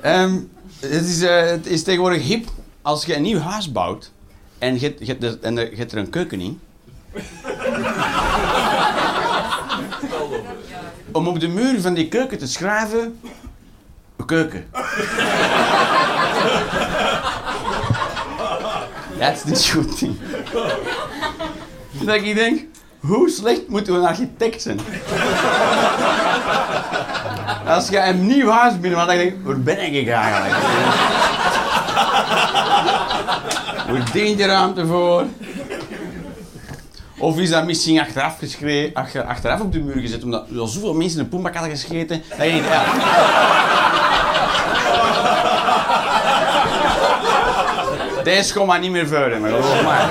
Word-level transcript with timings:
Ehm, 0.00 0.38
het, 0.80 1.04
is, 1.06 1.22
eh, 1.22 1.46
het 1.46 1.66
is 1.66 1.82
tegenwoordig 1.82 2.22
hip 2.22 2.48
als 2.82 3.04
je 3.04 3.16
een 3.16 3.22
nieuw 3.22 3.38
huis 3.38 3.72
bouwt 3.72 4.12
en 4.58 4.80
je, 4.80 4.94
hebt- 5.04 5.22
er- 5.24 5.38
er, 5.42 5.78
er 5.78 5.98
een 5.98 6.10
keuken 6.10 6.40
in. 6.40 6.60
Om 11.12 11.28
op 11.28 11.40
de 11.40 11.48
muur 11.48 11.80
van 11.80 11.94
die 11.94 12.08
keuken 12.08 12.38
te 12.38 12.46
schrijven... 12.46 13.20
Keuken. 14.26 14.66
That's 19.18 19.42
the 19.42 19.54
shooting. 19.54 20.16
Dat 22.04 22.14
ik 22.14 22.34
denk, 22.34 22.60
hoe 23.06 23.30
slecht 23.30 23.68
moet 23.68 23.88
een 23.88 24.06
architect 24.06 24.62
zijn? 24.62 24.80
Als 27.66 27.88
je 27.88 27.98
een 27.98 28.26
nieuw 28.26 28.48
huis 28.48 28.80
binnen, 28.80 28.98
dan 28.98 29.08
denk 29.16 29.20
ik, 29.20 29.36
waar 29.42 29.60
ben 29.60 29.94
ik 29.94 30.08
eigenlijk? 30.08 30.54
Hoe 33.88 34.02
dient 34.12 34.36
die 34.36 34.46
ruimte 34.46 34.86
voor? 34.86 35.24
Of 37.18 37.38
is 37.38 37.50
dat 37.50 37.64
misschien 37.64 38.00
achteraf, 38.00 38.36
achteraf 39.26 39.60
op 39.60 39.72
de 39.72 39.80
muur 39.80 40.00
gezet, 40.00 40.24
omdat 40.24 40.48
er 40.50 40.68
zoveel 40.68 40.94
mensen 40.94 41.20
een 41.20 41.28
poembak 41.28 41.54
hadden 41.54 41.76
gescheten? 41.76 42.22
Dat 42.28 42.46
je 42.46 42.52
denkt, 42.52 42.68
ja. 42.68 42.84
Deze 48.24 48.54
komt 48.54 48.66
maar 48.66 48.78
niet 48.78 48.90
meer 48.90 49.06
verder, 49.06 49.40
maar 49.40 49.50
geloof 49.50 49.82
mij. 49.82 50.06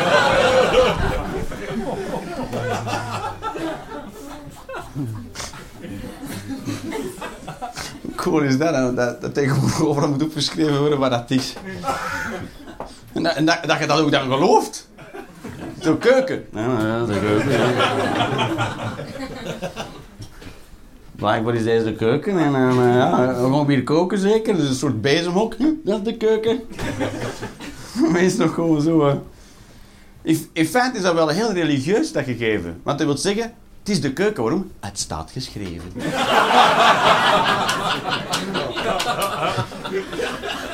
Cool 8.24 8.42
is 8.42 8.58
dat, 8.58 8.96
dat, 8.96 9.22
dat 9.22 9.34
tegenwoordig 9.34 9.86
overal 9.86 10.10
moet 10.10 10.24
opgeschreven 10.24 10.80
worden 10.80 11.00
wat 11.00 11.12
dat 11.12 11.32
is. 11.32 11.54
En, 13.14 13.24
dat, 13.24 13.36
en 13.36 13.46
dat, 13.46 13.60
dat 13.66 13.80
je 13.80 13.88
dat 13.88 14.00
ook 14.00 14.12
dan 14.12 14.32
gelooft. 14.32 14.90
Zo'n 15.80 15.98
keuken. 15.98 16.46
Ja, 16.54 17.06
de 17.06 17.20
keuken. 17.20 17.52
ja. 17.52 17.72
Blijkbaar 21.16 21.56
is 21.56 21.64
deze 21.64 21.86
de 21.86 21.96
keuken. 21.96 22.38
En 22.38 22.56
eh, 22.56 22.96
ja, 22.96 23.28
we 23.28 23.54
gaan 23.54 23.70
hier 23.70 23.84
koken 23.84 24.18
zeker. 24.18 24.56
Dus 24.56 24.70
een 24.70 24.76
soort 24.76 25.02
bezemhok. 25.02 25.56
Dat 25.84 25.98
is 25.98 26.04
de 26.04 26.18
keuken. 26.18 26.62
Meestal 28.14 28.46
nog 28.46 28.56
gewoon 28.56 28.82
zo. 28.82 29.24
in 30.54 30.66
feite 30.66 30.98
is 30.98 31.04
dat 31.04 31.14
wel 31.14 31.28
heel 31.28 31.54
religieus, 31.54 32.12
dat 32.12 32.24
gegeven. 32.24 32.80
Want 32.84 32.98
dat 32.98 33.08
wil 33.08 33.18
zeggen, 33.18 33.54
het 33.84 33.92
is 33.92 34.02
de 34.02 34.14
keuken. 34.14 34.44
Waarom? 34.44 34.72
Het 34.80 35.00
staat 35.00 35.32
geschreven. 35.32 35.92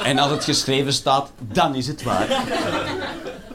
en 0.03 0.19
als 0.19 0.31
het 0.31 0.43
geschreven 0.43 0.93
staat, 0.93 1.31
dan 1.39 1.75
is 1.75 1.87
het 1.87 2.03
waar. 2.03 2.27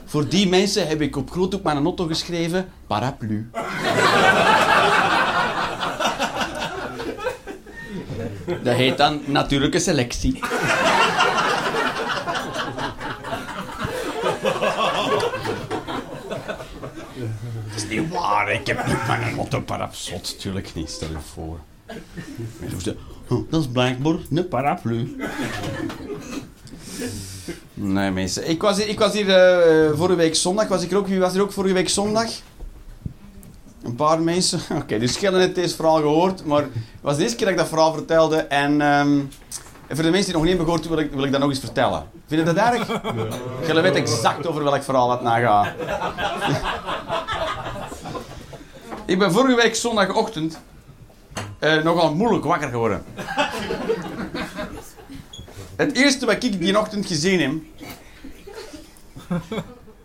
Voor 0.05 0.29
die 0.29 0.49
mensen 0.49 0.87
heb 0.87 1.01
ik 1.01 1.17
op 1.17 1.31
groot 1.31 1.55
op 1.55 1.63
mijn 1.63 1.83
notto 1.83 2.07
geschreven, 2.07 2.69
paraplu. 2.87 3.51
Dat 8.63 8.75
heet 8.75 8.97
dan 8.97 9.21
natuurlijke 9.27 9.79
selectie. 9.79 10.41
Dat 17.75 17.83
is 17.83 17.89
niet 17.89 18.13
waar, 18.13 18.44
ik 18.55 18.67
heb 18.67 18.87
niet 18.87 19.07
mijn 19.07 19.35
motto 19.35 19.61
parapsot. 19.61 20.33
Natuurlijk 20.35 20.75
niet, 20.75 20.91
stel 20.91 21.09
je 21.09 21.17
voor. 21.35 21.59
"Oh, 23.29 23.51
Dat 23.51 23.61
is 23.61 23.69
blijkbaar 23.69 24.15
een 24.31 24.49
paraplu. 24.49 25.17
Nee, 27.75 28.11
mensen. 28.11 28.49
Ik 28.49 28.63
was 28.63 28.77
hier, 28.77 28.89
ik 28.89 28.99
was 28.99 29.13
hier 29.13 29.31
eh, 29.31 29.91
vorige 29.97 30.17
week 30.17 30.35
zondag. 30.35 30.69
Was 30.69 30.83
ik 30.83 30.91
er 30.91 30.97
ook, 30.97 31.07
wie 31.07 31.19
was 31.21 31.35
er 31.35 31.41
ook 31.43 31.53
vorige 31.53 31.75
week 31.75 31.89
zondag? 31.89 32.31
Een 33.83 33.95
paar 33.95 34.21
mensen. 34.21 34.61
Oké, 34.83 34.99
dus 34.99 35.13
Schellen 35.13 35.41
heeft 35.41 35.55
deze 35.55 35.75
verhaal 35.75 35.97
gehoord. 35.97 36.45
Maar 36.45 36.63
het 36.63 36.71
was 37.01 37.17
de 37.17 37.23
eerste 37.23 37.37
keer 37.37 37.47
dat 37.47 37.55
ik 37.55 37.61
dat 37.61 37.69
verhaal 37.71 37.93
vertelde. 37.93 38.37
En, 38.37 38.81
ehm, 38.81 39.19
en 39.87 39.97
voor 39.97 40.05
de 40.05 40.11
mensen 40.11 40.13
die 40.13 40.25
het 40.25 40.33
nog 40.33 40.43
niet 40.43 40.57
hebben 40.57 40.67
gehoord, 40.67 40.89
wil 40.89 40.99
ik, 40.99 41.13
wil 41.13 41.25
ik 41.25 41.31
dat 41.33 41.41
nog 41.41 41.51
eens 41.51 41.59
vertellen. 41.59 42.07
Vind 42.27 42.47
je 42.49 42.53
dat 42.53 42.73
erg? 42.73 42.87
Jullie 43.67 43.83
weten 43.83 44.01
exact 44.01 44.47
over 44.47 44.65
welk 44.65 44.83
verhaal 44.83 45.11
het 45.11 45.23
nagaat. 45.23 45.69
Ik 49.07 49.19
ben 49.19 49.33
vorige 49.33 49.57
week 49.57 49.75
zondagochtend 49.75 50.61
eh, 51.59 51.83
nogal 51.83 52.15
moeilijk 52.15 52.45
wakker 52.45 52.69
geworden. 52.69 53.05
Het 55.77 55.97
eerste 55.97 56.27
wat 56.27 56.43
ik 56.43 56.61
die 56.61 56.79
ochtend 56.79 57.07
gezien 57.07 57.41
heb, 57.41 57.53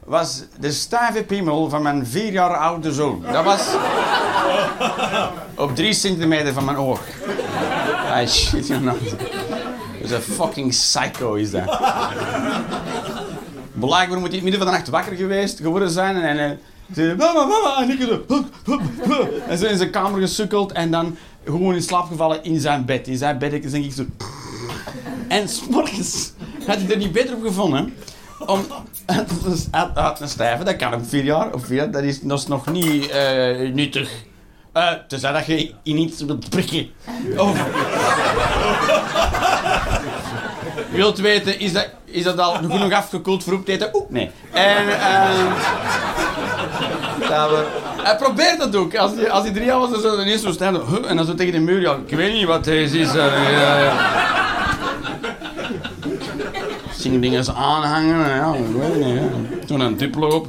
was 0.04 0.44
de 0.60 0.72
stijve 0.72 1.24
piemel 1.24 1.70
van 1.70 1.82
mijn 1.82 2.08
vier 2.08 2.32
jaar 2.32 2.56
oude 2.58 2.94
zoon. 2.94 3.24
Dat 3.32 3.44
was 3.44 3.68
op 5.56 5.76
drie 5.76 5.94
centimeter 5.94 6.54
van 6.54 6.66
mijn 6.66 6.78
oog. 6.78 7.02
I 8.22 8.28
shit 8.28 8.68
you 8.68 8.82
not. 8.82 9.10
Dat 9.10 9.20
is 10.02 10.12
een 10.12 10.22
fucking 10.22 10.70
psycho 10.70 11.34
is 11.34 11.52
dat. 11.52 11.80
Blijkbaar 13.74 14.20
moet 14.20 14.28
hij 14.28 14.38
in 14.38 14.44
het 14.44 14.44
midden 14.44 14.62
van 14.62 14.66
de 14.66 14.78
nacht 14.78 14.88
wakker 14.88 15.16
geweest 15.16 15.60
geworden 15.60 15.90
zijn 15.90 16.16
en... 16.16 16.38
en 16.38 16.52
eh, 16.52 16.58
zei, 16.94 17.16
mama, 17.16 17.46
mama, 17.46 17.82
en 17.82 17.90
ik 17.90 18.02
zo, 18.02 18.24
hup, 18.28 18.46
hup, 18.66 18.82
hup. 19.02 19.50
In 19.50 19.58
zijn 19.58 19.92
kamer 19.92 20.20
gesukkeld 20.20 20.72
en 20.72 20.92
dan 20.92 21.18
gewoon 21.46 21.76
in 21.76 21.82
slaap 21.82 22.08
gevallen 22.08 22.44
in 22.44 22.60
zijn 22.60 22.86
bed. 22.86 23.08
In 23.08 23.18
zijn 23.18 23.38
bed, 23.38 23.52
denk 23.52 23.86
ik 23.86 23.94
zo... 23.94 24.06
En 25.28 25.50
s'morgens 25.50 26.32
had 26.66 26.78
hij 26.78 26.90
er 26.92 26.98
niet 26.98 27.12
beter 27.12 27.36
op 27.36 27.44
gevonden 27.44 27.94
om 28.46 28.66
uit, 29.06 30.16
te 30.18 30.28
stijven. 30.28 30.66
Dat 30.66 30.76
kan 30.76 30.94
op 30.94 31.08
vier 31.08 31.24
jaar. 31.24 31.54
Op 31.54 31.66
vier 31.66 31.92
dat, 31.92 32.04
is, 32.04 32.22
dat 32.22 32.48
nog 32.48 32.72
niet 32.72 33.10
eh, 33.10 33.74
nuttig. 33.74 34.12
Uh, 34.74 34.92
tenzij 35.08 35.32
dat 35.32 35.46
je 35.46 35.74
in 35.84 35.98
iets 35.98 36.22
wilt 36.22 36.50
prikken. 36.50 36.90
Of... 37.38 37.64
wilt 40.92 41.18
weten, 41.18 41.60
is 41.60 41.74
dat, 41.74 41.90
is 42.12 42.24
dat 42.24 42.40
al 42.40 42.54
genoeg 42.54 42.92
afgekoeld 42.94 43.44
voor 43.44 43.54
op 43.54 43.66
te 43.66 43.72
eten? 43.72 43.90
Oeh, 43.94 44.06
nee. 44.10 44.32
En... 44.52 45.00
ehm 45.00 45.46
dat 47.30 47.50
we... 47.50 47.66
Hij 48.02 48.16
probeert 48.16 48.60
dat 48.60 48.76
ook. 48.76 48.96
Als 48.96 49.12
hij, 49.16 49.32
als 49.32 49.44
hij 49.44 49.52
drie 49.54 49.66
jaar 49.66 49.80
was, 49.80 49.90
dan 49.92 50.02
zou 50.02 50.16
hij 50.16 50.26
ineens 50.26 50.42
zo 50.42 50.52
staan. 50.52 50.76
huh, 50.76 51.10
En 51.10 51.16
dan 51.16 51.26
zo 51.26 51.36
tegen 51.36 51.54
de 51.54 51.60
muur. 51.60 51.82
Ja, 51.82 51.96
ik 52.06 52.16
weet 52.16 52.34
niet 52.34 52.46
wat 52.46 52.64
deze 52.64 53.00
is. 53.00 53.16
eh, 53.16 53.52
ja, 53.60 53.78
ja. 53.80 53.94
Zien 56.98 57.22
dingen 57.22 57.56
aanhangen. 57.56 58.36
Ja, 58.36 58.54
ik 58.54 58.76
weet 58.76 59.06
niet. 59.06 59.16
Ja. 59.16 59.66
Toen 59.68 59.80
een 59.80 59.98
duplo 59.98 60.28
op. 60.30 60.48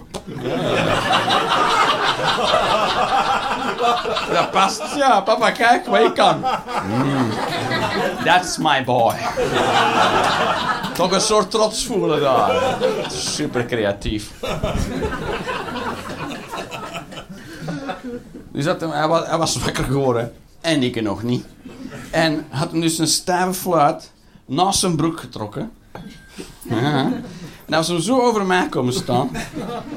Dat 4.32 4.50
past. 4.50 4.82
Ja, 4.96 5.20
papa, 5.20 5.50
kijk 5.50 5.86
wat 5.86 6.02
je 6.02 6.12
kan. 6.12 6.44
Mm. 6.88 7.28
That's 8.24 8.56
my 8.58 8.84
boy. 8.84 9.14
Toch 11.00 11.12
een 11.12 11.20
soort 11.20 11.50
trots 11.50 11.86
voelen 11.86 12.20
daar. 12.20 12.76
Super 13.08 13.66
creatief. 13.66 14.30
Dus 18.52 18.64
dat, 18.64 18.80
hij, 18.80 19.08
was, 19.08 19.26
hij 19.26 19.38
was 19.38 19.56
wakker 19.56 19.84
geworden. 19.84 20.32
En 20.60 20.82
ik 20.82 21.02
nog 21.02 21.22
niet. 21.22 21.44
En 22.10 22.46
had 22.48 22.70
hem 22.70 22.80
dus 22.80 22.98
een 22.98 23.06
stijve 23.06 23.54
fluit 23.54 24.12
naast 24.46 24.78
zijn 24.78 24.96
broek 24.96 25.20
getrokken. 25.20 25.70
Ja. 26.62 27.12
En 27.66 27.74
als 27.74 27.88
hem 27.88 28.00
zo 28.00 28.20
over 28.20 28.46
mij 28.46 28.68
komen 28.68 28.92
staan, 28.92 29.30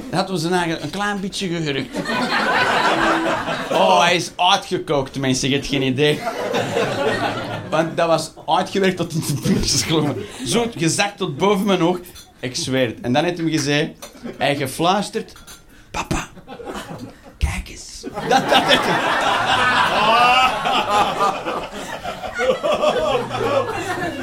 dan 0.09 0.19
had 0.19 0.29
hij 0.29 0.37
zijn 0.37 0.53
eigen 0.53 0.83
een 0.83 0.89
klein 0.89 1.19
beetje 1.19 1.47
gehurkt. 1.47 1.97
Oh, 3.71 4.01
hij 4.01 4.15
is 4.15 4.31
uitgekookt, 4.35 5.19
mensen, 5.19 5.49
je 5.49 5.55
hebt 5.55 5.67
geen 5.67 5.81
idee. 5.81 6.19
Want 7.73 7.97
dat 7.97 8.07
was 8.07 8.31
uitgewerkt 8.45 8.97
tot 8.97 9.13
in 9.13 9.23
de 9.27 9.41
puntjes 9.41 9.83
gelopen. 9.83 10.25
Zo 10.45 10.65
gezakt 10.77 11.17
tot 11.17 11.37
boven 11.37 11.65
mijn 11.65 11.81
oog. 11.81 11.97
Ik 12.39 12.55
zweer 12.55 12.87
het. 12.87 13.01
En 13.01 13.13
dan 13.13 13.23
heeft 13.23 13.37
hij 13.37 13.49
gezegd, 13.49 13.89
hij 14.37 14.55
gefluisterd, 14.55 15.33
papa, 15.91 16.27
kijk 17.37 17.69
eens. 17.69 18.05
Dat, 18.29 18.49
dat 18.49 18.63
heeft. 18.63 18.81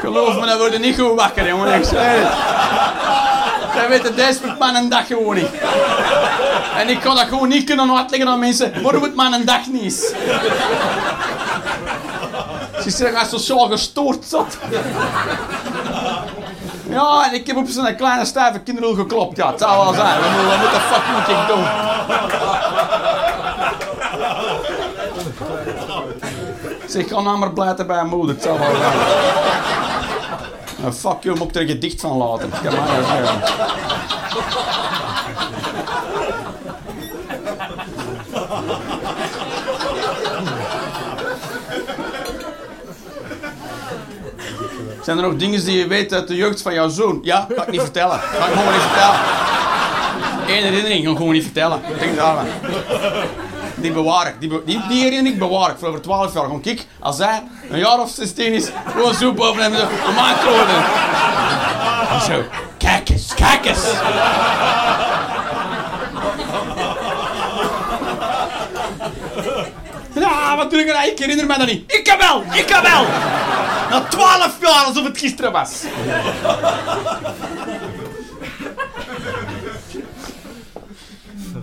Geloof 0.00 0.40
me, 0.40 0.46
dat 0.46 0.58
wordt 0.58 0.78
niet 0.78 0.98
goed 0.98 1.14
wakker, 1.14 1.46
jongen. 1.46 1.74
Ik 1.74 1.84
zweer 1.84 2.20
het. 2.20 2.32
Zij 3.72 3.88
weten, 3.88 4.38
moet 4.44 4.58
man 4.58 4.74
een 4.74 4.88
dag 4.88 5.06
gewoon 5.06 5.34
niet. 5.34 5.50
En 6.76 6.88
ik 6.88 7.00
kan 7.00 7.16
dat 7.16 7.28
gewoon 7.28 7.48
niet 7.48 7.64
kunnen 7.64 7.96
uitleggen 7.96 8.28
aan 8.28 8.38
mensen 8.38 8.82
waarom 8.82 9.02
het 9.02 9.14
man 9.14 9.32
een 9.32 9.44
dag 9.44 9.66
niet 9.66 9.82
is. 9.82 10.12
Ze 12.88 13.04
hij 13.04 13.22
is 13.22 13.28
sociaal 13.28 13.68
gestoord 13.68 14.24
zat. 14.24 14.58
Ja, 16.88 17.28
en 17.28 17.34
ik 17.34 17.46
heb 17.46 17.56
op 17.56 17.68
zijn 17.68 17.96
kleine 17.96 18.24
stijve 18.24 18.58
kinderul 18.58 18.94
geklopt. 18.94 19.36
Ja, 19.36 19.50
het 19.50 19.60
zou 19.60 19.84
wel 19.84 19.94
zijn. 19.94 20.20
Wat 20.20 20.30
moet, 20.60 20.70
de 20.70 20.80
fuck 20.80 21.02
moet 21.12 21.28
ik 21.28 21.46
doen? 21.48 21.64
Zeg, 26.88 27.08
ga 27.08 27.20
nou 27.20 27.38
maar 27.38 27.52
blijten 27.52 27.86
bij 27.86 27.98
een 27.98 28.08
moeder. 28.08 28.34
Het 28.34 28.44
zal 28.44 28.58
wel 28.58 28.76
zijn. 28.76 28.98
Nou, 30.80 30.92
fuck 30.92 31.22
you, 31.22 31.38
moet 31.38 31.56
ik 31.56 31.62
er 31.62 31.68
gedicht 31.68 32.00
van 32.00 32.16
laten. 32.16 32.50
Kan 32.62 32.74
maar 32.74 32.88
Zijn 45.10 45.22
er 45.22 45.28
nog 45.28 45.38
dingen 45.38 45.64
die 45.64 45.78
je 45.78 45.86
weet 45.86 46.12
uit 46.12 46.28
de 46.28 46.36
jeugd 46.36 46.62
van 46.62 46.74
jouw 46.74 46.88
zoon? 46.88 47.20
Ja, 47.22 47.46
ga 47.56 47.62
ik 47.62 47.70
niet 47.70 47.80
vertellen. 47.80 48.18
Ga 48.18 48.46
ik 48.46 48.52
gewoon 48.52 48.72
niet 48.72 48.82
vertellen. 48.82 49.18
Eén 50.46 50.62
herinnering, 50.62 51.04
ga 51.04 51.10
ik 51.10 51.16
gewoon 51.16 51.32
niet 51.32 51.42
vertellen. 51.42 51.80
Denk 51.98 52.16
daar 52.16 52.36
aan. 52.36 52.46
Die 53.74 53.92
bewaar 53.92 54.26
ik. 54.26 54.34
Die, 54.40 54.62
die, 54.64 55.02
herinnering 55.02 55.38
bewaar 55.38 55.70
ik 55.70 55.76
voor 55.78 55.88
over 55.88 56.00
12 56.00 56.34
jaar. 56.34 56.44
Gewoon 56.44 56.60
kijk, 56.60 56.86
als 57.00 57.18
hij 57.18 57.42
een 57.70 57.78
jaar 57.78 58.00
of 58.00 58.10
16 58.10 58.52
is, 58.52 58.68
gewoon 58.86 59.14
soep 59.14 59.40
over 59.40 59.62
hem. 59.62 59.72
Te 59.72 59.86
worden. 60.44 60.84
Zo, 62.22 62.42
kijk 62.78 63.08
eens, 63.08 63.34
kijk 63.34 63.64
eens. 63.64 63.84
Ja, 70.14 70.56
wat 70.56 70.70
doe 70.70 70.80
ik 70.80 70.86
nou? 70.86 71.08
Ik 71.08 71.18
herinner 71.18 71.46
me 71.46 71.58
dat 71.58 71.66
niet. 71.66 71.92
Ik 71.92 72.04
kan 72.04 72.18
wel, 72.18 72.44
ik 72.52 72.66
kan 72.66 72.82
wel. 72.82 73.04
Na 73.90 74.00
12 74.08 74.60
jaar 74.60 74.84
alsof 74.84 75.04
het 75.04 75.18
gisteren 75.18 75.52
was. 75.52 75.84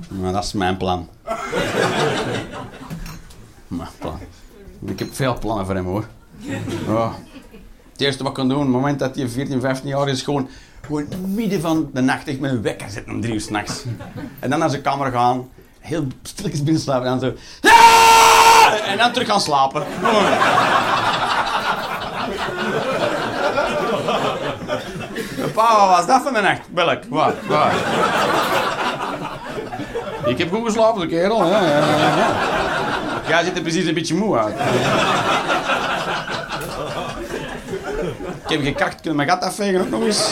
Maar 0.07 0.31
dat 0.33 0.43
is 0.43 0.53
mijn 0.53 0.77
plan. 0.77 1.09
Mijn 3.67 3.89
plan. 3.99 4.19
Ik 4.85 4.99
heb 4.99 5.15
veel 5.15 5.37
plannen 5.39 5.65
voor 5.65 5.75
hem 5.75 5.85
hoor. 5.85 6.05
Ja. 6.87 7.13
Het 7.91 8.01
eerste 8.01 8.23
wat 8.23 8.31
ik 8.31 8.37
kan 8.37 8.47
doen, 8.47 8.57
op 8.57 8.63
het 8.63 8.73
moment 8.73 8.99
dat 8.99 9.15
hij 9.15 9.27
14, 9.27 9.61
15 9.61 9.89
jaar 9.89 10.07
is, 10.07 10.21
gewoon, 10.21 10.49
gewoon 10.85 11.07
midden 11.27 11.61
van 11.61 11.89
de 11.93 12.01
nacht 12.01 12.27
echt 12.27 12.39
met 12.39 12.51
een 12.51 12.61
wekker 12.61 12.89
zetten 12.89 13.13
om 13.13 13.21
drie 13.21 13.33
uur 13.33 13.41
s'nachts. 13.41 13.83
En 14.39 14.49
dan 14.49 14.59
naar 14.59 14.69
zijn 14.69 14.81
kamer 14.81 15.11
gaan, 15.11 15.49
heel 15.79 16.07
stilletjes 16.23 16.63
binnen 16.63 16.81
slapen 16.81 17.07
en 17.07 17.19
dan 17.19 17.29
zo. 17.29 17.35
"Ah!" 17.69 18.89
En 18.89 18.97
dan 18.97 19.11
terug 19.13 19.27
gaan 19.27 19.41
slapen. 19.41 19.83
Gewoon. 19.99 20.23
Pa, 25.57 25.87
wat 25.87 25.97
was 25.97 26.05
dat 26.05 26.21
van 26.21 26.33
de 26.33 26.41
nacht? 26.41 26.61
Welk? 26.73 27.03
Wat? 27.09 27.33
Wat? 27.47 27.71
Ik 30.25 30.37
heb 30.37 30.49
goed 30.49 30.65
geslapen, 30.65 31.01
de 31.01 31.07
kerel. 31.07 31.45
Ja, 31.45 31.61
ja. 31.61 31.83
Jij 33.27 33.43
ziet 33.43 33.55
er 33.55 33.61
precies 33.61 33.85
een 33.85 33.93
beetje 33.93 34.15
moe 34.15 34.37
uit. 34.37 34.55
Ik 38.43 38.49
heb 38.49 38.63
gekakt, 38.63 38.95
kunnen 39.01 39.15
mijn 39.15 39.29
gat 39.29 39.43
afvegen 39.43 39.81
ook 39.81 39.89
nog 39.89 40.01
eens. 40.01 40.29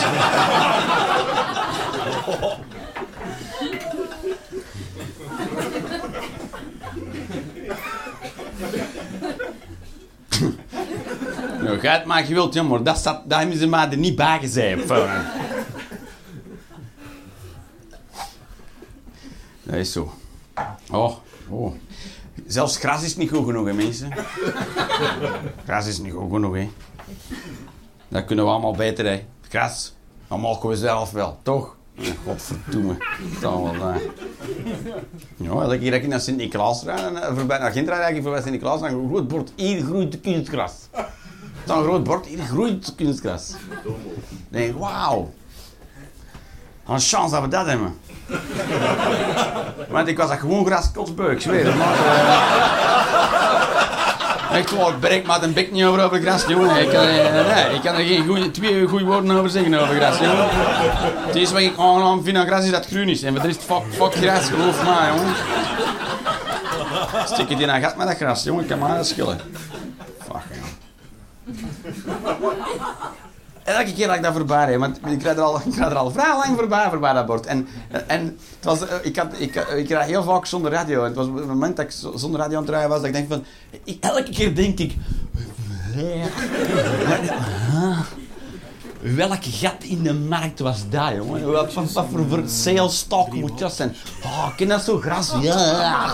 Nou, 11.66 11.78
ga 11.78 11.92
het 11.92 12.04
maar 12.04 12.28
je 12.28 12.34
wilt, 12.34 12.54
jongen, 12.54 12.70
maar 12.70 12.82
dat, 12.82 12.96
staat, 12.96 13.22
dat 13.26 13.38
hebben 13.38 13.58
ze 13.58 13.66
mij 13.66 13.90
er 13.90 13.96
niet 13.96 14.16
bij 14.16 14.38
gezegd. 14.38 14.88
Dat 19.62 19.74
is 19.74 19.92
zo. 19.92 20.12
Oh, 20.90 21.16
oh. 21.48 21.74
Zelfs 22.46 22.76
gras 22.76 23.02
is 23.02 23.16
niet 23.16 23.30
goed 23.30 23.44
genoeg, 23.44 23.66
hè, 23.66 23.72
mensen. 23.72 24.12
Gras 25.64 25.86
is 25.86 25.98
niet 25.98 26.12
goed 26.12 26.30
genoeg, 26.32 26.54
hè. 26.54 26.70
Dat 28.08 28.24
kunnen 28.24 28.44
we 28.44 28.50
allemaal 28.50 28.74
beter, 28.74 29.06
hè. 29.06 29.24
Gras, 29.48 29.94
dat 30.28 30.38
mogen 30.38 30.68
we 30.68 30.76
zelf 30.76 31.10
wel, 31.10 31.38
toch? 31.42 31.76
Ja, 31.92 32.12
Godverdomme. 32.24 32.96
Dat. 33.40 33.72
Ja, 35.36 35.50
elke 35.50 35.78
keer 35.78 35.90
dat 35.90 36.00
ik 36.02 36.06
naar 36.06 36.20
Sint-Niklaas 36.20 36.82
rijd, 36.82 37.14
eh, 37.14 37.34
voorbij 37.36 37.58
naar 37.58 37.72
Gent 37.72 37.88
rijd, 37.88 38.16
ik 38.16 38.22
voorbij 38.22 38.40
Sint-Niklaas, 38.40 38.80
dan 38.80 39.08
groot 39.08 39.28
bord, 39.28 39.52
hier 39.54 39.82
groeit 39.84 40.20
kunstgras. 40.20 40.72
Een 41.66 41.82
groot 41.82 42.04
bord, 42.04 42.26
hier 42.26 42.38
groeit 42.38 42.94
kunstgras. 42.96 43.52
Ik, 44.50 44.74
wauw. 44.74 45.32
Een 46.88 47.00
chance 47.00 47.34
dat 47.34 47.42
we 47.42 47.48
dat 47.48 47.66
hebben. 47.66 47.98
Want 49.88 50.08
ik 50.08 50.16
was 50.16 50.28
dat 50.28 50.38
gewoon 50.38 50.66
gras 50.66 50.90
kotsbeuk, 50.92 51.32
ik 51.32 51.40
zweer 51.40 51.64
het. 51.64 51.74
Eh, 54.50 54.58
ik 54.58 55.00
breek 55.00 55.26
maar 55.26 55.42
een 55.42 55.52
bek 55.52 55.72
niet 55.72 55.84
over 55.84 56.04
over 56.04 56.20
gras, 56.20 56.46
jongen. 56.46 56.76
Ik 56.76 56.88
kan, 56.88 57.00
eh, 57.02 57.54
nee, 57.54 57.74
ik 57.74 57.80
kan 57.80 57.94
er 57.94 58.04
geen 58.04 58.26
goeie, 58.26 58.50
twee 58.50 58.86
goede 58.86 59.04
woorden 59.04 59.36
over 59.36 59.50
zeggen 59.50 59.74
over 59.74 59.94
gras, 59.94 60.18
jongen. 60.18 60.48
Het 61.26 61.34
eerste 61.34 61.54
wat 61.54 61.62
ik 61.62 61.78
aangenaam 61.78 62.24
vind 62.24 62.36
aan 62.36 62.46
gras 62.46 62.64
is 62.64 62.70
dat 62.70 62.84
het 62.84 62.94
groen 62.94 63.08
is. 63.08 63.22
En 63.22 63.32
voor 63.32 63.42
de 63.42 63.46
rest, 63.46 63.62
fuck, 63.62 63.82
fuck 63.90 64.14
gras, 64.14 64.48
geloof 64.48 64.84
mij, 64.84 65.08
jongen. 65.16 65.34
Stik 67.26 67.48
het 67.48 67.60
in 67.60 67.68
een 67.68 67.80
gat 67.82 67.96
met 67.96 68.06
dat 68.06 68.16
gras, 68.16 68.42
jongen. 68.42 68.62
Ik 68.62 68.68
kan 68.68 68.78
maar 68.78 68.96
dat 68.96 69.06
schillen. 69.06 69.40
Elke 73.64 73.92
keer 73.92 74.06
dat 74.06 74.16
ik 74.16 74.22
dat 74.22 74.32
voorbij 74.32 74.64
rijd, 74.64 74.78
want 74.78 74.96
ik 75.06 75.22
rijd 75.22 75.36
er 75.36 75.42
al, 75.42 75.60
ik 75.64 75.74
rijd 75.76 75.90
er 75.90 75.96
al 75.96 76.10
vrij 76.10 76.36
lang 76.36 76.56
voorbij, 76.58 76.88
voorbij 76.90 77.12
dat 77.12 77.26
bord. 77.26 77.46
En, 77.46 77.68
en 78.06 78.24
het 78.56 78.64
was, 78.64 78.88
eh, 78.88 78.94
ik, 79.02 79.16
had, 79.16 79.26
ik, 79.38 79.54
ik 79.54 79.88
rijd 79.88 80.08
heel 80.08 80.22
vaak 80.22 80.46
zonder 80.46 80.72
radio. 80.72 80.98
En 81.00 81.04
het 81.06 81.14
was 81.14 81.26
op 81.26 81.34
het 81.36 81.46
moment 81.46 81.76
dat 81.76 81.84
ik 81.84 81.90
zo- 81.90 82.16
zonder 82.16 82.40
radio 82.40 82.56
aan 82.56 82.62
het 82.62 82.70
rijden 82.70 82.88
was, 82.90 82.98
dat 82.98 83.06
ik 83.06 83.12
denk 83.12 83.28
van... 83.28 83.44
Ik, 83.84 83.96
elke 84.04 84.30
keer 84.30 84.54
denk 84.54 84.78
ik... 84.78 84.94
Welk 89.00 89.44
gat 89.44 89.82
in 89.82 90.02
de 90.02 90.14
markt 90.14 90.60
was 90.60 90.88
dat, 90.90 91.12
jongen? 91.16 91.52
Wat, 91.52 91.74
wat, 91.74 91.92
wat 91.92 92.06
voor, 92.10 92.24
voor 92.28 92.42
salestalk 92.46 93.32
moet 93.34 93.58
dat 93.58 93.72
zijn? 93.72 93.94
Oh, 94.24 94.46
ik 94.50 94.56
ken 94.56 94.68
dat 94.68 94.82
zo 94.82 94.98
gras. 94.98 95.32
Ja, 95.40 95.60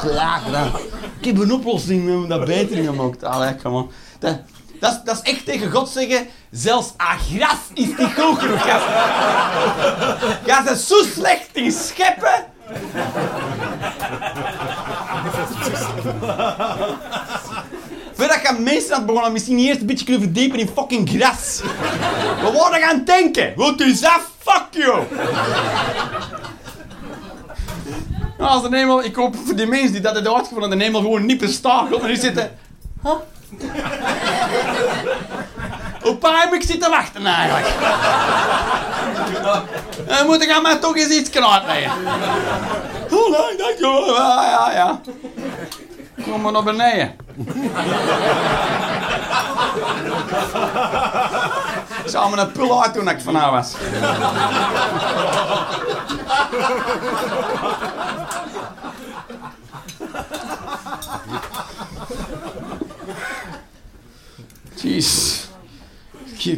ja, 0.04 0.40
ja. 0.50 0.70
Ik 1.18 1.24
heb 1.24 1.38
een 1.38 1.52
oplossing 1.52 2.08
hebben 2.08 2.28
dat 2.28 2.44
beter 2.44 2.84
gemaakt. 2.84 3.24
Allee, 3.24 3.56
kom 3.56 3.72
on. 3.74 3.90
Dat, 4.18 4.38
dat, 4.82 4.92
is, 4.92 4.98
dat 5.04 5.20
echt 5.22 5.44
tegen 5.44 5.70
God 5.70 5.88
zeggen, 5.88 6.26
zelfs 6.50 6.92
aan 6.96 7.18
gras 7.18 7.58
is 7.74 7.86
niet 7.86 8.14
goed 8.18 8.38
genoeg. 8.38 8.62
Gast 10.46 10.70
is 10.70 10.86
zo 10.86 11.02
slecht 11.02 11.48
in 11.52 11.72
scheppen. 11.72 12.44
Voordat 18.12 18.42
je 18.42 18.48
aan 18.48 18.62
mensen 18.62 18.94
had 18.94 19.06
begonnen, 19.06 19.32
misschien 19.32 19.58
eerst 19.58 19.80
een 19.80 19.86
beetje 19.86 20.04
kunnen 20.04 20.22
verdiepen 20.22 20.58
in 20.58 20.68
fucking 20.68 21.08
gras. 21.08 21.60
We 22.40 22.50
worden 22.52 22.80
gaan 22.80 23.04
denken. 23.04 23.52
Wat 23.56 23.80
is 23.80 24.04
af? 24.04 24.30
Fuck 24.38 24.66
you. 24.70 25.02
Nou, 28.38 28.50
als 28.50 28.62
de 28.62 29.02
ik 29.04 29.14
hoop 29.14 29.36
voor 29.44 29.56
die 29.56 29.66
mensen 29.66 29.92
die 29.92 30.00
dat 30.00 30.14
hebben 30.14 30.34
uitgevonden, 30.34 30.78
de 30.78 30.84
hemel 30.84 31.00
gewoon 31.00 31.26
niet 31.26 31.38
bestaat. 31.38 31.88
Want 31.88 32.02
er 32.02 32.16
zitten... 32.16 32.58
Huh? 33.02 33.12
Op 36.12 36.22
waar 36.22 36.40
heb 36.40 36.52
ik 36.52 36.62
zitten 36.62 36.90
wachten 36.90 37.26
eigenlijk? 37.26 37.66
Dan 40.06 40.26
moet 40.26 40.42
ik 40.42 40.50
aan 40.50 40.62
mij 40.62 40.76
toch 40.76 40.96
eens 40.96 41.08
iets 41.08 41.30
knaat 41.30 41.64
leggen. 41.66 41.92
Oh 43.10 43.30
nee, 43.30 43.56
dankjewel. 43.56 44.14
Ja, 44.14 44.44
ja, 44.44 44.72
ja. 44.72 45.00
Kom 46.22 46.40
maar 46.40 46.52
naar 46.52 46.62
beneden. 46.62 47.16
Ik 52.04 52.10
zou 52.10 52.30
me 52.30 52.36
een 52.40 52.52
pul 52.52 52.82
uit 52.82 52.94
toen 52.94 53.08
ik 53.08 53.20
van 53.20 53.34
haar 53.34 53.50
was. 53.50 53.74
Jeez. 64.74 65.50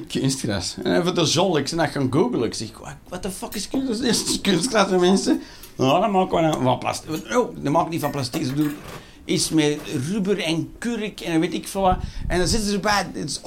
Kunstgras. 0.08 0.76
En 0.82 1.00
even 1.00 1.14
de 1.14 1.26
zol, 1.26 1.58
ik 1.58 1.68
gaan 1.68 2.06
googlen. 2.10 2.42
Ik 2.42 2.54
zeg, 2.54 2.68
wat 3.08 3.22
de 3.22 3.30
fuck 3.30 3.54
is 3.54 3.68
kunstgras? 3.68 4.00
Is 4.10 4.40
kunstgras, 4.40 4.88
mensen? 4.88 5.42
Nou, 5.76 6.00
dan 6.00 6.10
maken 6.10 6.36
we 6.36 6.42
dan 6.42 6.62
van 6.62 6.78
plastic. 6.78 7.10
Oh, 7.10 7.56
dat 7.56 7.72
maakt 7.72 7.90
niet 7.90 8.00
van 8.00 8.10
plastic. 8.10 8.44
Ze 8.44 8.54
doen 8.54 8.76
iets 9.24 9.48
met 9.48 9.78
rubber 10.10 10.38
en 10.38 10.72
kurk 10.78 11.20
en 11.20 11.40
weet 11.40 11.54
ik 11.54 11.68
veel 11.68 11.80
wat. 11.80 11.96
En 12.28 12.38
dan 12.38 12.46
zitten 12.46 12.68
ze 12.68 12.74
erbij, 12.74 13.06
het 13.12 13.30
is 13.30 13.40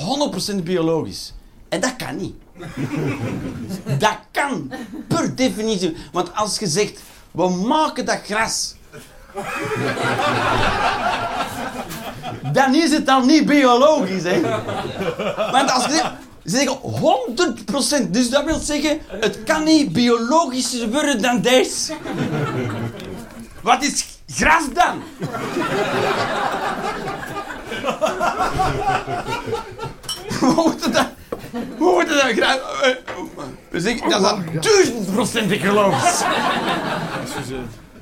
100% 0.60 0.64
biologisch. 0.64 1.34
En 1.70 1.82
dat 1.82 1.96
kan 1.96 2.16
niet. 2.16 2.36
dat 4.00 4.18
kan, 4.32 4.72
per 5.08 5.36
definitie. 5.36 5.96
Want 6.12 6.36
als 6.36 6.60
je 6.60 6.68
zegt, 6.68 7.02
we 7.32 7.50
maken 7.50 8.06
dat 8.06 8.22
gras 8.26 8.76
dan 12.54 12.76
is 12.76 12.92
het 12.92 13.06
dan 13.06 13.26
niet 13.26 13.46
biologisch, 13.46 14.24
hè. 14.24 14.42
Want 15.52 15.72
als 15.72 15.86
je 15.86 16.04
ze 16.48 16.56
zeggen 16.56 16.80
100%, 18.08 18.10
dus 18.10 18.30
dat 18.30 18.44
wil 18.44 18.60
zeggen, 18.60 19.00
het 19.08 19.44
kan 19.44 19.64
niet 19.64 19.94
biologischer 19.94 20.92
worden 20.92 21.22
dan 21.22 21.42
deze. 21.42 21.94
Wat 23.62 23.84
is 23.84 24.06
gras 24.28 24.64
dan? 24.74 25.04
We 30.40 30.54
moeten 30.56 30.92
dat 30.92 31.08
Hoe 31.78 31.92
wordt 31.92 32.10
gedaan? 32.10 32.60
Dus 33.72 33.84
ik, 33.84 34.10
dat 34.10 34.38
is 34.52 34.62
duizend 34.62 35.14
procent 35.14 35.52
ecologisch. 35.52 36.22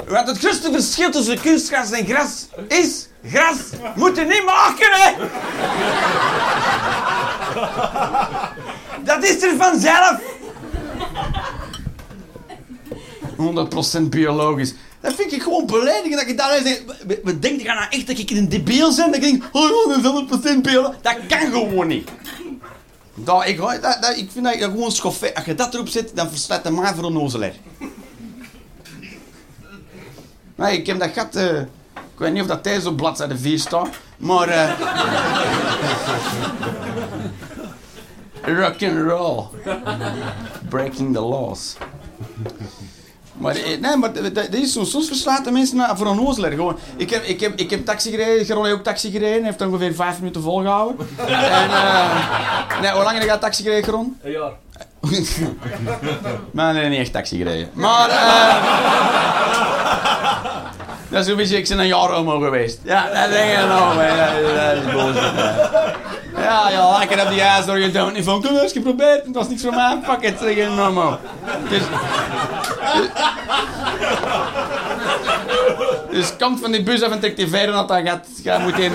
Want 0.08 0.28
het 0.28 0.38
grootste 0.38 0.72
verschil 0.72 1.12
tussen 1.12 1.42
kunstgras 1.42 1.92
en 1.92 2.06
gras 2.06 2.48
is... 2.68 3.08
Gras 3.32 3.58
moet 3.96 4.16
je 4.16 4.26
niet 4.26 4.46
maken, 4.46 4.92
hè! 4.92 5.14
Dat 9.04 9.24
is 9.24 9.44
er 9.44 9.56
vanzelf. 9.58 10.20
100% 13.98 14.02
biologisch. 14.10 14.74
Dat 15.00 15.14
vind 15.14 15.32
ik 15.32 15.42
gewoon 15.42 15.66
beledigend 15.66 16.16
dat 16.16 16.28
je 16.28 16.36
daar 16.36 16.62
zegt. 16.64 16.84
We 17.24 17.40
denken 17.40 17.66
nou 17.66 17.86
echt 17.90 18.08
dat 18.08 18.18
ik 18.18 18.30
een 18.30 18.50
debiel 18.50 18.96
ben? 18.96 19.06
Dat 19.06 19.16
ik 19.16 19.22
denk, 19.22 19.44
oh, 19.52 19.88
dat 19.88 19.98
is 19.98 20.56
100% 20.56 20.62
biologisch. 20.62 20.98
Dat 21.02 21.16
kan 21.28 21.52
gewoon 21.52 21.88
niet. 21.88 22.10
Ik, 23.46 23.60
ik 24.16 24.30
vind 24.32 24.46
dat 24.46 24.54
je 24.54 24.64
gewoon 24.64 24.92
schoffé. 24.92 25.34
Als 25.34 25.46
je 25.46 25.56
dat 25.56 25.74
erop 25.74 25.88
zet, 25.88 26.12
dan 26.16 26.30
verstaat 26.30 26.64
de 26.64 26.70
maar 26.70 26.96
voor 26.96 27.06
een 27.06 27.14
nozelaar. 27.14 27.54
Nee, 30.56 30.78
ik 30.78 30.88
heb 30.88 31.00
dat 31.00 31.10
gat... 31.14 31.36
Uh, 31.36 31.60
ik 31.94 32.22
weet 32.22 32.34
niet 32.34 32.42
of 32.42 32.48
dat 32.48 32.64
tijdens 32.64 32.86
op 32.86 32.98
bladzijde 32.98 33.38
4 33.38 33.60
staat, 33.60 33.90
maar... 34.18 34.50
Uh, 34.50 34.72
rock 38.46 38.84
and 38.84 39.08
roll. 39.08 39.44
Breaking 40.70 41.14
the 41.14 41.22
laws. 41.22 41.78
Maar, 43.38 43.56
eh, 43.56 43.80
nee, 43.80 43.98
maar 43.98 44.34
dat 44.34 44.54
is 44.54 44.74
zo. 44.74 44.84
Soms 44.84 45.08
verslaat 45.08 45.46
de 45.46 45.52
mensen 45.52 45.78
naar, 45.78 45.98
voor 45.98 46.08
een 46.08 46.28
ozelaar. 46.28 46.52
Gewoon. 46.52 46.78
Ik, 46.98 47.10
heb, 47.10 47.24
ik, 47.24 47.40
heb, 47.40 47.60
ik 47.60 47.70
heb 47.70 47.86
taxi 47.86 48.10
gereden, 48.10 48.46
Geron 48.46 48.66
heeft 48.66 48.78
ook 48.78 48.84
taxi 48.84 49.12
gereden. 49.12 49.44
heeft 49.44 49.62
ongeveer 49.62 49.96
vijf 49.96 50.20
minuten 50.20 50.42
volgehouden. 50.42 51.08
en, 51.18 51.70
uh, 51.70 52.82
nee, 52.82 52.92
hoe 52.92 53.04
lang 53.04 53.18
heb 53.18 53.30
je 53.30 53.38
taxi 53.38 53.64
gereden, 53.64 53.84
Geron? 53.84 54.18
Een 54.24 54.32
jaar. 54.32 54.52
maar 56.52 56.74
nee, 56.74 56.90
niet 56.90 57.00
echt 57.00 57.12
taxi 57.12 57.38
gereden. 57.38 57.70
Maar... 57.74 58.10
Uh, 58.10 58.56
dat 61.16 61.24
is 61.24 61.30
een 61.30 61.38
beetje, 61.38 61.58
ik 61.58 61.68
ben 61.68 61.80
een 61.80 61.88
jaar 61.88 62.10
homo 62.10 62.40
geweest. 62.40 62.80
Ja, 62.84 63.04
dat 63.04 63.30
denk 63.30 63.52
ik 63.52 63.68
nog. 63.68 63.96
Dat 63.96 64.78
is 64.78 64.92
bullshit. 64.92 65.32
Ja, 66.38 66.70
ja, 66.70 66.98
lekker 66.98 67.22
op 67.22 67.30
die 67.30 67.42
ijs 67.42 67.66
door 67.66 67.80
je 67.80 67.92
dood 67.92 68.14
niet 68.14 68.24
van. 68.24 68.42
Kom 68.42 68.58
eens, 68.58 68.72
geprobeerd. 68.72 69.26
Het 69.26 69.36
was 69.36 69.48
niks 69.48 69.62
voor 69.62 69.74
mij. 69.74 70.00
Fuck 70.04 70.22
it, 70.22 70.38
zeg 70.42 70.70
normaal. 70.70 71.20
Dus, 71.70 71.82
dus 76.12 76.34
komt 76.40 76.60
van 76.60 76.72
die 76.72 76.84
bus 76.84 77.02
af 77.02 77.12
en 77.12 77.20
trekt 77.20 77.38
die 77.38 77.48
verder 77.48 77.76
dat 77.76 77.88
dan 77.88 78.08
gaat. 78.08 78.28
Ga 78.44 78.58
moet 78.58 78.80
in. 78.80 78.92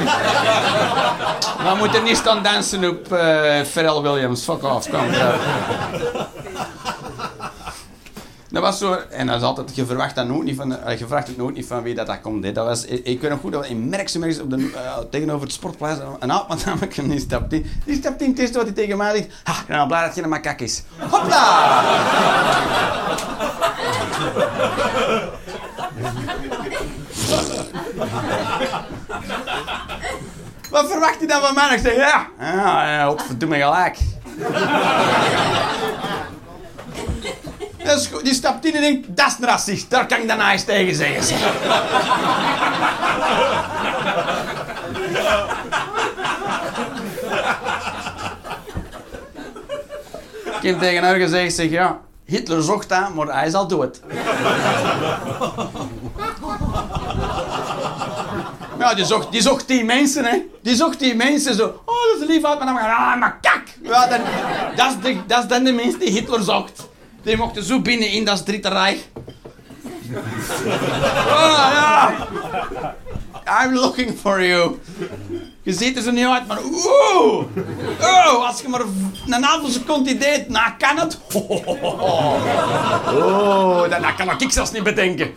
Maar 1.63 1.77
moet 1.79 1.95
er 1.95 2.03
niet 2.03 2.17
staan 2.17 2.43
dansen 2.43 2.89
op 2.89 3.13
uh, 3.13 3.19
Pharrell 3.73 4.01
Williams. 4.01 4.43
Fuck 4.45 4.65
off, 4.65 4.91
kom. 4.91 5.09
Uh. 5.09 5.35
Dat 8.51 8.63
was 8.63 8.79
zo, 8.79 8.99
en 9.11 9.27
dat 9.27 9.37
is 9.37 9.43
altijd, 9.43 9.75
je 9.75 9.87
verwacht 9.87 10.15
dat 10.15 10.27
nooit 10.27 10.45
niet 10.45 10.57
van, 10.57 10.73
uh, 10.73 10.99
je 10.99 11.07
vraagt 11.07 11.27
het 11.27 11.37
nooit 11.37 11.55
niet 11.55 11.67
van 11.67 11.83
wie 11.83 11.95
dat, 11.95 12.07
dat 12.07 12.21
komt. 12.21 12.55
Dat 12.55 12.67
was, 12.67 12.85
ik, 12.85 13.05
ik 13.05 13.21
weet 13.21 13.31
nog 13.31 13.41
goed 13.41 13.53
dat 13.53 13.63
we 13.63 13.69
in 13.69 13.89
Merkse 13.89 14.43
op 14.43 14.51
de, 14.51 14.57
uh, 14.57 14.99
tegenover 15.11 15.43
het 15.43 15.53
sportplaats 15.53 16.01
een 16.19 16.31
oud 16.31 16.65
namelijk 16.65 16.95
die 16.95 17.21
stapt 17.21 17.53
in. 17.53 17.71
Die 17.85 17.97
stapt 17.97 18.23
in 18.23 18.35
het 18.39 18.55
wat 18.55 18.65
hij 18.65 18.73
tegen 18.73 18.97
mij 18.97 19.17
zegt. 19.17 19.29
Ha, 19.45 19.53
ik 19.61 19.67
ben 19.67 19.87
blij 19.87 20.05
dat 20.05 20.15
je 20.15 20.23
een 20.23 20.29
makak 20.29 20.61
is. 20.61 20.83
Hopla! 21.11 21.83
Wat 30.71 30.91
verwacht 30.91 31.19
hij 31.19 31.27
dan 31.27 31.41
van 31.41 31.55
mij? 31.55 31.77
Ik 31.77 31.81
zeg, 31.83 31.95
ja, 31.95 32.29
ja, 32.41 32.91
ja 32.91 33.15
doe 33.39 33.49
me 33.49 33.57
gelijk. 33.57 33.99
Die 38.23 38.35
stapt 38.35 38.65
in 38.65 38.75
en 38.75 38.81
denkt, 38.81 39.07
dat 39.17 39.27
is 39.27 39.35
een 39.41 39.47
racist. 39.47 39.91
Daar 39.91 40.07
kan 40.07 40.21
ik 40.21 40.29
dan 40.29 40.39
nice 40.39 40.65
tegen 40.65 40.95
zeggen. 40.95 41.37
ik 50.61 50.63
heb 50.63 50.79
tegen 50.79 51.03
haar 51.03 51.15
gezegd, 51.15 51.55
zeg, 51.55 51.71
ja, 51.71 52.01
Hitler 52.25 52.63
zocht 52.63 52.89
dat, 52.89 53.15
maar 53.15 53.27
hij 53.27 53.51
zal 53.51 53.67
dood. 53.67 54.01
Ja, 58.79 58.95
die 58.95 59.05
zocht, 59.05 59.33
die 59.33 59.43
zocht 59.43 59.69
die 59.69 59.85
mensen, 59.85 60.25
hè. 60.25 60.39
Die 60.63 60.75
zocht 60.75 60.99
die 60.99 61.15
mensen 61.15 61.55
zo. 61.55 61.83
Oh, 61.85 61.95
dat 62.13 62.29
is 62.29 62.35
lief 62.35 62.45
uit, 62.45 62.59
maar 62.59 62.67
dan 62.67 62.77
ah, 62.77 63.19
maar 63.19 63.39
kak. 63.41 63.63
Ja, 63.83 64.07
dan, 64.07 64.21
dat, 64.77 64.87
is 64.91 65.03
de, 65.03 65.17
dat 65.27 65.43
is 65.43 65.49
dan 65.49 65.65
de 65.65 65.73
mensen 65.73 65.99
die 65.99 66.11
Hitler 66.11 66.43
zocht. 66.43 66.89
Die 67.23 67.37
mochten 67.37 67.65
zo 67.65 67.81
binnen 67.81 68.11
in 68.11 68.25
dat 68.25 68.47
Dritte 68.47 68.69
Rijk. 68.69 69.09
Oh, 71.31 71.71
ja. 71.73 72.29
I'm 73.65 73.75
looking 73.75 74.19
for 74.19 74.43
you. 74.43 74.79
Je 75.63 75.73
ziet 75.73 75.97
er 75.97 76.03
zo 76.03 76.11
niet 76.11 76.27
uit, 76.27 76.47
maar 76.47 76.65
oeh. 76.65 77.45
Oh, 78.01 78.47
als 78.47 78.61
je 78.61 78.69
maar 78.69 78.81
een 79.27 79.43
halve 79.43 79.71
seconde 79.71 80.19
deed, 80.19 80.49
nou 80.49 80.73
kan 80.79 80.99
het. 80.99 81.19
Oh, 83.11 83.81
dat, 83.91 84.03
dat 84.03 84.15
kan 84.15 84.41
ik 84.41 84.51
zelfs 84.53 84.73
niet 84.73 84.83
bedenken. 84.83 85.35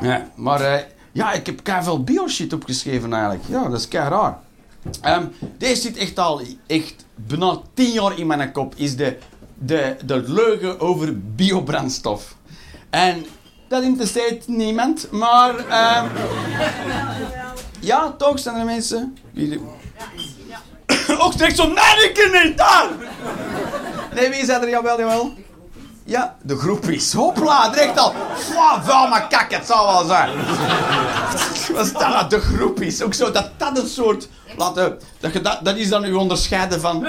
Ja, 0.00 0.30
maar 0.34 0.60
uh, 0.60 0.74
ja, 1.12 1.32
ik 1.32 1.46
heb 1.46 1.60
veel 1.82 2.04
bio-shit 2.04 2.52
opgeschreven 2.52 3.12
eigenlijk. 3.12 3.44
Ja, 3.48 3.68
dat 3.68 3.78
is 3.78 3.88
kei 3.88 4.08
raar. 4.08 4.38
Um, 5.04 5.32
deze 5.58 5.80
zit 5.80 5.96
echt 5.96 6.18
al 6.18 6.42
echt 6.66 7.04
bijna 7.26 7.58
tien 7.74 7.92
jaar 7.92 8.18
in 8.18 8.26
mijn 8.26 8.52
kop. 8.52 8.74
Is 8.76 8.96
de, 8.96 9.18
de, 9.54 9.96
de 10.04 10.22
leugen 10.26 10.80
over 10.80 11.20
biobrandstof. 11.34 12.34
En 12.90 13.26
dat 13.68 13.82
interesseert 13.82 14.48
niemand, 14.48 15.10
maar... 15.10 15.54
Um, 15.54 16.10
ja, 17.80 18.14
toch 18.18 18.38
zijn 18.38 18.56
er 18.56 18.64
mensen... 18.64 19.16
Die... 19.32 19.60
Ook 21.18 21.32
steeds 21.32 21.54
zo, 21.54 21.66
nee, 21.66 22.10
ik 22.10 22.44
niet, 22.44 22.56
daar! 22.58 22.88
Nee, 24.14 24.30
wie 24.30 24.44
zei 24.44 24.62
er 24.62 24.68
jawel, 24.68 24.98
jawel? 24.98 25.34
Ja, 26.04 26.36
de 26.42 26.56
groep 26.56 26.84
is. 26.84 27.12
Hopla, 27.12 27.68
direct 27.68 27.98
al. 27.98 28.14
Vuil 28.82 29.08
maar 29.08 29.28
kak, 29.28 29.50
het 29.52 29.66
zal 29.66 29.86
wel 29.86 30.04
zijn. 30.04 30.30
Wat 31.74 31.86
is 31.86 31.92
dat 31.92 32.08
nou? 32.08 32.28
De 32.28 32.40
groep 32.40 32.80
is. 32.80 33.02
Ook 33.02 33.14
zo, 33.14 33.30
dat 33.30 33.50
dat 33.56 33.78
een 33.78 33.88
soort... 33.88 34.28
Laten, 34.60 34.98
dat, 35.20 35.32
dat, 35.42 35.58
dat 35.62 35.76
is 35.76 35.88
dan 35.88 36.04
uw 36.04 36.18
onderscheiden 36.18 36.80
van... 36.80 37.06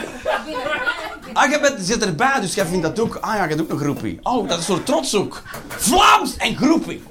Ah, 1.34 1.50
je 1.50 1.76
zit 1.80 2.06
erbij, 2.06 2.40
dus 2.42 2.54
jij 2.54 2.66
vindt 2.66 2.84
dat 2.84 3.00
ook. 3.00 3.18
Ah 3.22 3.36
ja, 3.36 3.44
je 3.44 3.50
hebt 3.50 3.62
ook 3.62 3.70
een 3.70 3.78
groepie. 3.78 4.20
Oh, 4.24 4.50
dat 4.50 4.60
is 4.60 4.66
soort 4.66 4.86
trots 4.86 5.16
ook. 5.16 5.42
Vlaams 5.68 6.38
en 6.38 6.56
groepie. 6.56 7.04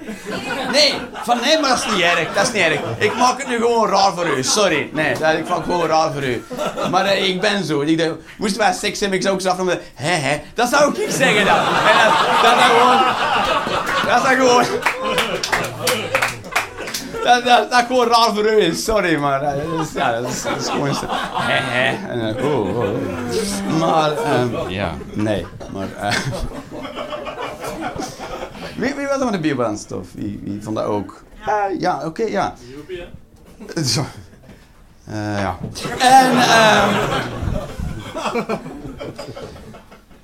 Nee, 0.73 0.94
van 1.23 1.40
nee, 1.40 1.61
maar 1.61 1.70
dat 1.70 1.78
is 1.78 1.92
niet 1.92 2.02
erg. 2.02 2.35
Dat 2.35 2.47
is 2.47 2.52
niet 2.52 2.62
erg. 2.62 2.80
Ik 2.99 3.16
maak 3.16 3.38
het 3.38 3.49
nu 3.49 3.56
gewoon 3.56 3.88
raar 3.88 4.12
voor 4.14 4.38
u. 4.38 4.42
Sorry. 4.42 4.90
Nee, 4.92 5.12
ik 5.12 5.20
maak 5.20 5.37
het 5.37 5.62
gewoon 5.62 5.87
raar 5.87 6.12
voor 6.12 6.25
u. 6.25 6.44
Maar 6.90 7.04
uh, 7.04 7.28
ik 7.28 7.40
ben 7.40 7.64
zo. 7.64 7.80
Ik 7.80 7.97
denk, 7.97 8.16
moesten 8.38 8.61
wij 8.61 8.73
seks 8.73 9.00
hebben, 9.00 9.18
ik 9.18 9.25
zou 9.25 9.35
ook 9.35 9.40
zo 9.40 9.54
van 9.54 9.68
hè 9.94 10.14
hè. 10.14 10.40
Dat 10.54 10.68
zou 10.68 10.94
ik 10.94 11.11
zeggen 11.11 11.44
dan. 11.44 11.56
En 11.56 11.97
dat, 11.99 12.12
dat 12.42 12.56
is 12.56 12.64
gewoon... 12.64 12.99
Dat 14.06 14.23
is 14.23 14.37
gewoon... 14.37 14.64
Dat, 17.25 17.45
dat, 17.45 17.71
dat 17.71 17.85
gewoon 17.87 18.07
raar 18.07 18.35
voor 18.35 18.53
u 18.53 18.61
is, 18.61 18.85
sorry, 18.85 19.17
maar 19.17 19.41
dat 19.41 19.87
is, 19.87 19.93
ja, 19.93 20.21
dat 20.21 20.31
is, 20.31 20.43
dat 20.43 20.57
is 20.57 20.69
gewoon 20.69 20.95
zo. 20.95 21.07
Hè, 21.09 21.53
hè. 21.53 22.09
En, 22.09 22.37
uh, 22.37 22.45
oh, 22.45 22.79
oh. 22.79 23.79
Maar, 23.79 24.41
um, 24.41 24.69
ja, 24.69 24.95
nee, 25.12 25.47
maar. 25.73 25.89
Uh, 26.03 26.17
wie, 28.77 28.95
wie 28.95 29.07
was 29.07 29.19
er 29.19 29.25
met 29.25 29.33
de 29.33 29.41
biobrandstof? 29.41 30.07
Wie, 30.12 30.41
wie 30.45 30.62
vond 30.62 30.77
dat 30.77 30.85
ook? 30.85 31.23
Uh, 31.49 31.81
ja, 31.81 31.97
oké, 31.97 32.07
okay, 32.07 32.31
ja. 32.31 32.55
Zo. 33.85 34.05
ja. 35.12 35.59
En, 35.99 36.31
um, 36.31 36.99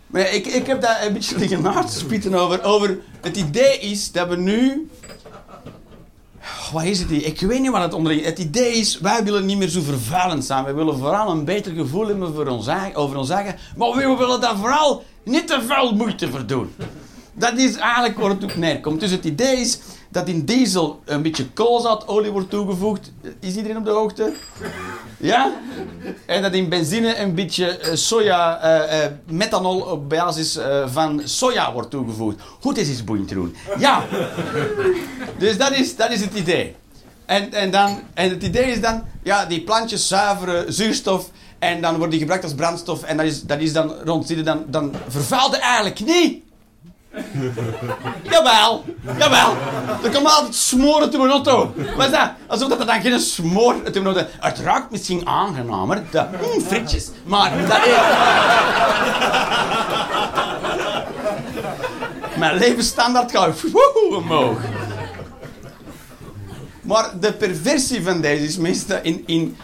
maar 0.06 0.32
ik, 0.32 0.46
ik 0.46 0.66
heb 0.66 0.80
daar 0.80 1.06
een 1.06 1.12
beetje 1.12 1.38
liggen 1.38 1.62
na 1.62 1.84
te 1.84 1.98
spieten 1.98 2.34
over, 2.34 2.64
over. 2.64 2.98
Het 3.20 3.36
idee 3.36 3.78
is 3.78 4.12
dat 4.12 4.28
we 4.28 4.36
nu 4.36 4.88
wat 6.72 6.84
is 6.84 6.98
het? 6.98 7.10
Ik 7.10 7.40
weet 7.40 7.60
niet 7.60 7.70
wat 7.70 7.82
het 7.82 7.92
onder 7.92 8.24
Het 8.24 8.38
idee 8.38 8.72
is, 8.72 9.00
wij 9.00 9.24
willen 9.24 9.46
niet 9.46 9.58
meer 9.58 9.68
zo 9.68 9.80
vervuilend 9.80 10.44
zijn. 10.44 10.64
Wij 10.64 10.74
willen 10.74 10.98
vooral 10.98 11.30
een 11.30 11.44
beter 11.44 11.72
gevoel 11.72 12.06
hebben 12.06 12.34
voor 12.34 12.46
ons 12.46 12.68
over 12.94 13.16
ons 13.16 13.30
eigen. 13.30 13.56
Maar 13.76 13.90
we 13.90 14.16
willen 14.18 14.40
daar 14.40 14.56
vooral 14.56 15.04
niet 15.24 15.46
te 15.46 15.62
veel 15.66 15.94
moeite 15.94 16.30
voor 16.30 16.46
doen. 16.46 16.74
Dat 17.32 17.58
is 17.58 17.76
eigenlijk 17.76 18.18
waar 18.18 18.30
het 18.30 18.44
op 18.44 18.56
neerkomt. 18.56 19.00
Dus 19.00 19.10
het 19.10 19.24
idee 19.24 19.56
is 19.56 19.78
dat 20.16 20.28
in 20.28 20.44
diesel 20.44 21.00
een 21.04 21.22
beetje 21.22 21.48
koolzaadolie 21.48 22.30
wordt 22.30 22.50
toegevoegd. 22.50 23.12
Is 23.40 23.56
iedereen 23.56 23.76
op 23.76 23.84
de 23.84 23.90
hoogte? 23.90 24.32
Ja? 25.18 25.52
En 26.26 26.42
dat 26.42 26.52
in 26.52 26.68
benzine 26.68 27.16
een 27.16 27.34
beetje 27.34 27.66
eh, 27.66 27.94
soja, 27.94 28.64
uh, 28.64 28.98
uh, 28.98 29.06
methanol 29.26 29.80
op 29.80 30.08
basis 30.08 30.58
van 30.86 31.20
soja 31.24 31.72
wordt 31.72 31.90
toegevoegd. 31.90 32.40
Goed, 32.60 32.78
is 32.78 32.88
iets 32.88 33.04
boeiend 33.04 33.28
te 33.28 33.34
doen. 33.34 33.56
Ja. 33.78 34.04
Dus 35.38 35.58
dat 35.58 35.72
is, 35.72 35.96
dat 35.96 36.10
is 36.10 36.20
het 36.20 36.34
idee. 36.34 36.74
En, 37.26 37.52
en, 37.52 37.70
dan, 37.70 38.00
en 38.14 38.30
het 38.30 38.42
idee 38.42 38.72
is 38.72 38.80
dan, 38.80 39.04
ja, 39.22 39.46
die 39.46 39.60
plantjes 39.60 40.08
zuiveren 40.08 40.72
zuurstof 40.72 41.30
en 41.58 41.80
dan 41.80 41.96
wordt 41.96 42.10
die 42.10 42.20
gebruikt 42.20 42.44
als 42.44 42.54
brandstof 42.54 43.02
en 43.02 43.16
dat 43.16 43.26
is, 43.26 43.42
dat 43.42 43.60
is 43.60 43.72
dan 43.72 43.92
rond, 44.04 44.44
dan, 44.44 44.64
dan 44.66 44.94
vervuilt 45.08 45.52
het 45.52 45.60
eigenlijk 45.60 46.00
niet. 46.00 46.44
jawel, 48.32 48.84
jawel. 49.18 49.56
Er 50.02 50.10
komt 50.10 50.26
altijd 50.26 50.54
smoren 50.54 51.02
uit 51.02 51.16
mijn 51.16 51.30
auto. 51.30 51.72
Is 51.76 52.10
dat? 52.10 52.30
Alsof 52.46 52.68
dat 52.68 52.86
dan 52.86 53.00
geen 53.00 53.20
smoor 53.20 53.74
uit 53.84 54.02
mijn. 54.02 54.26
Het 54.40 54.58
ruikt 54.58 54.90
misschien 54.90 55.26
aangenamer, 55.26 56.02
de 56.10 56.26
mm, 56.30 56.60
frietjes. 56.60 57.10
Maar 57.24 57.52
dat 57.68 57.86
is... 57.86 57.92
Mijn 62.38 62.56
levensstandaard 62.56 63.30
gaat 63.30 63.54
omhoog. 64.10 64.58
Maar 66.82 67.10
de 67.20 67.32
perversie 67.32 68.02
van 68.02 68.20
deze 68.20 68.44
is 68.44 68.56
meestal 68.56 68.98
in... 69.02 69.22
in 69.26 69.56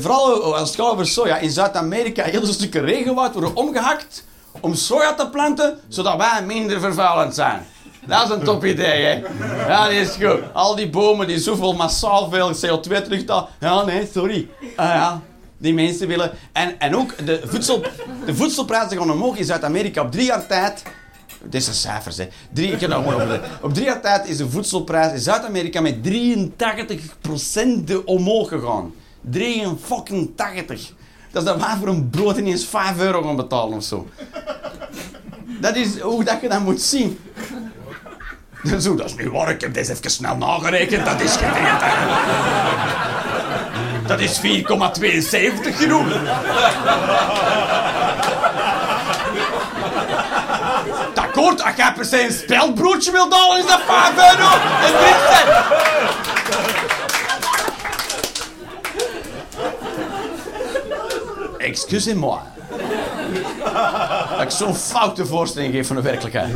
vooral 0.00 0.56
als 0.56 0.76
het 0.76 1.08
soja. 1.08 1.36
In 1.36 1.50
Zuid-Amerika 1.50 2.24
heel 2.24 2.44
veel 2.44 2.52
stukken 2.52 2.84
regenwoud 2.84 3.32
worden 3.32 3.56
omgehakt 3.56 4.24
om 4.60 4.74
soja 4.74 5.14
te 5.14 5.28
planten, 5.28 5.78
zodat 5.88 6.16
wij 6.16 6.42
minder 6.46 6.80
vervuilend 6.80 7.34
zijn. 7.34 7.66
Dat 8.06 8.24
is 8.24 8.30
een 8.30 8.42
top 8.42 8.64
idee, 8.64 9.04
hè? 9.04 9.22
Ja, 9.66 9.84
dat 9.84 9.92
is 9.92 10.10
goed. 10.10 10.40
Al 10.52 10.76
die 10.76 10.90
bomen 10.90 11.26
die 11.26 11.38
zoveel 11.38 11.72
massaal 11.72 12.30
veel 12.30 12.54
CO2 12.54 12.82
terughalen. 12.82 13.46
Ja, 13.60 13.84
nee, 13.84 14.08
sorry. 14.12 14.48
Uh, 14.62 14.68
ja, 14.76 15.20
die 15.58 15.74
mensen 15.74 16.08
willen... 16.08 16.30
En, 16.52 16.80
en 16.80 16.96
ook, 16.96 17.26
de, 17.26 17.40
voedsel, 17.44 17.82
de 18.26 18.34
voedselprijzen 18.34 18.98
gaan 18.98 19.10
omhoog 19.10 19.36
in 19.36 19.44
Zuid-Amerika 19.44 20.02
op 20.02 20.12
drie 20.12 20.24
jaar 20.24 20.46
tijd. 20.46 20.82
Dit 21.44 21.62
zijn 21.62 21.76
cijfers, 21.76 22.16
hè. 22.16 22.28
Drie, 22.52 22.72
ik 22.72 22.80
heb 22.80 22.92
gewoon 22.92 23.40
Op 23.60 23.74
drie 23.74 23.86
jaar 23.86 24.00
tijd 24.00 24.28
is 24.28 24.36
de 24.36 24.50
voedselprijs 24.50 25.12
in 25.12 25.20
Zuid-Amerika 25.20 25.80
met 25.80 25.96
83% 26.02 28.04
omhoog 28.04 28.48
gegaan. 28.48 28.94
83. 29.30 30.92
Dat 31.32 31.42
is 31.42 31.48
dat 31.48 31.60
wij 31.60 31.76
voor 31.78 31.88
een 31.88 32.10
brood 32.10 32.36
ineens 32.36 32.66
5 32.66 32.98
euro 32.98 33.22
gaan 33.22 33.36
betalen 33.36 33.76
of 33.76 33.84
zo. 33.84 34.08
Dat 35.46 35.76
is 35.76 35.98
hoe 36.00 36.24
dat 36.24 36.40
je 36.40 36.48
dat 36.48 36.60
moet 36.60 36.82
zien. 36.82 37.18
Zo, 38.80 38.94
dat 38.94 39.06
is 39.06 39.14
nu 39.14 39.30
waar, 39.30 39.50
ik 39.50 39.60
heb 39.60 39.74
deze 39.74 39.92
even 39.92 40.10
snel 40.10 40.36
nagerekend. 40.36 41.04
Dat 41.04 41.20
is 41.20 41.36
geen 41.36 41.52
Dat 44.06 44.20
is 44.20 44.40
4,72 44.40 45.76
genoeg. 45.76 46.06
Akkoord, 51.14 51.62
als 51.62 51.76
jij 51.76 51.92
per 51.92 52.04
se 52.04 52.24
een 52.24 52.32
speldbroodje 52.32 53.12
wil 53.12 53.26
halen, 53.30 53.58
is 53.58 53.66
dat 53.66 53.80
5 53.86 54.16
euro 54.16 54.50
en 54.84 54.92
3 54.98 55.14
cent. 55.28 55.50
Excusez-moi. 61.62 62.38
Dat 64.30 64.42
ik 64.42 64.50
zo'n 64.50 64.74
foute 64.74 65.26
voorstelling 65.26 65.74
geef 65.74 65.86
van 65.86 65.96
de 65.96 66.02
werkelijkheid. 66.02 66.54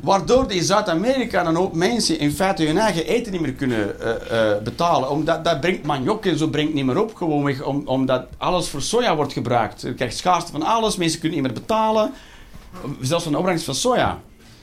Waardoor 0.00 0.48
die 0.48 0.62
Zuid-Amerika 0.62 1.42
dan 1.42 1.56
ook 1.56 1.72
mensen 1.72 2.18
in 2.18 2.32
feite 2.32 2.64
hun 2.64 2.78
eigen 2.78 3.06
eten 3.06 3.32
niet 3.32 3.40
meer 3.40 3.52
kunnen 3.52 3.96
uh, 4.00 4.08
uh, 4.08 4.62
betalen. 4.62 5.10
Omdat 5.10 5.44
dat 5.44 5.60
brengt 5.60 5.86
maniok 5.86 6.26
en 6.26 6.38
zo 6.38 6.48
brengt 6.48 6.74
niet 6.74 6.84
meer 6.84 7.02
op. 7.02 7.14
Gewoon 7.14 7.62
om, 7.64 7.82
omdat 7.86 8.26
alles 8.38 8.68
voor 8.68 8.82
soja 8.82 9.16
wordt 9.16 9.32
gebruikt. 9.32 9.80
Je 9.80 9.94
krijgt 9.94 10.16
schaarste 10.16 10.52
van 10.52 10.62
alles, 10.62 10.96
mensen 10.96 11.20
kunnen 11.20 11.38
niet 11.38 11.46
meer 11.46 11.60
betalen. 11.60 12.12
Zelfs 13.00 13.22
van 13.22 13.32
de 13.32 13.38
opbrengst 13.38 13.64
van 13.64 13.74
soja. 13.74 14.18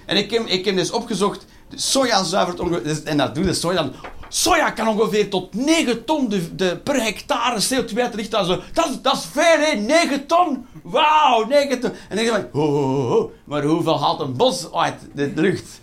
En 0.06 0.18
ik 0.18 0.32
heb, 0.32 0.46
ik 0.46 0.66
heb 0.66 0.76
dus 0.76 0.92
opgezocht, 0.92 1.46
soja 1.76 2.24
zuivert 2.24 3.04
en 3.04 3.18
dat 3.18 3.36
doet 3.36 3.46
de 3.46 3.54
soja 3.54 3.90
Soja 4.36 4.72
kan 4.72 4.88
ongeveer 4.88 5.30
tot 5.30 5.54
9 5.54 6.06
ton 6.06 6.34
de, 6.56 6.78
per 6.78 7.04
hectare 7.04 7.62
CO2 7.62 8.00
uit 8.00 8.28
Zo. 8.30 8.62
Dat, 8.74 9.00
dat 9.02 9.14
is 9.14 9.26
veel, 9.32 9.60
hè? 9.60 9.76
9 9.76 10.26
ton! 10.26 10.68
Wauw, 10.84 11.46
9 11.46 11.80
ton! 11.80 11.92
En 11.92 11.98
dan 12.16 12.18
denk 12.18 12.28
je 12.28 12.48
ho, 12.52 12.72
ho, 12.72 13.08
ho, 13.08 13.32
maar 13.44 13.64
hoeveel 13.64 14.00
haalt 14.00 14.20
een 14.20 14.36
bos 14.36 14.74
uit 14.74 14.96
de 15.14 15.32
lucht? 15.36 15.82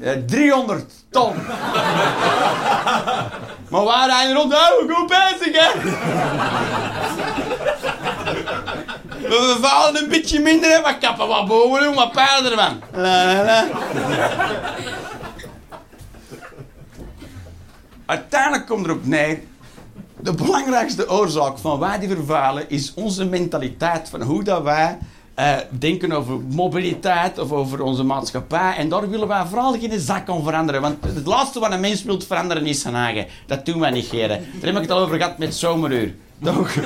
Uh, 0.00 0.10
300 0.26 0.92
ton! 1.10 1.34
maar 3.70 3.84
waar 3.84 4.08
rijden 4.08 4.34
rond? 4.34 4.52
Oh, 4.52 4.96
goed 4.96 5.08
bezig, 5.08 5.52
hè? 5.52 5.68
We 9.28 9.56
vallen 9.60 10.02
een 10.02 10.08
beetje 10.08 10.40
minder, 10.40 10.70
hè? 10.70 10.80
Wat 10.80 10.98
kappen 10.98 11.28
wat 11.28 11.46
boven 11.46 11.82
doen, 11.82 11.94
wat 11.94 12.12
pijlen 12.12 12.50
ervan. 12.50 12.82
Uiteindelijk 18.06 18.66
komt 18.66 18.86
erop 18.86 19.06
neer. 19.06 19.40
De 20.20 20.32
belangrijkste 20.32 21.10
oorzaak 21.10 21.58
van 21.58 21.78
waar 21.78 22.00
die 22.00 22.08
vervuilen 22.08 22.70
is 22.70 22.94
onze 22.94 23.24
mentaliteit. 23.24 24.08
Van 24.08 24.22
hoe 24.22 24.44
dat 24.44 24.62
wij 24.62 24.98
uh, 25.38 25.56
denken 25.70 26.12
over 26.12 26.40
mobiliteit 26.40 27.38
of 27.38 27.52
over 27.52 27.82
onze 27.82 28.02
maatschappij. 28.02 28.74
En 28.76 28.88
daar 28.88 29.10
willen 29.10 29.28
wij 29.28 29.44
vooral 29.46 29.72
geen 29.72 30.00
zak 30.00 30.28
aan 30.28 30.42
veranderen. 30.42 30.80
Want 30.80 31.04
het 31.04 31.26
laatste 31.26 31.60
wat 31.60 31.72
een 31.72 31.80
mens 31.80 32.02
wil 32.02 32.20
veranderen 32.20 32.66
is 32.66 32.80
zijn 32.80 32.94
eigen. 32.94 33.26
Dat 33.46 33.66
doen 33.66 33.80
wij 33.80 33.90
niet, 33.90 34.10
heren. 34.10 34.46
Daar 34.60 34.72
heb 34.72 34.74
ik 34.74 34.82
het 34.82 34.90
al 34.90 34.98
over 34.98 35.16
gehad 35.16 35.38
met 35.38 35.54
zomeruur. 35.54 36.14
Toch? 36.42 36.74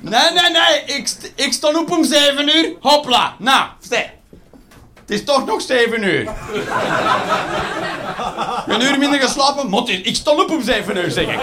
nee, 0.00 0.30
nee, 0.32 0.50
nee. 0.50 0.96
Ik, 0.96 1.32
ik 1.34 1.52
stond 1.52 1.76
op 1.76 1.90
om 1.90 2.04
7 2.04 2.56
uur. 2.56 2.72
Hopla. 2.80 3.34
Nou, 3.38 3.66
stel. 3.80 4.04
Het 5.06 5.10
is 5.10 5.24
toch 5.24 5.46
nog 5.46 5.60
7 5.60 6.02
uur. 6.02 6.28
Een 8.66 8.82
uur 8.82 8.98
minder 8.98 9.20
geslapen? 9.20 9.68
Mot, 9.68 9.88
ik 9.88 10.16
stond 10.16 10.42
op 10.42 10.50
om 10.50 10.62
7 10.62 10.96
uur, 10.96 11.10
zeg 11.10 11.26
ik. 11.26 11.40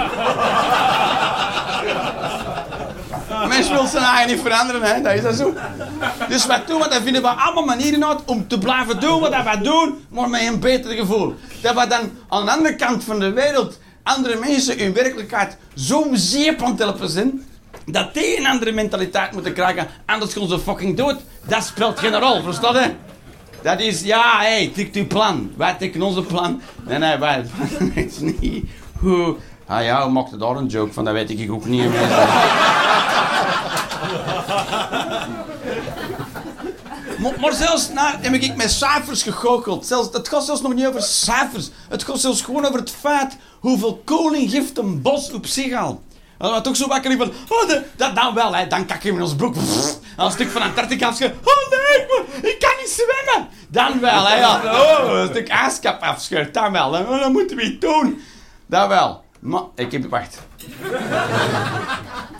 Mensen 3.47 3.73
willen 3.73 3.89
zijn 3.89 4.03
eigen 4.03 4.31
niet 4.31 4.41
veranderen, 4.41 4.81
hè? 4.81 5.01
dat 5.01 5.13
is 5.13 5.21
dat 5.21 5.35
zo. 5.35 5.53
Dus 6.29 6.45
wat 6.45 6.67
doen 6.67 6.81
we? 6.81 6.89
Dan 6.89 7.01
vinden 7.01 7.21
we 7.21 7.27
allemaal 7.27 7.65
manieren 7.65 8.07
uit 8.07 8.19
om 8.25 8.47
te 8.47 8.57
blijven 8.57 8.99
doen 8.99 9.19
wat 9.19 9.29
we 9.31 9.59
doen, 9.61 10.05
maar 10.09 10.29
met 10.29 10.41
een 10.41 10.59
beter 10.59 10.91
gevoel. 10.91 11.35
Dat 11.61 11.73
we 11.73 11.87
dan 11.87 12.11
aan 12.29 12.45
de 12.45 12.51
andere 12.51 12.75
kant 12.75 13.03
van 13.03 13.19
de 13.19 13.31
wereld 13.31 13.79
andere 14.03 14.39
mensen 14.39 14.77
in 14.77 14.93
werkelijkheid 14.93 15.57
zo 15.75 16.07
zeep 16.13 16.59
helpen 16.59 17.09
zijn, 17.09 17.45
dat 17.85 18.13
die 18.13 18.37
een 18.37 18.47
andere 18.47 18.71
mentaliteit 18.71 19.31
moeten 19.31 19.53
krijgen, 19.53 19.87
anders 20.05 20.33
gaan 20.33 20.47
ze 20.47 20.59
fucking 20.59 20.97
dood. 20.97 21.19
Dat 21.47 21.63
speelt 21.63 21.99
geen 21.99 22.19
rol, 22.19 22.43
verstaan 22.43 22.73
je? 22.73 22.91
Dat 23.61 23.79
is, 23.79 24.01
ja, 24.01 24.39
hé, 24.39 24.45
hey, 24.45 24.71
tik 24.73 24.95
uw 24.95 25.07
plan. 25.07 25.51
Wij 25.57 25.73
tikken 25.73 26.01
onze 26.01 26.21
plan. 26.21 26.61
Nee, 26.87 26.97
nee, 26.97 27.17
wij, 27.17 27.45
is 27.95 28.19
niet. 28.19 28.65
Hoe? 28.99 29.35
Ah 29.65 29.83
ja, 29.83 30.03
hoe 30.03 30.11
maakte 30.11 30.37
daar 30.37 30.55
een 30.55 30.67
joke 30.67 30.93
van? 30.93 31.05
Dat 31.05 31.13
weet 31.13 31.29
ik 31.29 31.51
ook 31.51 31.65
niet. 31.65 31.83
maar, 37.21 37.33
maar 37.39 37.53
zelfs, 37.53 37.89
nou, 37.89 38.15
heb 38.19 38.33
ik 38.33 38.55
met 38.55 38.71
cijfers 38.71 39.23
gegoocheld. 39.23 39.85
Zelfs, 39.85 40.09
het 40.11 40.27
gaat 40.27 40.45
zelfs 40.45 40.61
nog 40.61 40.73
niet 40.73 40.85
over 40.85 41.01
cijfers. 41.01 41.69
Het 41.89 42.03
gaat 42.03 42.19
zelfs 42.19 42.41
gewoon 42.41 42.65
over 42.65 42.79
het 42.79 42.91
feit 42.91 43.37
hoeveel 43.59 44.01
koning 44.05 44.51
geeft 44.51 44.77
een 44.77 45.01
bos 45.01 45.31
op 45.31 45.45
zich 45.45 45.73
al. 45.73 46.01
Dat 46.37 46.51
was 46.51 46.61
toch 46.61 46.75
zo 46.75 46.87
wakker 46.87 47.17
van, 47.17 47.31
oh, 47.49 47.69
dat 47.95 48.15
dan 48.15 48.33
wel, 48.33 48.55
hè. 48.55 48.67
Dan 48.67 48.85
kak 48.85 49.03
je 49.03 49.11
in 49.11 49.21
ons 49.21 49.35
broek. 49.35 49.55
Een 50.25 50.31
stuk 50.31 50.49
van 50.49 50.61
Antarctica 50.61 51.07
afscheurt. 51.07 51.35
Oh 51.43 51.69
nee, 51.69 52.51
ik 52.51 52.59
kan 52.59 52.71
niet 52.79 52.89
zwemmen. 52.89 53.49
Dan 53.67 53.99
wel, 53.99 54.27
hè. 54.27 54.35
Ja. 54.35 54.61
Oh, 55.01 55.19
een 55.19 55.27
stuk 55.27 55.47
ijskap 55.47 56.01
afscheurt. 56.01 56.53
Dan 56.53 56.71
wel. 56.71 56.93
Hè. 56.93 57.01
Oh, 57.01 57.19
dat 57.19 57.31
moeten 57.31 57.57
we 57.57 57.77
doen. 57.77 58.21
Dat 58.65 58.87
wel. 58.87 59.23
Maar, 59.39 59.61
ik 59.75 59.91
heb, 59.91 60.09
wacht. 60.09 60.39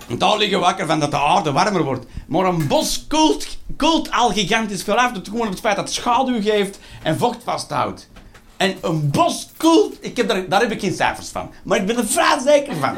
Daar 0.18 0.38
liggen 0.38 0.60
wakker 0.60 0.86
van 0.86 1.00
dat 1.00 1.12
de 1.12 1.20
aarde 1.20 1.52
warmer 1.52 1.84
wordt. 1.84 2.06
Maar 2.28 2.46
een 2.46 2.68
bos 2.68 3.06
koelt, 3.08 3.48
koelt 3.78 4.12
al 4.12 4.30
gigantisch 4.30 4.84
veel 4.84 4.96
af. 4.96 5.12
Dat 5.12 5.28
gewoon 5.28 5.46
op 5.46 5.52
het 5.52 5.60
feit 5.60 5.76
dat 5.76 5.86
het 5.86 5.94
schaduw 5.94 6.42
geeft 6.42 6.80
en 7.04 7.18
vocht 7.18 7.44
vasthoudt. 7.44 8.10
En 8.58 8.78
een 8.82 9.10
bos 9.12 9.50
koelt, 9.58 9.98
ik 10.00 10.18
heb 10.18 10.28
daar, 10.28 10.50
daar 10.50 10.62
heb 10.62 10.72
ik 10.72 10.80
geen 10.80 10.94
cijfers 10.94 11.30
van. 11.30 11.52
Maar 11.64 11.78
ik 11.78 11.86
ben 11.86 11.98
er 11.98 12.08
vrij 12.08 12.40
zeker 12.40 12.76
van. 12.76 12.96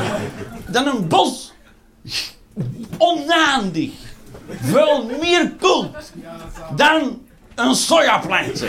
Dan 0.74 0.86
een 0.86 1.08
bos 1.08 1.52
onnaandig. 2.98 3.90
Veel 4.48 5.04
meer 5.20 5.52
koelt 5.60 6.12
dan 6.76 7.20
een 7.54 7.74
sojaplantje. 7.74 8.68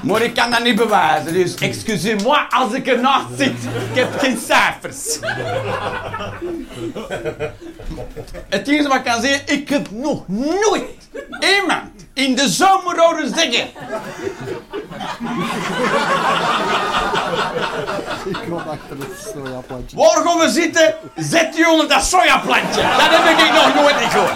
Maar 0.00 0.22
ik 0.22 0.34
kan 0.34 0.50
dat 0.50 0.62
niet 0.62 0.76
bewijzen, 0.76 1.32
dus 1.32 1.54
excusez-moi 1.54 2.38
als 2.48 2.72
ik 2.72 2.86
ernaast 2.86 3.26
zit. 3.36 3.56
Ik 3.90 3.94
heb 3.94 4.18
geen 4.18 4.38
cijfers. 4.46 5.18
Het 8.48 8.68
enige 8.68 8.88
wat 8.88 8.96
ik 8.96 9.04
kan 9.04 9.20
zeggen, 9.20 9.42
ik 9.46 9.68
heb 9.68 9.90
nog 9.90 10.22
nooit 10.26 10.84
iemand 11.40 11.90
in 12.14 12.34
de 12.34 12.48
zomer 12.48 12.98
horen 12.98 13.34
zeggen. 13.34 13.68
Ik 18.24 18.38
kom 18.48 18.58
achter 18.58 18.96
het 18.98 19.32
sojaplantje. 19.34 19.96
Waar 19.96 20.22
gaan 20.24 20.38
we 20.38 20.48
zitten? 20.48 20.94
Zet 21.16 21.56
je 21.56 21.68
onder 21.70 21.88
dat 21.88 22.04
sojaplantje. 22.04 22.82
Dat 22.82 23.10
heb 23.10 23.38
ik 23.38 23.52
nog 23.52 23.74
nooit 23.74 23.96
gehoord. 23.96 24.32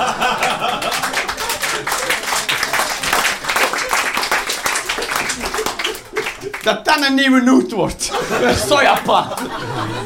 Dat 6.62 6.84
dat 6.84 7.06
een 7.06 7.14
nieuwe 7.14 7.40
noot 7.40 7.72
wordt. 7.72 8.04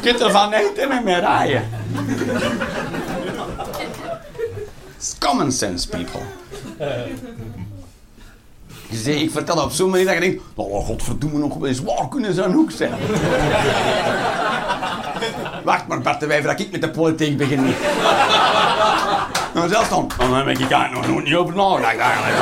Je 0.02 0.10
kunt 0.10 0.20
er 0.20 0.30
van 0.30 0.52
eten 0.52 0.90
en 0.90 1.04
meer 1.04 1.20
rijden. 1.20 1.68
It's 4.96 5.14
common 5.18 5.52
sense, 5.52 5.88
people. 5.88 6.20
Ik 9.04 9.30
vertel 9.30 9.62
op 9.62 9.72
zo'n 9.72 9.90
manier 9.90 10.04
dat 10.04 10.14
je 10.14 10.20
denkt... 10.20 10.42
Oh, 10.54 10.86
godverdomme, 10.86 11.38
nog 11.38 11.64
eens 11.64 11.80
waar 11.80 12.08
kunnen 12.08 12.34
ze 12.34 12.42
een 12.42 12.52
hoek 12.52 12.70
zijn? 12.70 12.92
Wacht 15.64 15.86
maar, 15.86 16.00
Bart 16.00 16.20
de 16.20 16.26
Wijver, 16.26 16.50
dat 16.50 16.60
ik 16.60 16.70
met 16.70 16.80
de 16.80 16.90
politiek 16.90 17.36
begin. 17.36 17.74
Nou, 19.54 19.68
zelfs 19.68 19.88
dan. 19.88 20.10
Dan 20.18 20.34
heb 20.34 20.58
ik 20.58 20.68
daar 20.68 20.90
nog 20.92 21.22
niet 21.24 21.34
over 21.34 21.54
nagedacht 21.54 21.98
eigenlijk. 21.98 22.36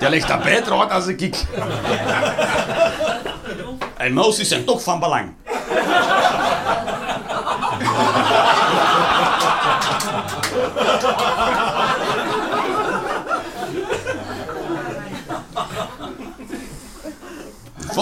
Je 0.00 0.08
ligt 0.10 0.28
dat 0.28 0.42
beter 0.42 0.80
uit 0.80 0.90
als 0.90 1.06
ik. 1.06 1.44
Emoties 4.08 4.48
zijn 4.48 4.64
toch 4.64 4.82
van 4.82 5.00
belang. 5.00 5.32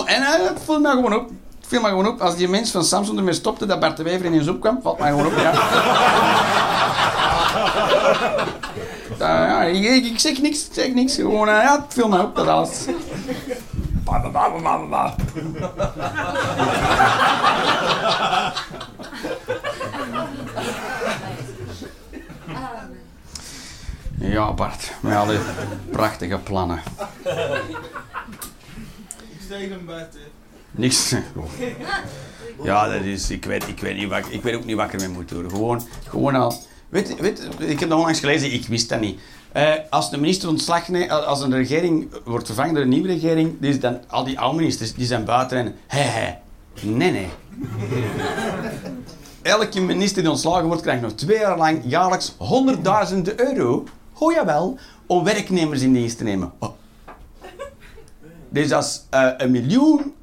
En 0.06 0.22
uh, 0.22 0.28
het 0.48 0.60
viel 0.64 0.80
me 0.80 0.88
gewoon 0.88 1.14
op. 1.14 1.30
Viel 1.66 1.80
me 1.80 1.88
gewoon 1.88 2.06
op. 2.06 2.20
Als 2.20 2.36
die 2.36 2.48
mens 2.48 2.70
van 2.70 2.84
Samsung 2.84 3.18
ermee 3.18 3.34
stopte 3.34 3.66
dat 3.66 3.80
Bart 3.80 3.96
de 3.96 4.02
Wever 4.02 4.24
in 4.24 4.32
zijn 4.32 4.44
zoek 4.44 4.60
kwam, 4.60 4.78
valt 4.82 4.98
mij 4.98 5.10
gewoon 5.10 5.26
op. 5.26 5.32
Ja. 5.38 5.52
ja, 9.18 9.62
ik, 9.62 10.04
ik, 10.04 10.20
zeg 10.20 10.40
niks, 10.40 10.66
ik 10.66 10.72
zeg 10.72 10.94
niks. 10.94 11.14
Gewoon, 11.14 11.48
uh, 11.48 11.54
ja, 11.54 11.84
het 11.84 11.94
viel 11.94 12.08
me 12.08 12.22
op 12.22 12.36
dat 12.36 12.46
alles. 12.46 12.84
Ba, 14.06 14.20
ba, 14.22 14.30
ba, 14.30 14.48
ba, 14.62 14.86
ba. 14.86 15.14
Ja, 24.18 24.52
Bart, 24.52 24.92
met 25.00 25.16
al 25.16 25.26
die 25.26 25.38
prachtige 25.90 26.38
plannen. 26.38 26.82
Niks 29.32 29.46
tegen 29.48 29.84
Bart, 29.84 30.14
hè. 30.14 30.20
Niks. 30.70 31.14
Ja, 32.62 32.88
dat 32.88 33.02
is, 33.02 33.30
ik 33.30 33.44
weet, 33.44 33.68
ik 33.68 33.80
weet, 33.80 33.96
niet 33.96 34.08
wat, 34.08 34.26
ik 34.30 34.42
weet 34.42 34.54
ook 34.54 34.64
niet 34.64 34.76
wat 34.76 34.86
ik 34.86 34.92
ermee 34.92 35.08
moet 35.08 35.28
doen. 35.28 35.50
Gewoon, 35.50 35.82
gewoon 36.08 36.34
al. 36.34 36.54
Weet, 36.88 37.20
weet, 37.20 37.48
ik 37.58 37.80
heb 37.80 37.88
dat 37.88 37.98
onlangs 37.98 38.20
gelezen, 38.20 38.52
ik 38.52 38.66
wist 38.66 38.88
dat 38.88 39.00
niet. 39.00 39.20
Eh, 39.52 39.72
als 39.90 40.10
de 40.10 40.18
minister 40.18 40.48
ontslag 40.48 40.88
neemt, 40.88 41.10
als 41.10 41.42
een 41.42 41.54
regering 41.54 42.08
wordt 42.24 42.46
vervangen 42.46 42.74
door 42.74 42.82
een 42.82 42.88
nieuwe 42.88 43.08
regering, 43.08 43.60
dus 43.60 43.80
dan 43.80 43.98
al 44.08 44.24
die 44.24 44.38
oude 44.38 44.56
ministers 44.56 44.94
die 44.94 45.06
zijn 45.06 45.24
buiten 45.24 45.58
en. 45.58 46.38
Nee, 46.82 47.10
nee. 47.10 47.28
Elke 49.42 49.80
minister 49.80 50.22
die 50.22 50.30
ontslagen 50.30 50.66
wordt, 50.66 50.82
krijgt 50.82 51.02
nog 51.02 51.12
twee 51.12 51.38
jaar 51.38 51.58
lang 51.58 51.80
jaarlijks 51.84 52.34
honderdduizenden 52.38 53.40
euro. 53.40 53.84
Oh 54.18 54.32
jawel, 54.32 54.78
om 55.06 55.24
werknemers 55.24 55.82
in 55.82 55.92
dienst 55.92 56.18
te 56.18 56.24
nemen. 56.24 56.52
Oh. 56.58 56.70
Dus 58.48 58.68
dat 58.68 58.84
is 58.84 59.02
eh, 59.10 59.28
een 59.36 59.50
miljoen 59.50 60.14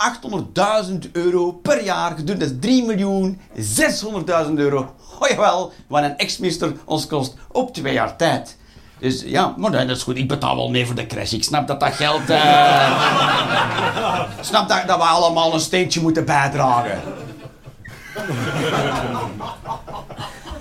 800.000 1.06 1.12
euro 1.12 1.52
per 1.52 1.84
jaar 1.84 2.16
gedoe. 2.16 2.38
Dat 2.38 2.50
is 2.50 2.56
3 2.60 2.86
miljoen 2.86 3.40
600.000 3.56 4.54
euro. 4.56 4.96
Oh 5.20 5.30
jawel, 5.30 5.72
wat 5.88 6.04
een 6.04 6.18
ex-minister 6.18 6.74
ons 6.86 7.08
kost 7.08 7.36
op 7.52 7.74
twee 7.74 7.94
jaar 7.94 8.16
tijd. 8.16 8.58
Dus 9.04 9.22
ja, 9.26 9.54
maar 9.58 9.72
dat 9.72 9.90
is 9.90 10.04
goed. 10.04 10.18
Ik 10.18 10.28
betaal 10.28 10.56
wel 10.56 10.70
mee 10.70 10.86
voor 10.86 10.96
de 10.96 11.06
crash. 11.06 11.32
Ik 11.32 11.44
snap 11.44 11.68
dat 11.68 11.80
dat 11.80 11.94
geld... 11.94 12.22
Ik 12.22 12.28
snap 14.50 14.68
dat, 14.68 14.88
dat 14.88 14.98
we 14.98 15.04
allemaal 15.04 15.54
een 15.54 15.60
steentje 15.60 16.02
moeten 16.02 16.26
bijdragen. 16.26 17.02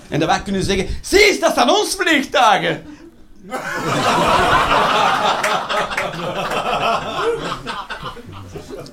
En 0.09 0.21
dat 0.21 0.29
wij 0.29 0.43
kunnen 0.43 0.63
zeggen... 0.63 0.89
Zie 1.03 1.29
eens, 1.29 1.41
dat 1.41 1.55
zijn 1.55 1.71
ons 1.71 1.95
vliegtuigen. 1.99 2.83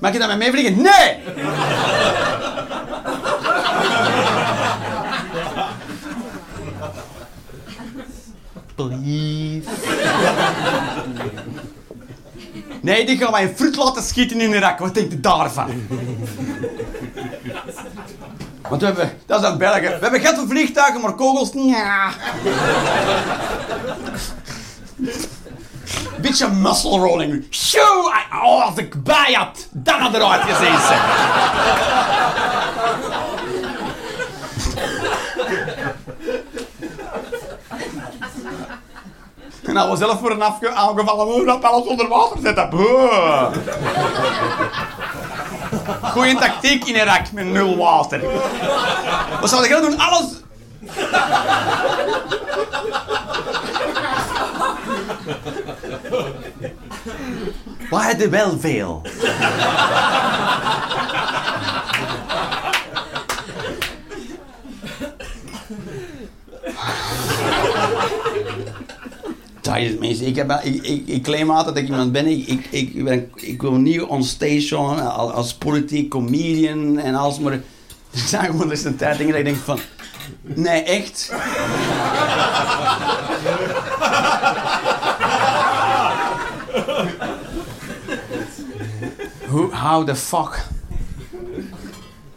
Mag 0.00 0.12
je 0.12 0.18
dat 0.18 0.28
met 0.28 0.38
mij 0.38 0.50
vliegen? 0.50 0.82
Nee! 0.82 1.18
Please. 8.88 9.68
Nee, 12.82 13.06
die 13.06 13.18
gaan 13.18 13.32
wij 13.32 13.42
een 13.42 13.56
fruit 13.56 13.76
laten 13.76 14.02
schieten 14.02 14.40
in 14.40 14.52
Irak. 14.52 14.78
Wat 14.78 14.94
denkt 14.94 15.12
u 15.12 15.20
daarvan? 15.20 15.70
Want 18.68 18.80
we 18.80 18.86
hebben, 18.86 19.12
dat 19.26 19.40
is 19.42 19.46
aan 19.46 19.58
België. 19.58 19.80
We 19.80 19.98
hebben 20.00 20.20
geld 20.20 20.36
voor 20.36 20.48
vliegtuigen, 20.48 21.00
maar 21.00 21.14
kogels, 21.14 21.50
ja. 21.52 22.10
Beetje 26.20 26.48
muscle 26.48 26.98
rolling. 26.98 27.44
Shoo! 27.50 28.10
Oh, 28.44 28.66
als 28.66 28.76
ik 28.76 29.02
bij 29.02 29.32
had, 29.32 29.68
dan 29.70 30.00
had 30.00 30.14
eruit 30.14 30.42
gezien. 30.42 30.78
En 39.76 39.90
we 39.90 39.96
zelf 39.96 40.20
worden 40.20 40.42
afge- 40.42 40.74
aangevallen, 40.74 41.26
moeten 41.26 41.44
we 41.44 41.60
dat 41.60 41.62
alles 41.70 41.86
onder 41.86 42.08
water 42.08 42.38
zetten. 42.42 42.68
Goeie 46.02 46.34
tactiek 46.38 46.84
in 46.84 46.94
Irak 46.94 47.32
met 47.32 47.46
nul 47.46 47.76
water. 47.76 48.20
Wat 49.40 49.50
zou 49.50 49.68
je 49.68 49.80
doen? 49.80 49.98
Alles... 49.98 50.24
We 57.90 57.96
hadden 57.96 58.30
wel 58.30 58.58
veel. 58.58 59.02
Ik, 69.80 70.36
heb, 70.36 70.60
ik, 70.62 70.82
ik, 70.82 71.06
ik 71.06 71.22
claim 71.22 71.50
altijd 71.50 71.74
dat 71.74 71.84
ik 71.84 71.90
iemand 71.90 72.12
ben. 72.12 72.26
Ik, 72.26 72.66
ik, 72.70 72.94
ik, 72.94 73.28
ik 73.34 73.62
wil 73.62 73.72
niet 73.72 74.02
on 74.02 74.24
station 74.24 74.98
als, 75.32 75.54
politiek 75.54 76.08
comedian 76.10 76.98
en 76.98 77.14
alles, 77.14 77.38
maar 77.38 77.52
er 77.52 77.62
zijn 78.28 78.44
gewoon 78.44 78.70
eens 78.70 78.84
een 78.84 78.96
tijd 78.96 79.18
dingen 79.18 79.32
dat 79.32 79.40
ik 79.40 79.46
denk 79.46 79.58
van... 79.64 79.78
Nee, 80.42 80.82
echt? 80.82 81.32
Hoe, 89.48 89.74
how 89.74 90.06
the 90.06 90.16
fuck? 90.16 90.66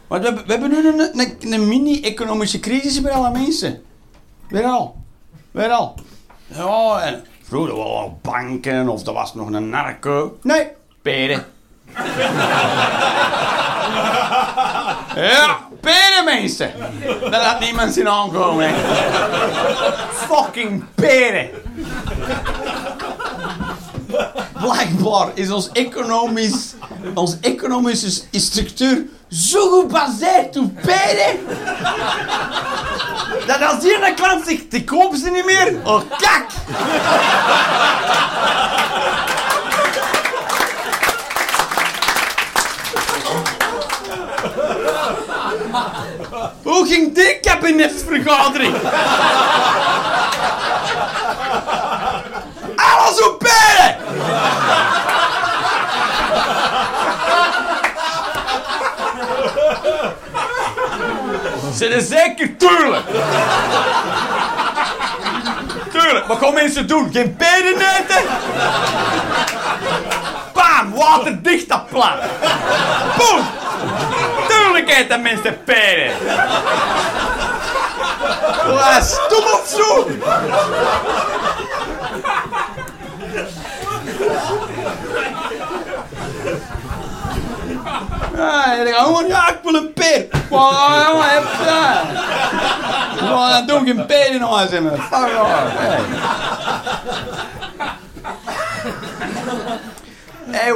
We, 0.08 0.18
hebben- 0.46 0.70
nu 0.70 0.88
een, 0.88 1.52
een, 1.52 1.68
mini-economische 1.68 2.60
crisis 2.60 3.00
bij 3.00 3.12
alle 3.12 3.30
mensen. 3.30 3.82
Weer 4.48 4.64
al. 4.64 4.96
Weer 5.50 5.70
al. 5.70 5.94
Vroeger 7.54 7.76
wel 7.76 7.98
al 7.98 8.18
banken 8.22 8.88
of 8.88 9.06
er 9.06 9.12
was 9.12 9.34
nog 9.34 9.50
een 9.50 9.68
narco. 9.68 10.38
Nee, 10.42 10.68
peren. 11.02 11.44
ja, 15.14 15.58
peren 15.80 16.24
mensen. 16.24 16.72
Dat 17.30 17.42
had 17.42 17.60
niemand 17.60 17.94
zien 17.94 18.08
aankomen. 18.08 18.70
Fucking 20.12 20.84
peren. 20.94 21.50
Blijkbaar 24.60 25.28
is 25.34 25.50
ons 25.50 25.68
economisch, 25.72 26.74
onze 27.14 27.36
economische 27.40 28.22
structuur 28.30 29.04
zo 29.28 29.80
gebaseerd 29.80 30.56
op 30.56 30.74
peren. 30.82 31.38
Dat 33.46 33.62
als 33.62 33.82
hier 33.82 34.08
een 34.08 34.14
klant 34.14 34.46
zegt, 34.46 34.70
die 34.70 34.84
kopen 34.84 35.18
ze 35.18 35.30
niet 35.30 35.44
meer. 35.44 35.76
Oh, 35.84 36.02
kak! 36.18 36.46
Hoe 46.62 46.86
ging 46.86 47.14
die 47.14 47.40
kabinetsvergadering? 47.40 48.74
Op 53.22 53.38
peren! 53.38 53.96
Zijn 61.74 61.92
er 61.92 62.00
zeker? 62.00 62.56
Tuurlijk! 62.56 63.06
Tuurlijk, 65.92 66.26
wat 66.26 66.38
gaan 66.38 66.54
mensen 66.54 66.86
doen? 66.86 67.10
Geen 67.12 67.36
peren 67.36 67.74
eten? 67.74 68.24
Bam, 70.52 70.94
waterdicht 70.94 71.68
dat 71.68 71.88
plat. 71.88 72.18
Boem! 73.16 73.46
Tuurlijk 74.48 75.08
dat 75.08 75.20
mensen 75.20 75.64
peren. 75.64 76.12
Wat 78.66 79.04
stom 79.04 79.44
op 79.44 79.64
zo! 79.66 80.06
Ja, 88.44 88.78
en 88.78 88.86
gaan 88.92 89.04
gewoon, 89.04 89.26
ja, 89.26 89.48
ik 89.48 89.58
wil 89.62 89.74
een 89.74 89.92
peer. 89.92 90.26
Wow, 90.48 90.72
jongen, 91.06 91.28
heb 91.28 91.42
je 91.58 93.26
Wow, 93.26 93.48
dan 93.50 93.66
doe 93.66 93.80
ik 93.80 93.98
een 93.98 94.06
peer 94.06 94.30
in 94.34 94.40
huis 94.42 94.70
in 94.70 94.82
me. 94.82 94.90
Fuck 94.90 95.32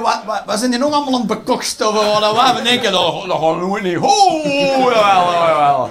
wat, 0.03 0.21
wat, 0.27 0.43
wat 0.47 0.59
zijn 0.59 0.71
die 0.71 0.81
nog 0.81 0.93
allemaal 0.93 1.15
aan 1.15 1.29
het 1.29 1.29
bekokstoffen? 1.29 2.21
Wat 2.21 2.55
we 2.55 2.63
denken, 2.63 2.93
dat, 2.93 3.27
dat 3.27 3.39
gaan 3.39 3.71
we 3.71 3.81
niet. 3.81 3.97
Ho, 3.97 4.41
jawel, 4.79 5.33
jawel. 5.33 5.91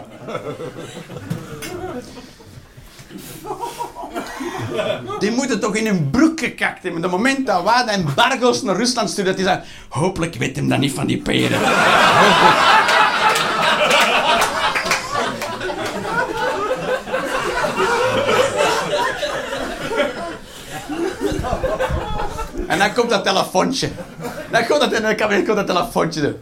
Die 5.20 5.32
moeten 5.32 5.60
toch 5.60 5.76
in 5.76 5.86
hun 5.86 6.10
broek 6.10 6.40
gekakt 6.40 6.84
hebben. 6.84 7.02
De 7.02 7.08
moment 7.08 7.46
dat 7.48 7.64
Wada 7.64 7.92
en 7.92 8.06
Bargos 8.16 8.62
naar 8.62 8.76
Rusland 8.76 9.10
sturen, 9.10 9.26
dat 9.26 9.36
die 9.36 9.46
zeggen, 9.46 9.66
hopelijk 9.90 10.36
weet 10.36 10.56
hem 10.56 10.70
dat 10.70 10.80
niet 10.80 10.94
van 10.94 11.08
die 11.08 11.18
peren. 11.18 11.60
En 22.68 22.80
dan 22.80 22.94
komt 22.94 23.10
dat 23.10 23.24
telefoontje. 23.24 23.90
Dan 24.52 24.66
komt 24.66 24.80
dat 24.80 24.94
in 24.94 25.02
de 25.08 25.16
kabinet 25.16 25.46
komt 25.46 25.58
dat 25.58 25.68
telefoontje. 25.68 26.36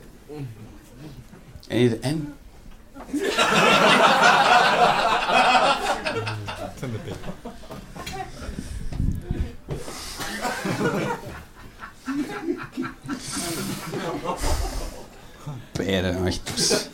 En 1.67 1.79
je 1.79 1.97
en? 2.01 2.33
Peren, 15.75 16.27
echt. 16.27 16.89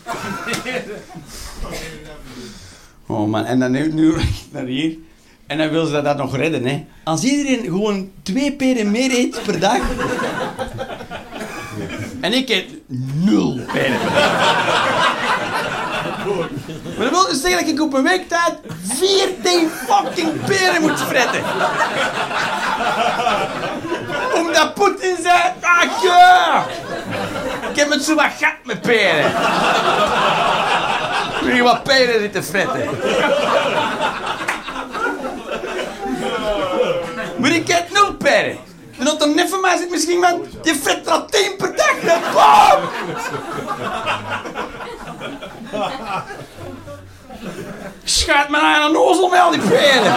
Oh 3.07 3.27
man, 3.27 3.45
en 3.45 3.59
dan 3.59 3.71
nu, 3.71 3.93
nu 3.93 4.15
naar 4.51 4.63
hier. 4.63 4.97
En 5.47 5.57
dan 5.57 5.69
wil 5.69 5.85
ze 5.85 6.01
dat 6.01 6.17
nog 6.17 6.35
redden, 6.35 6.65
hè. 6.65 6.85
Als 7.03 7.23
iedereen 7.23 7.63
gewoon 7.63 8.11
twee 8.23 8.51
peren 8.51 8.91
meer 8.91 9.11
eet 9.11 9.43
per 9.43 9.59
dag... 9.59 9.79
En 12.21 12.33
ik 12.33 12.49
eet 12.49 12.69
nul 13.13 13.59
peren 13.73 13.99
per 13.99 14.11
dag. 14.13 14.91
Maar 16.97 17.05
dat 17.05 17.09
wil 17.09 17.27
dus 17.27 17.41
zeggen 17.41 17.59
dat 17.59 17.73
ik 17.73 17.81
op 17.81 17.93
een 17.93 18.03
week 18.03 18.27
tijd 18.27 18.53
14 18.83 19.69
fucking 19.69 20.45
peren 20.45 20.81
moet 20.81 20.99
fretten. 20.99 21.43
Omdat 24.33 24.73
Poetin 24.73 25.15
zei, 25.21 25.41
ah 25.61 26.03
ja, 26.03 26.65
ik 27.69 27.70
heb 27.81 27.91
het 27.91 28.03
zo 28.03 28.15
wat 28.15 28.31
gat 28.39 28.55
met 28.63 28.81
peren. 28.81 29.31
Je 31.55 31.63
wat 31.63 31.83
peren 31.83 32.19
zitten 32.19 32.43
fretten? 32.43 32.89
Maar 37.37 37.51
ik 37.51 37.69
eet 37.69 37.91
nul 37.91 38.13
peren. 38.13 38.57
En 38.97 39.05
dat 39.05 39.21
er 39.21 39.35
net 39.35 39.49
van 39.49 39.61
mij 39.61 39.77
zit 39.77 39.89
misschien 39.89 40.19
man, 40.19 40.45
je 40.63 40.75
fret 40.75 41.05
er 41.05 41.11
al 41.11 41.25
10 41.25 41.55
per 41.57 41.75
dag. 41.75 41.95
Bam! 42.33 42.81
Schuit 48.03 48.49
me 48.49 48.59
aan 48.59 48.89
een 48.89 48.97
ozel 48.97 49.35
al 49.35 49.51
die 49.51 49.59
peren. 49.59 50.15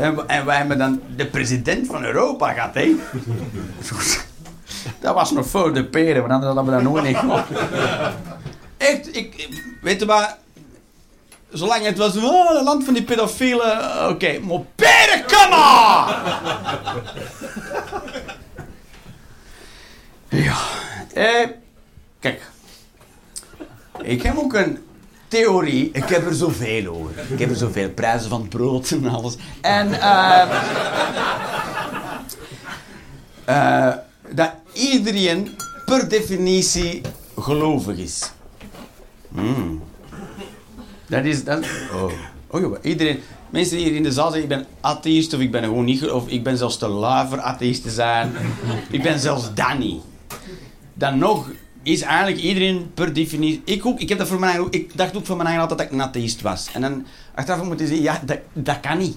En, 0.00 0.28
en 0.28 0.44
wij 0.46 0.56
hebben 0.56 0.78
dan 0.78 1.00
de 1.16 1.26
president 1.26 1.86
van 1.86 2.04
Europa 2.04 2.52
gehad, 2.52 2.74
hè? 2.74 2.94
Dat 5.00 5.14
was 5.14 5.30
nog 5.30 5.46
voor 5.46 5.74
de 5.74 5.84
peren, 5.84 6.20
want 6.20 6.32
anders 6.32 6.54
hadden 6.54 6.64
we 6.64 6.82
dat 6.82 6.92
nooit 6.92 7.04
niet 7.04 7.16
gehad. 7.16 7.46
Echt, 8.76 9.16
ik, 9.16 9.48
weet 9.82 10.00
je 10.00 10.06
wat? 10.06 10.36
Zolang 11.52 11.84
het 11.84 11.98
was, 11.98 12.16
oh, 12.16 12.48
het 12.48 12.62
land 12.62 12.84
van 12.84 12.94
die 12.94 13.02
pedofielen, 13.02 14.08
oké, 14.08 14.38
maar 14.38 14.60
come 15.26 15.54
on! 15.54 16.06
Ja, 20.28 20.56
eh, 21.14 21.48
kijk. 22.20 22.50
Ik 24.02 24.22
heb 24.22 24.38
ook 24.38 24.54
een 24.54 24.78
theorie. 25.30 25.90
Ik 25.92 26.04
heb 26.04 26.26
er 26.26 26.34
zoveel 26.34 26.86
over. 26.86 27.10
Ik 27.32 27.38
heb 27.38 27.50
er 27.50 27.56
zoveel 27.56 27.90
prijzen 27.90 28.28
van 28.28 28.48
brood 28.48 28.90
en 28.90 29.06
alles. 29.08 29.36
En 29.60 30.00
eh, 30.00 30.48
eh, 33.44 33.94
dat 34.30 34.50
iedereen 34.72 35.50
per 35.84 36.08
definitie 36.08 37.00
gelovig 37.38 37.96
is. 37.96 38.32
Hmm. 39.34 39.82
Dat 41.06 41.24
is... 41.24 41.44
Dat, 41.44 41.64
oh. 41.94 42.12
Oh, 42.46 42.60
joh, 42.60 42.76
iedereen... 42.82 43.20
Mensen 43.50 43.76
die 43.76 43.86
hier 43.86 43.96
in 43.96 44.02
de 44.02 44.12
zaal 44.12 44.30
zeggen, 44.30 44.50
ik 44.50 44.56
ben 44.56 44.66
atheïst 44.80 45.34
of 45.34 45.40
ik 45.40 45.50
ben 45.50 45.64
gewoon 45.64 45.84
niet... 45.84 46.10
Of 46.10 46.28
ik 46.28 46.42
ben 46.42 46.56
zelfs 46.56 46.78
te 46.78 46.88
lui 46.88 47.28
voor 47.28 47.40
atheïst 47.40 47.82
te 47.82 47.90
zijn. 47.90 48.32
ik 48.90 49.02
ben 49.02 49.18
zelfs 49.18 49.50
niet. 49.78 50.02
Dan 50.94 51.18
nog 51.18 51.50
is 51.82 52.00
eigenlijk 52.02 52.42
iedereen 52.42 52.90
per 52.94 53.12
definitie... 53.12 53.62
Ik 53.64 53.86
ook, 53.86 54.00
ik 54.00 54.08
heb 54.08 54.18
dat 54.18 54.28
voor 54.28 54.38
mijn 54.38 54.52
eigen 54.52 54.72
Ik 54.72 54.96
dacht 54.96 55.16
ook 55.16 55.26
van 55.26 55.36
mijn 55.36 55.48
eigen 55.48 55.68
altijd 55.68 55.80
dat 55.88 55.88
ik 55.98 56.00
een 56.02 56.06
atheïst 56.08 56.40
was. 56.40 56.68
En 56.72 56.80
dan 56.80 57.06
achteraf 57.34 57.62
moet 57.64 57.78
je 57.80 57.86
zeggen, 57.86 58.04
ja, 58.04 58.20
dat, 58.24 58.38
dat 58.52 58.80
kan 58.80 58.98
niet. 58.98 59.16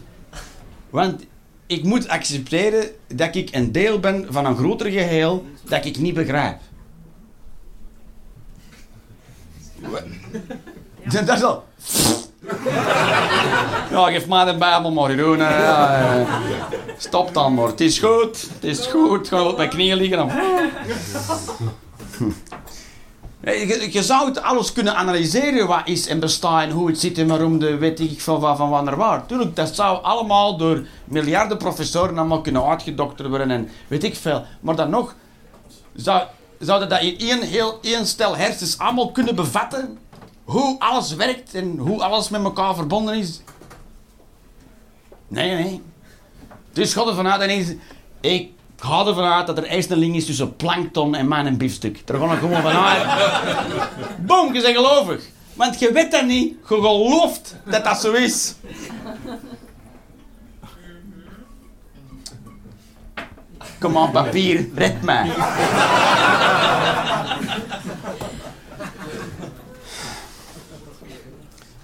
Want 0.89 1.23
ik 1.67 1.83
moet 1.83 2.07
accepteren 2.07 2.85
dat 3.15 3.35
ik 3.35 3.49
een 3.51 3.71
deel 3.71 3.99
ben 3.99 4.25
van 4.29 4.45
een 4.45 4.55
groter 4.55 4.91
geheel 4.91 5.45
dat 5.63 5.85
ik 5.85 5.97
niet 5.99 6.13
begrijp. 6.13 6.57
Wa- 9.79 10.03
Dat 11.25 11.37
is 11.37 11.43
al... 11.43 11.63
Ja, 13.91 14.11
geef 14.11 14.27
mij 14.27 14.45
de 14.45 14.57
Bijbel 14.57 14.91
maar. 14.91 15.15
Ja, 15.15 16.15
eh, 16.19 16.33
Stop 16.97 17.33
dan 17.33 17.53
maar. 17.53 17.67
Het 17.67 17.81
is 17.81 17.99
goed. 17.99 18.41
Het 18.53 18.63
is 18.63 18.85
goed. 18.87 19.27
Ga 19.27 19.43
op 19.47 19.57
mijn 19.57 19.69
knieën 19.69 19.97
liggen. 19.97 20.17
Dan. 20.17 20.31
Nee, 23.43 23.67
Je, 23.67 23.91
je 23.91 24.03
zou 24.03 24.25
het 24.25 24.41
alles 24.41 24.73
kunnen 24.73 24.95
analyseren 24.95 25.67
wat 25.67 25.81
is 25.85 26.07
en 26.07 26.19
bestaat 26.19 26.63
en 26.63 26.71
hoe 26.71 26.87
het 26.87 26.99
zit 26.99 27.17
en 27.17 27.27
waarom 27.27 27.59
de 27.59 27.77
weet 27.77 27.99
ik 27.99 28.21
van, 28.21 28.39
van, 28.39 28.57
van 28.57 28.69
wanneer 28.69 28.95
waar. 28.95 29.25
Tuurlijk, 29.25 29.55
dat 29.55 29.75
zou 29.75 30.03
allemaal 30.03 30.57
door 30.57 30.85
miljarden 31.05 31.57
professoren 31.57 32.17
allemaal 32.17 32.41
kunnen 32.41 32.65
uitgedokterd 32.65 33.29
worden 33.29 33.51
en 33.51 33.69
weet 33.87 34.03
ik 34.03 34.15
veel. 34.15 34.45
Maar 34.59 34.75
dan 34.75 34.89
nog, 34.89 35.15
zou, 35.95 36.23
zou 36.59 36.87
dat 36.87 37.01
in 37.01 37.17
één, 37.17 37.41
heel, 37.41 37.79
één 37.81 38.07
stel 38.07 38.37
hersens 38.37 38.77
allemaal 38.77 39.11
kunnen 39.11 39.35
bevatten? 39.35 39.97
Hoe 40.43 40.79
alles 40.79 41.15
werkt 41.15 41.53
en 41.53 41.77
hoe 41.77 42.03
alles 42.03 42.29
met 42.29 42.43
elkaar 42.43 42.75
verbonden 42.75 43.15
is? 43.15 43.41
Nee, 45.27 45.63
nee. 45.63 45.81
Dus 46.73 46.93
ga 46.93 47.05
ervan 47.07 47.27
uit, 47.27 47.41
en 47.41 47.79
ik 48.21 48.51
ga 48.83 49.05
ervan 49.05 49.23
uit 49.23 49.47
dat 49.47 49.57
er 49.57 49.63
eerst 49.63 49.89
een 49.89 49.97
link 49.97 50.15
is 50.15 50.25
tussen 50.25 50.55
plankton 50.55 51.15
en 51.15 51.27
mijn 51.27 51.57
biefstuk. 51.57 52.07
Daar 52.07 52.19
ga 52.19 52.33
ik 52.33 52.39
gewoon 52.39 52.61
vanuit. 52.61 53.05
Boom, 54.27 54.53
je 54.53 54.61
bent 54.61 54.75
gelovig. 54.75 55.23
Want 55.53 55.79
je 55.79 55.91
weet 55.91 56.11
dat 56.11 56.25
niet, 56.25 56.49
je 56.49 56.75
gelooft 56.75 57.55
dat 57.65 57.83
dat 57.83 58.01
zo 58.01 58.11
is. 58.11 58.55
Kom 63.79 63.97
aan, 63.97 64.11
papier, 64.11 64.67
red 64.75 65.01
mij. 65.01 65.31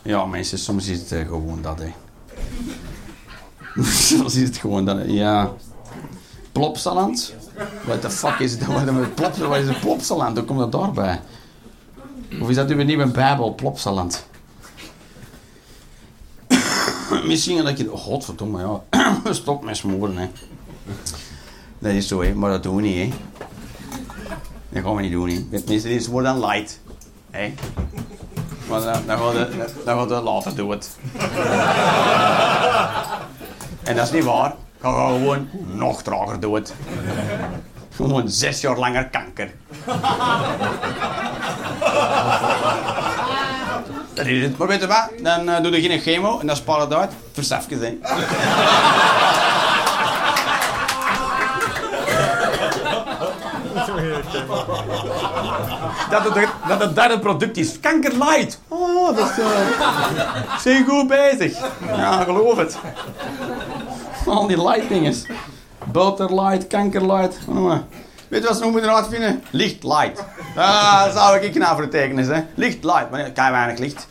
Ja, 0.02 0.26
mensen, 0.26 0.60
soms 0.60 0.88
is 0.88 1.00
het 1.00 1.12
eh, 1.12 1.28
gewoon 1.28 1.62
dat, 1.62 1.80
hè. 1.80 1.94
soms 4.16 4.36
is 4.36 4.48
het 4.48 4.58
gewoon 4.58 4.86
dat, 4.86 4.98
hè. 4.98 5.04
ja. 5.04 5.52
Plopsaland? 6.60 7.34
What 7.86 8.02
the 8.02 8.10
fuck 8.10 8.39
is 8.39 8.52
het? 8.52 8.65
Wat 8.65 9.58
is 9.58 9.67
een 9.67 9.80
plopsaland? 9.80 10.38
Hoe 10.38 10.45
komt 10.45 10.60
dat 10.60 10.72
daarbij? 10.72 11.19
Of 12.41 12.50
is 12.50 12.56
dat 12.56 12.69
uw 12.69 12.84
nieuwe 12.84 13.08
bijbel, 13.08 13.56
plopsaland? 13.56 14.26
Misschien 17.26 17.63
dat 17.63 17.78
je... 17.78 17.89
Godverdomme, 17.89 18.60
ja. 18.60 19.02
Stop 19.34 19.63
met 19.63 19.78
smoren, 19.78 20.17
hè. 20.17 20.30
Dat 21.80 21.91
is 21.91 22.08
zo, 22.08 22.22
hè. 22.22 22.34
Maar 22.34 22.50
dat 22.52 22.63
doen 22.63 22.76
we 22.76 22.82
niet, 22.82 22.98
hè. 22.98 23.17
Dat 24.69 24.84
gaan 24.84 24.95
we 24.95 25.02
niet 25.02 25.12
doen, 25.12 25.30
hè. 25.30 25.74
Is 25.74 26.08
wordt 26.08 26.28
dan 26.28 26.39
light. 26.39 26.80
Hé. 27.32 27.54
Maar 28.69 28.82
dan, 28.82 29.17
gaan 29.17 29.34
we, 29.34 29.67
dan 29.86 29.98
gaan 29.98 30.08
we 30.08 30.22
later 30.22 30.56
doen 30.56 30.72
het. 30.72 30.98
en 33.84 33.95
dat 33.95 34.06
is 34.06 34.12
niet 34.12 34.24
waar. 34.24 34.56
Ga 34.82 34.92
gewoon 34.92 35.50
nog 35.65 36.02
trager 36.02 36.54
het. 36.54 36.74
Gewoon 37.96 38.30
zes 38.30 38.62
jaar 38.62 38.78
langer 38.78 39.10
kanker. 39.10 39.52
Dat 44.13 44.26
is 44.26 44.44
het. 44.44 44.58
Maar 44.58 44.68
weet 44.68 44.82
je 44.82 44.88
wat? 44.88 45.10
Dan 45.22 45.50
uh, 45.50 45.62
doe 45.62 45.82
je 45.82 45.89
geen 45.89 46.00
chemo 46.00 46.39
en 46.39 46.48
dan 46.48 46.56
spaar 46.56 46.80
het 46.80 46.94
uit. 46.94 47.12
Versafjes, 47.32 47.80
hè. 47.80 47.98
dat, 56.10 56.24
het, 56.24 56.48
dat 56.68 56.80
het 56.80 56.96
derde 56.96 57.20
product 57.20 57.58
is. 57.58 57.80
Kanker 57.80 58.12
light. 58.12 58.62
Oh, 58.68 59.15
dat 59.15 59.30
is... 59.30 59.38
Uh, 59.38 59.46
zijn 60.62 60.86
goed 60.86 61.08
bezig. 61.08 61.58
Ja, 61.96 62.24
geloof 62.24 62.58
het. 62.58 62.78
Al 64.30 64.48
die 64.48 64.58
light 64.58 64.89
dinges. 64.89 65.26
Butter 65.92 66.42
light, 66.42 66.68
kanker 66.68 67.06
light. 67.06 67.38
Oh, 67.48 67.78
Weet 68.28 68.42
je 68.42 68.48
wat 68.48 68.58
ze 68.58 68.63
nog 68.63 68.72
moeten 68.72 68.96
uitvinden? 68.96 69.44
Licht, 69.50 69.84
light. 69.84 70.24
Ah, 70.56 71.04
dat 71.04 71.13
zou 71.13 71.39
ik 71.39 71.56
nou 71.56 71.76
voor 71.76 71.88
tekenen, 71.88 72.28
hè. 72.28 72.44
Licht, 72.56 72.84
light. 72.84 73.10
Maar 73.12 73.32
kan 73.32 73.52
weinig 73.52 73.80
licht. 73.80 74.08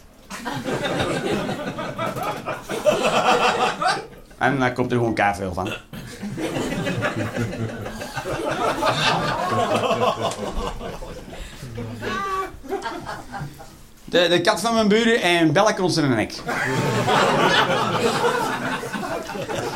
en 4.38 4.59
dan 4.59 4.72
komt 4.72 4.92
er 4.92 4.98
gewoon 4.98 5.14
veel 5.35 5.54
van. 5.54 5.72
De, 14.04 14.28
de 14.28 14.40
kat 14.40 14.61
van 14.61 14.74
mijn 14.74 14.88
buren 14.88 15.22
en 15.22 15.52
bellen 15.52 15.83
ons 15.83 15.96
in 15.96 16.09
de 16.11 16.14
nek. 16.14 16.33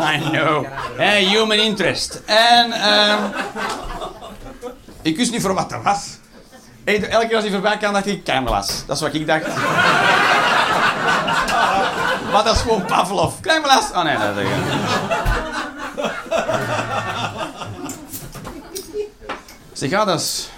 I 0.02 0.18
know. 0.18 0.66
Hey, 0.96 1.24
human 1.24 1.58
interest. 1.58 2.22
En 2.26 2.68
uh, 2.68 3.24
ik 5.02 5.16
wist 5.16 5.30
niet 5.30 5.42
voor 5.42 5.54
wat 5.54 5.70
dat 5.70 5.82
was. 5.82 6.18
Elke 6.84 7.26
keer 7.26 7.34
als 7.34 7.44
hij 7.44 7.52
voorbij 7.52 7.76
kwam, 7.76 7.92
dacht 7.92 8.06
ik, 8.06 8.24
Krijmelaas. 8.24 8.86
Dat 8.86 8.96
is 8.96 9.02
wat 9.02 9.14
ik 9.14 9.26
dacht. 9.26 9.46
maar 12.32 12.44
dat 12.44 12.54
is 12.54 12.60
gewoon 12.60 12.84
Pavlov. 12.84 13.34
Krijmelaas. 13.40 13.90
Oh 13.90 14.02
nee, 14.02 14.16
dat 14.18 14.36
is 14.36 14.48
Zeg, 19.72 19.90
dat 19.90 20.20
is... 20.20 20.48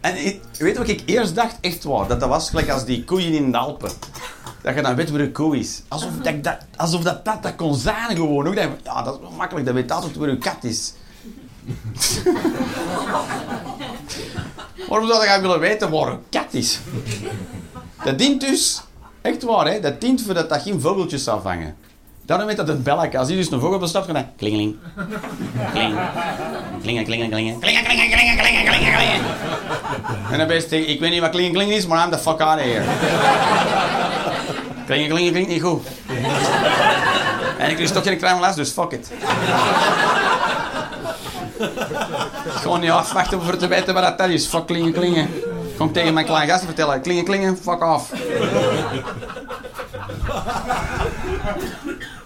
En 0.00 0.14
weet 0.58 0.76
wat 0.78 0.88
ik 0.88 1.02
eerst 1.06 1.34
dacht? 1.34 1.56
Echt 1.60 1.84
waar. 1.84 2.06
Dat 2.06 2.20
dat 2.20 2.28
was 2.28 2.48
gelijk 2.48 2.70
als 2.70 2.84
die 2.84 3.04
koeien 3.04 3.32
in 3.32 3.52
de 3.52 3.58
Alpen. 3.58 3.90
Dat 4.62 4.74
je 4.74 4.82
dan 4.82 4.94
weet 4.94 5.10
waar 5.10 5.20
een 5.20 5.32
koe 5.32 5.58
is. 5.58 5.82
Alsof 5.88 6.10
dat, 6.22 6.44
dat, 6.44 6.56
alsof 6.76 7.02
dat, 7.02 7.24
dat, 7.24 7.42
dat 7.42 7.56
kon 7.56 7.74
zijn 7.74 8.16
gewoon. 8.16 8.46
Ook 8.46 8.56
dat, 8.56 8.68
ja, 8.84 9.02
dat 9.02 9.20
is 9.22 9.36
makkelijk. 9.36 9.66
Dat 9.66 9.74
weet 9.74 9.90
altijd 9.90 10.16
waar 10.16 10.28
een 10.28 10.38
kat 10.38 10.64
is. 10.64 10.92
Waarom 14.88 15.08
zou 15.08 15.24
jij 15.24 15.40
willen 15.40 15.60
weten 15.60 15.90
waar 15.90 16.08
een 16.08 16.22
kat 16.30 16.54
is? 16.54 16.78
Dat 18.04 18.18
dient 18.18 18.40
dus, 18.40 18.80
echt 19.22 19.42
waar, 19.42 19.66
hè, 19.66 19.80
dat 19.80 20.00
dient 20.00 20.22
voor 20.22 20.34
dat 20.34 20.48
dat 20.48 20.62
geen 20.62 20.80
vogeltjes 20.80 21.24
zou 21.24 21.42
vangen. 21.42 21.76
Daarom 22.28 22.46
weet 22.46 22.56
dat 22.56 22.68
een 22.68 22.82
belletje. 22.82 23.18
Als 23.18 23.28
hij 23.28 23.36
dus 23.36 23.50
een 23.50 23.60
vogel 23.60 23.78
bestaat, 23.78 24.06
dan 24.06 24.26
klingeling. 24.36 24.76
Kling. 25.72 25.98
Klingen, 26.82 27.04
klingen, 27.04 27.30
klingen. 27.30 27.60
Klingen, 27.60 27.84
klingen, 27.84 28.10
klingen, 28.10 28.36
klingen. 28.36 29.22
En 30.30 30.38
dan 30.38 30.48
je 30.48 30.86
ik 30.86 31.00
weet 31.00 31.10
niet 31.10 31.20
wat 31.20 31.30
klingen 31.30 31.70
is, 31.70 31.86
maar 31.86 32.04
I'm 32.04 32.10
the 32.10 32.18
fuck 32.18 32.40
out 32.40 32.58
of 32.58 32.64
here. 32.64 32.84
Klingen, 34.88 35.32
klinkt 35.32 35.48
niet 35.48 35.62
goed. 35.62 35.86
En 37.58 37.70
ik 37.70 37.78
lust 37.78 37.94
toch 37.94 38.02
geen 38.02 38.18
crème 38.18 38.40
les, 38.40 38.54
dus 38.54 38.70
fuck 38.70 38.92
it. 38.92 39.10
Gewoon 42.48 42.80
niet 42.80 42.90
afwachten 42.90 43.42
voor 43.42 43.56
te 43.56 43.66
weten 43.66 43.94
wat 43.94 44.18
dat 44.18 44.28
is. 44.28 44.46
Fuck 44.46 44.66
klingen, 44.66 44.92
klingen. 44.92 45.28
Kom 45.76 45.92
tegen 45.92 46.14
mijn 46.14 46.26
kleine 46.26 46.50
gasten 46.50 46.66
vertellen. 46.66 47.00
Klingen, 47.00 47.24
klingen, 47.24 47.56
fuck 47.56 47.82
off. 47.84 48.12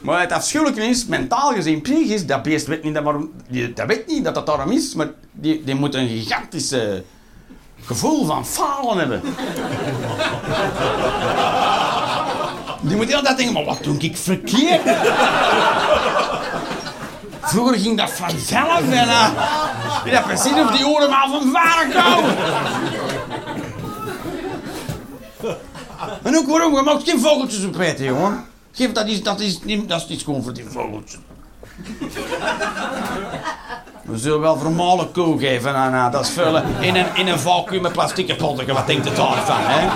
Maar 0.01 0.20
het 0.20 0.33
afschuwelijke 0.33 0.83
is, 0.83 1.07
mentaal 1.07 1.53
gezien, 1.53 1.81
psychisch, 1.81 2.27
dat 2.27 2.42
beest 2.42 2.66
weet 2.66 2.83
niet 2.83 2.94
dat, 2.94 3.03
waarom, 3.03 3.31
die, 3.48 3.72
dat 3.72 3.87
weet 3.87 4.07
niet 4.07 4.25
dat 4.25 4.35
dat 4.35 4.46
daarom 4.46 4.70
is, 4.70 4.94
maar 4.94 5.11
die, 5.33 5.64
die 5.64 5.75
moet 5.75 5.94
een 5.94 6.09
gigantische 6.09 7.05
gevoel 7.85 8.27
van 8.27 8.46
falen 8.46 8.98
hebben. 8.98 9.22
Die 12.83 12.97
moet 12.97 13.09
heel 13.09 13.23
dat 13.23 13.37
denken, 13.37 13.55
maar 13.55 13.64
wat 13.64 13.85
doe 13.85 13.97
ik 13.99 14.16
verkeerd? 14.16 14.81
Vroeger 17.42 17.79
ging 17.79 17.99
dat 17.99 18.11
vanzelf 18.11 18.81
en 18.90 19.09
uh, 19.09 19.29
hebt 20.05 20.27
precies 20.27 20.53
of 20.53 20.77
die 20.77 20.87
oren 20.87 21.11
maar 21.11 21.29
van 21.29 21.53
vader 21.53 22.03
komen. 22.03 22.37
en 26.23 26.37
ook 26.37 26.47
waarom, 26.47 26.75
je 26.75 26.83
mag 26.83 27.05
geen 27.05 27.21
vogeltjes 27.21 27.66
opeten, 27.66 28.05
jongen. 28.05 28.45
Geef 28.73 28.92
dat 28.92 29.07
is, 29.07 29.23
dat 29.23 29.40
is, 29.40 29.61
niet, 29.62 29.88
dat 29.88 30.01
is 30.01 30.09
niet 30.09 30.23
gewoon 30.23 30.42
voor 30.42 30.53
die 30.53 30.64
vogeltjes. 30.68 31.18
We 34.03 34.18
zullen 34.18 34.40
wel 34.40 34.59
vermalen 34.59 35.12
koe 35.12 35.38
geven 35.38 35.75
aan 35.75 36.11
dat 36.11 36.29
vullen 36.29 36.64
in 36.81 36.97
een, 36.97 37.07
in 37.14 37.27
een 37.29 37.38
vacuüm 37.38 37.83
met 37.83 37.92
plastieke 37.92 38.37
potten. 38.37 38.75
Wat 38.75 38.87
denkt 38.87 39.05
het 39.05 39.16
daarvan, 39.16 39.61
hè? 39.61 39.88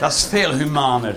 Dat 0.00 0.12
is 0.12 0.24
veel 0.24 0.52
humaner. 0.52 1.16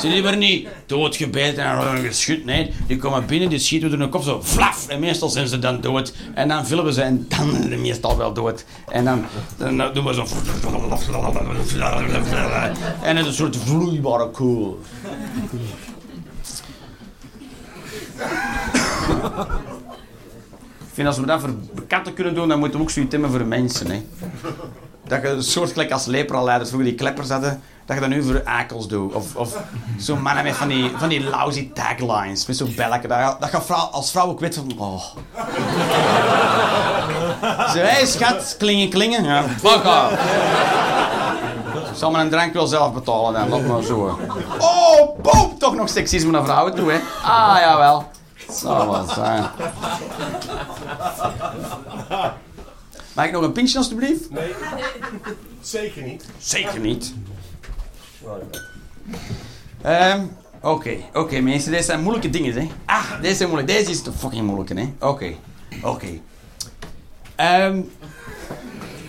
Ze 0.00 0.08
die 0.08 0.20
worden 0.20 0.40
niet 0.40 0.68
doodgebeten 0.86 1.64
en 1.64 2.04
geschud. 2.04 2.44
Nee, 2.44 2.72
die 2.86 2.96
komen 2.96 3.26
binnen, 3.26 3.48
die 3.48 3.58
schieten 3.58 3.90
door 3.90 3.98
hun 3.98 4.08
kop 4.08 4.22
zo 4.22 4.42
flaf. 4.42 4.88
En 4.88 5.00
meestal 5.00 5.28
zijn 5.28 5.48
ze 5.48 5.58
dan 5.58 5.80
dood. 5.80 6.12
En 6.34 6.48
dan 6.48 6.66
vullen 6.66 6.84
we 6.84 6.92
ze 6.92 7.02
en 7.02 7.26
dan 7.28 7.50
zijn 7.50 7.62
ze 7.62 7.76
meestal 7.76 8.16
wel 8.16 8.32
dood. 8.32 8.64
En 8.88 9.04
dan, 9.04 9.24
dan 9.56 9.94
doen 9.94 10.04
we 10.04 10.14
zo... 10.14 10.26
En 13.02 13.16
het 13.16 13.26
is 13.26 13.26
een 13.26 13.36
soort 13.36 13.56
vloeibare 13.56 14.30
koel. 14.30 14.80
Ik 20.78 21.04
vind 21.04 21.06
als 21.06 21.18
we 21.18 21.26
dat 21.26 21.40
voor 21.40 21.54
katten 21.86 22.14
kunnen 22.14 22.34
doen, 22.34 22.48
dan 22.48 22.58
moeten 22.58 22.78
we 22.78 22.84
ook 22.84 22.90
zoiets 22.90 23.12
hebben 23.12 23.30
voor 23.30 23.46
mensen. 23.46 23.90
Hè. 23.90 24.02
Dat 25.06 25.22
je 25.22 25.28
een 25.28 25.42
soort 25.42 25.70
gelijk 25.70 25.90
als 25.90 26.06
lepraleiders 26.06 26.68
vroeger 26.70 26.90
die 26.90 26.98
kleppers 26.98 27.28
hadden, 27.28 27.60
dat 27.88 27.96
je 27.96 28.02
dat 28.02 28.12
nu 28.12 28.22
voor 28.22 28.44
akels 28.44 28.88
doet. 28.88 29.14
Of, 29.14 29.36
of 29.36 29.56
zo'n 29.98 30.22
mannen 30.22 30.44
met 30.44 30.56
van 30.56 30.68
die, 30.68 30.90
van 30.96 31.08
die 31.08 31.24
lousy 31.24 31.70
taglines, 31.72 32.46
met 32.46 32.56
zo'n 32.56 32.74
belletje. 32.76 33.08
Dat, 33.08 33.40
dat 33.40 33.50
je 33.50 33.62
vrouw, 33.62 33.78
als 33.78 34.10
vrouw 34.10 34.26
ook 34.26 34.40
weet 34.40 34.54
van, 34.54 34.78
oh. 34.78 35.04
Zo, 37.72 37.78
hé 37.78 38.06
schat, 38.06 38.54
klingen, 38.58 38.88
klingen. 38.88 39.24
Ja, 39.24 39.42
fuck 39.42 39.84
off. 39.84 40.12
Ik 41.90 41.96
zal 41.96 42.10
mijn 42.10 42.30
drank 42.30 42.52
wel 42.52 42.66
zelf 42.66 42.92
betalen 42.92 43.32
dan, 43.32 43.48
laat 43.48 43.68
maar 43.68 43.82
zo. 43.82 44.18
Oh, 44.58 45.20
boop, 45.22 45.58
toch 45.58 45.74
nog 45.74 45.88
seksisme 45.88 46.30
naar 46.30 46.44
vrouwen 46.44 46.74
toe, 46.74 46.92
hè. 46.92 46.98
Ah, 47.22 47.56
jawel. 47.60 48.10
Zal 48.50 48.90
wel 48.90 49.06
zijn. 49.14 49.46
Mag 53.12 53.24
ik 53.24 53.32
nog 53.32 53.42
een 53.42 53.52
pintje 53.52 53.78
alstublieft? 53.78 54.30
Nee, 54.30 54.54
zeker 55.60 56.02
niet. 56.02 56.24
Zeker 56.38 56.80
niet. 56.80 57.14
Um, 59.86 60.30
Oké, 60.62 60.96
oké 61.12 61.40
mensen, 61.40 61.70
deze 61.70 61.84
zijn 61.84 62.02
moeilijke 62.02 62.30
dingen, 62.30 62.54
hè. 62.54 62.68
Ah, 62.84 63.22
deze 63.22 63.34
zijn 63.34 63.48
moeilijk. 63.48 63.72
Deze 63.72 63.90
is 63.90 64.02
de 64.02 64.12
fucking 64.12 64.46
moeilijke, 64.46 64.74
hè. 64.74 65.06
Oké, 65.08 65.34
oké. 65.82 66.06
Um, 67.40 67.90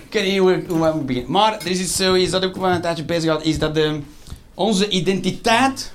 ik 0.05 0.13
weet 0.13 0.31
niet 0.31 0.39
hoe, 0.39 0.63
hoe 0.67 0.93
we 0.93 0.99
beginnen. 0.99 1.31
Maar 1.31 1.53
er 1.53 1.67
is 1.67 1.79
iets 1.79 1.99
is 1.99 2.29
dat 2.29 2.45
ook 2.45 2.55
wel 2.55 2.69
een 2.69 2.81
tijdje 2.81 3.03
bezig 3.03 3.23
gehad, 3.23 3.43
is 3.43 3.59
dat 3.59 3.75
de, 3.75 3.99
onze 4.53 4.89
identiteit 4.89 5.93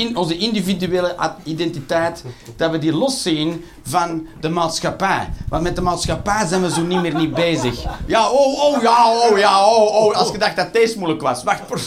in 0.00 0.16
onze 0.16 0.36
individuele 0.36 1.16
identiteit, 1.44 2.24
dat 2.56 2.70
we 2.70 2.78
die 2.78 2.92
loszien 2.92 3.64
van 3.82 4.26
de 4.40 4.48
maatschappij. 4.48 5.28
Want 5.48 5.62
met 5.62 5.76
de 5.76 5.82
maatschappij 5.82 6.46
zijn 6.46 6.62
we 6.62 6.70
zo 6.70 6.82
niet 6.82 7.00
meer 7.00 7.14
niet 7.14 7.34
bezig. 7.34 7.84
Ja, 8.06 8.30
oh, 8.30 8.64
oh, 8.64 8.82
ja, 8.82 9.12
oh, 9.12 9.38
ja, 9.38 9.66
oh, 9.66 9.94
oh. 9.94 10.16
Als 10.16 10.30
je 10.30 10.38
dacht 10.38 10.56
dat 10.56 10.72
deze 10.72 10.98
moeilijk 10.98 11.22
was. 11.22 11.42
Wacht, 11.42 11.60
voor... 11.68 11.80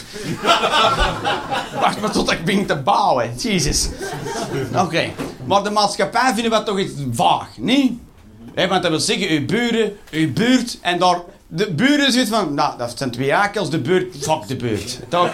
Wacht 1.82 2.02
maar 2.02 2.12
tot 2.12 2.32
ik 2.32 2.46
begin 2.46 2.66
te 2.66 2.76
bouwen. 2.76 3.36
Jezus. 3.38 3.90
Oké. 4.76 5.10
Maar 5.46 5.64
de 5.64 5.70
maatschappij 5.70 6.34
vinden 6.34 6.60
we 6.60 6.64
toch 6.64 6.80
iets 6.80 6.94
vaag, 7.12 7.48
niet? 7.58 7.94
want 8.56 8.82
dat 8.82 8.88
wil 8.88 9.00
zeggen, 9.00 9.30
uw 9.30 9.46
buren, 9.46 9.98
uw 10.12 10.34
buurt 10.34 10.78
en 10.82 11.00
daar 11.00 11.22
de 11.56 11.72
buren 11.72 12.12
zit 12.12 12.30
van, 12.30 12.54
nou, 12.54 12.78
dat 12.78 12.94
zijn 12.96 13.12
twee 13.12 13.36
akels, 13.36 13.70
de 13.70 13.80
buurt, 13.80 14.16
fuck 14.22 14.48
de 14.48 14.56
buurt. 14.56 15.00
Toch? 15.10 15.30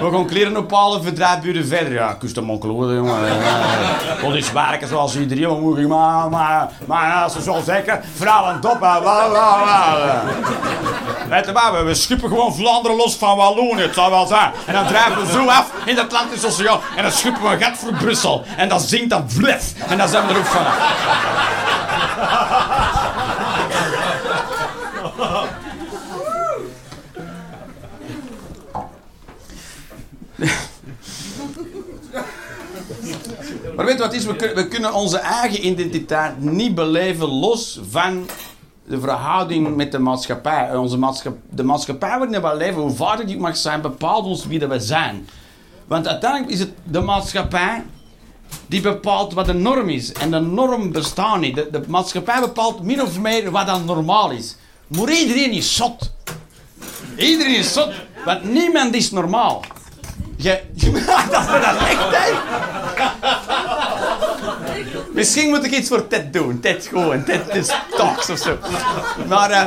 We 0.00 0.10
gaan 0.12 0.26
kleren 0.26 0.56
ophalen 0.56 1.14
drie 1.14 1.38
buren 1.42 1.66
verder. 1.66 1.92
Ja, 1.92 2.12
kust 2.12 2.34
de 2.34 2.40
monkeloer, 2.40 2.94
jongen. 2.94 3.20
Dat 4.22 4.34
is 4.34 4.52
werken 4.52 4.88
zoals 4.88 5.16
iedereen, 5.16 5.60
moet 5.60 5.78
ik 5.78 5.88
maar, 5.88 6.28
maar, 6.28 6.70
maar 6.84 7.22
als 7.22 7.32
ze 7.32 7.42
zo 7.42 7.60
zeggen, 7.64 8.00
vrouwen 8.16 8.60
top, 8.60 8.78
bla, 8.78 8.98
bla, 8.98 9.28
bla. 9.28 10.22
Weet 11.28 11.46
je 11.46 11.52
waar, 11.52 11.84
we 11.84 11.94
schuppen 11.94 12.28
gewoon 12.28 12.54
Vlaanderen 12.54 12.96
los 12.96 13.16
van 13.16 13.36
Wallonië, 13.36 13.82
het 13.82 13.94
zou 13.94 14.10
wel 14.10 14.26
zijn. 14.26 14.52
En 14.66 14.72
dan 14.72 14.86
drijven 14.86 15.26
we 15.26 15.32
zo 15.32 15.46
af 15.46 15.72
in 15.84 15.96
het 15.96 16.04
Atlantische 16.04 16.46
Oceaan 16.46 16.80
en 16.96 17.02
dan 17.02 17.12
schuppen 17.12 17.50
we 17.50 17.64
gat 17.64 17.76
voor 17.78 17.92
Brussel. 17.92 18.44
En 18.56 18.68
dan 18.68 18.80
zingt 18.80 19.10
dat 19.10 19.22
vlef. 19.26 19.72
En 19.88 19.98
dan 19.98 20.08
zijn 20.08 20.26
we 20.26 20.32
er 20.32 20.38
ook 20.38 20.44
vanaf. 20.44 20.76
Maar 33.78 33.86
weet 33.86 33.98
wat 33.98 34.12
is? 34.12 34.24
We 34.24 34.66
kunnen, 34.68 34.94
onze 34.94 35.18
eigen 35.18 35.66
identiteit 35.66 36.40
niet 36.40 36.74
beleven 36.74 37.28
los 37.28 37.80
van 37.90 38.28
de 38.86 39.00
verhouding 39.00 39.76
met 39.76 39.92
de 39.92 39.98
maatschappij. 39.98 40.76
Onze 40.76 40.98
maatschappij 40.98 41.40
de 41.50 41.62
maatschappij 41.62 42.18
waarin 42.18 42.42
we 42.42 42.56
leven, 42.56 42.80
hoe 42.80 42.96
vader 42.96 43.26
die 43.26 43.38
mag 43.38 43.56
zijn, 43.56 43.80
bepaalt 43.80 44.24
ons 44.24 44.46
wie 44.46 44.66
we 44.66 44.80
zijn. 44.80 45.28
Want 45.86 46.08
uiteindelijk 46.08 46.52
is 46.52 46.58
het 46.58 46.70
de 46.84 47.00
maatschappij 47.00 47.84
die 48.66 48.80
bepaalt 48.80 49.32
wat 49.32 49.46
de 49.46 49.54
norm 49.54 49.88
is. 49.88 50.12
En 50.12 50.30
de 50.30 50.40
norm 50.40 50.92
bestaat 50.92 51.40
niet. 51.40 51.54
De, 51.54 51.68
de 51.70 51.82
maatschappij 51.86 52.40
bepaalt 52.40 52.82
min 52.82 53.02
of 53.02 53.18
meer 53.18 53.50
wat 53.50 53.66
dan 53.66 53.84
normaal 53.84 54.30
is. 54.30 54.56
Maar 54.86 55.12
iedereen 55.12 55.52
is 55.52 55.76
zot. 55.76 56.12
Iedereen 57.16 57.56
is 57.56 57.72
zot, 57.72 57.92
want 58.24 58.44
niemand 58.44 58.94
is 58.94 59.10
normaal. 59.10 59.62
Je, 60.40 60.60
dat 61.30 61.40
is 61.40 61.46
dat 61.46 61.78
echt, 61.78 62.16
hè? 62.16 62.32
Misschien 65.12 65.48
moet 65.48 65.64
ik 65.64 65.76
iets 65.76 65.88
voor 65.88 66.06
Ted 66.06 66.32
doen. 66.32 66.60
Ted 66.60 66.86
gewoon. 66.86 67.24
Ted 67.24 67.54
is 67.54 67.70
talks 67.96 68.30
of 68.30 68.38
zo. 68.38 68.58
Maar, 69.28 69.50
eh, 69.50 69.64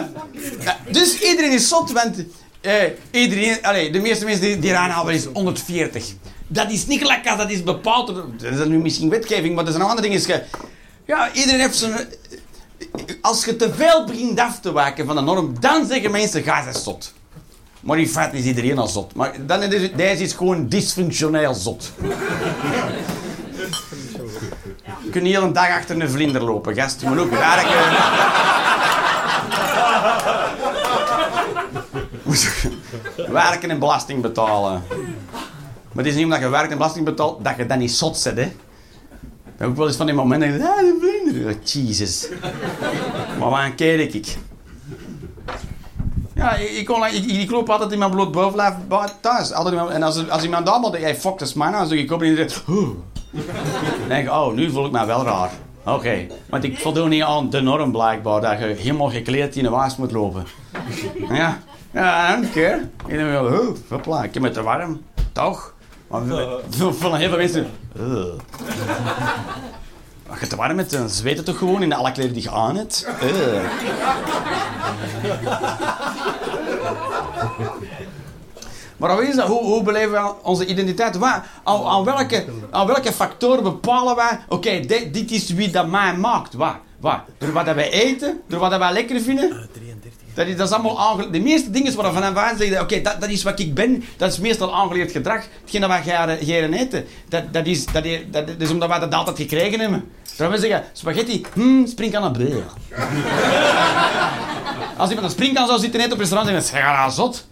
dus 0.91 1.19
iedereen 1.19 1.51
is 1.51 1.67
zot, 1.67 1.91
want 1.91 2.24
eh, 2.61 2.84
iedereen, 3.11 3.57
allee, 3.61 3.91
de 3.91 3.99
meeste 3.99 4.26
mensen 4.26 4.43
die, 4.43 4.59
die 4.59 4.76
aanhouden 4.76 5.13
is 5.15 5.26
140. 5.26 6.05
Dat 6.47 6.72
is 6.72 6.88
niet 6.88 6.99
als 6.99 7.38
dat 7.38 7.51
is 7.51 7.63
bepaald. 7.63 8.07
Dat 8.41 8.59
is 8.59 8.65
nu 8.65 8.78
misschien 8.78 9.09
wetgeving, 9.09 9.55
maar 9.55 9.65
dat 9.65 9.74
is 9.74 9.80
een 9.80 9.86
ander 9.86 10.01
ding. 10.01 10.13
Is 10.13 10.26
ge, 10.26 10.43
ja, 11.05 11.34
iedereen 11.34 11.59
heeft 11.59 11.76
zijn. 11.76 12.07
Als 13.22 13.45
je 13.45 13.55
te 13.55 13.74
veel 13.74 14.05
begint 14.05 14.39
af 14.39 14.59
te 14.59 14.74
wijken 14.74 15.05
van 15.05 15.15
de 15.15 15.22
norm, 15.22 15.59
dan 15.59 15.86
zeggen 15.86 16.11
mensen: 16.11 16.43
ga 16.43 16.72
ze 16.72 16.80
zot. 16.80 17.13
Maar 17.82 17.99
in 17.99 18.07
feite 18.07 18.38
is 18.38 18.45
iedereen 18.45 18.77
al 18.77 18.88
zot. 18.88 19.15
Maar 19.15 19.36
dan 19.45 19.63
is 19.63 19.91
deze 19.91 20.23
is 20.23 20.34
gewoon 20.34 20.67
dysfunctioneel 20.67 21.53
zot. 21.53 21.91
Je 25.03 25.09
kunt 25.11 25.36
een 25.36 25.53
dag 25.53 25.69
achter 25.69 26.01
een 26.01 26.09
vlinder 26.09 26.43
lopen, 26.43 26.75
gast. 26.75 27.01
Je 27.01 27.07
moet 27.07 27.19
ook 27.19 27.32
werken. 27.32 27.69
werken 33.32 33.69
en 33.69 33.79
belasting 33.79 34.21
betalen. 34.21 34.84
Maar 35.91 36.03
het 36.03 36.05
is 36.05 36.15
niet 36.15 36.23
omdat 36.23 36.39
je 36.39 36.49
werkt 36.49 36.71
en 36.71 36.77
belasting 36.77 37.05
betaalt 37.05 37.43
dat 37.43 37.55
je 37.57 37.65
dan 37.65 37.79
niet 37.79 37.91
zot 37.91 38.17
zit, 38.17 38.38
hè. 38.38 38.43
Ik 39.61 39.67
heb 39.67 39.75
wel 39.75 39.88
eens 39.88 39.95
van 39.95 40.05
die 40.05 40.15
momenten 40.15 40.59
dat 40.59 40.59
je 40.59 40.99
ah, 41.01 41.09
vlinder. 41.32 41.57
Jezus. 41.63 42.27
Maar 43.39 43.49
waar 43.49 43.71
keer 43.71 43.99
ik? 43.99 44.38
Ja, 46.42 46.54
ik, 46.56 46.86
kon- 46.86 47.06
ik, 47.06 47.26
ik 47.26 47.52
loop 47.52 47.70
altijd 47.70 47.92
in 47.92 48.00
mijn 48.00 48.12
bloed 48.12 48.32
bovenlijf 48.32 48.74
thuis. 49.22 49.52
Altijd 49.54 49.76
mijn- 49.76 49.89
en 49.89 50.04
als, 50.04 50.30
als 50.30 50.44
iemand 50.44 50.66
dan 50.66 50.82
denkt, 50.92 51.06
hey, 51.08 51.16
fuck, 51.16 51.38
dat 51.39 51.48
is 51.48 51.54
mij 51.54 51.70
nou, 51.70 51.80
dan 51.88 51.98
ik 51.98 52.12
op 52.12 52.22
en. 52.22 52.64
Dan 52.66 54.08
denk 54.08 54.30
oh, 54.32 54.54
nu 54.54 54.70
voel 54.72 54.86
ik 54.86 54.92
me 54.92 55.06
wel 55.06 55.24
raar. 55.24 55.50
Oké, 55.86 56.28
want 56.50 56.64
ik 56.64 56.78
voldoen 56.80 57.10
niet 57.10 57.24
aan 57.24 57.50
de 57.50 57.62
norm 57.62 57.92
blijkbaar, 57.92 58.42
dat 58.42 58.60
je 58.60 58.66
helemaal 58.66 59.10
gekleed 59.10 59.56
in 59.56 59.64
de 59.64 59.70
waas 59.70 59.98
moet 59.98 60.12
lopen. 60.12 60.46
Ja, 61.30 61.60
ja, 61.94 62.34
een 62.36 62.52
keer. 62.52 62.89
Ik 63.08 63.18
denk 63.18 63.30
wel, 63.30 64.24
ik 64.24 64.34
heb 64.34 64.44
het 64.44 64.54
te 64.54 64.62
warm. 64.64 65.02
Toch? 65.32 65.74
Maar 66.08 66.22
veel, 66.70 66.94
veel, 66.94 67.16
heel 67.16 67.30
veel 67.30 67.38
mensen. 67.38 67.68
Als 70.32 70.39
je 70.39 70.47
te 70.47 70.55
warm 70.55 70.75
bent, 70.75 70.89
dan 70.91 71.09
zweet 71.09 71.38
het 71.38 71.45
toch 71.45 71.57
gewoon 71.57 71.82
in 71.82 71.93
alle 71.93 72.11
kleren 72.11 72.34
die 72.34 72.43
je 72.43 72.51
aan 72.51 72.75
hebt. 72.75 73.07
Ugh. 73.23 73.63
Maar 78.97 79.11
hoe 79.11 79.27
is 79.27 79.36
dat? 79.36 79.47
Hoe, 79.47 79.63
hoe 79.63 79.84
beleven 79.84 80.11
we 80.11 80.34
onze 80.43 80.65
identiteit? 80.65 81.17
Waar, 81.17 81.47
aan, 81.63 81.84
aan, 81.84 82.03
welke, 82.03 82.45
aan 82.71 82.88
welke 82.88 83.11
factoren 83.11 83.63
bepalen 83.63 84.15
wij... 84.15 84.39
Oké, 84.47 84.79
dit, 84.79 85.13
dit 85.13 85.32
is 85.32 85.49
wie 85.49 85.69
dat 85.69 85.88
mij 85.88 86.15
maakt. 86.15 86.53
Waar? 86.53 86.79
Waar? 86.99 87.23
Door 87.38 87.51
wat 87.51 87.65
dat 87.65 87.75
wij 87.75 87.91
eten? 87.91 88.41
Door 88.47 88.59
wat 88.59 88.69
dat 88.69 88.79
wij 88.79 88.93
lekker 88.93 89.21
vinden? 89.21 89.69
Dat 90.34 90.47
is, 90.47 90.55
dat 90.55 90.67
is 90.67 90.73
allemaal 90.73 90.99
aange... 90.99 91.29
De 91.29 91.39
meeste 91.39 91.69
dingen 91.69 91.95
waarvan 91.95 92.34
wij 92.34 92.55
zeggen... 92.57 92.82
Oké, 92.82 93.01
dat, 93.01 93.21
dat 93.21 93.29
is 93.29 93.43
wat 93.43 93.59
ik 93.59 93.73
ben. 93.73 94.03
Dat 94.17 94.32
is 94.32 94.39
meestal 94.39 94.75
aangeleerd 94.75 95.11
gedrag. 95.11 95.43
Hetgeen 95.61 95.82
dat 95.82 95.89
wij 95.89 96.01
gaan 96.01 96.38
gaan 96.38 96.71
eten. 96.73 97.05
Dat, 97.29 97.53
dat, 97.53 97.65
is, 97.65 97.86
dat, 97.86 98.05
is, 98.05 98.19
dat 98.32 98.49
is 98.57 98.69
omdat 98.69 98.89
wij 98.89 98.99
dat 98.99 99.13
altijd 99.13 99.38
gekregen 99.38 99.79
hebben. 99.79 100.11
Zouden 100.42 100.62
we 100.62 100.68
zeggen... 100.68 100.88
Spaghetti. 100.94 101.46
Hmm, 101.54 101.88
bleh. 102.32 102.56
Als 104.98 105.10
iemand 105.10 105.28
een 105.28 105.34
springkan 105.34 105.68
zou 105.68 105.80
zitten 105.80 106.00
eten 106.00 106.12
op 106.12 106.18
een 106.18 106.24
restaurant... 106.24 106.52
Dan 106.52 106.62
zeggen 106.62 106.80
ze... 106.80 106.88
Ja, 106.88 107.10
zot. 107.10 107.48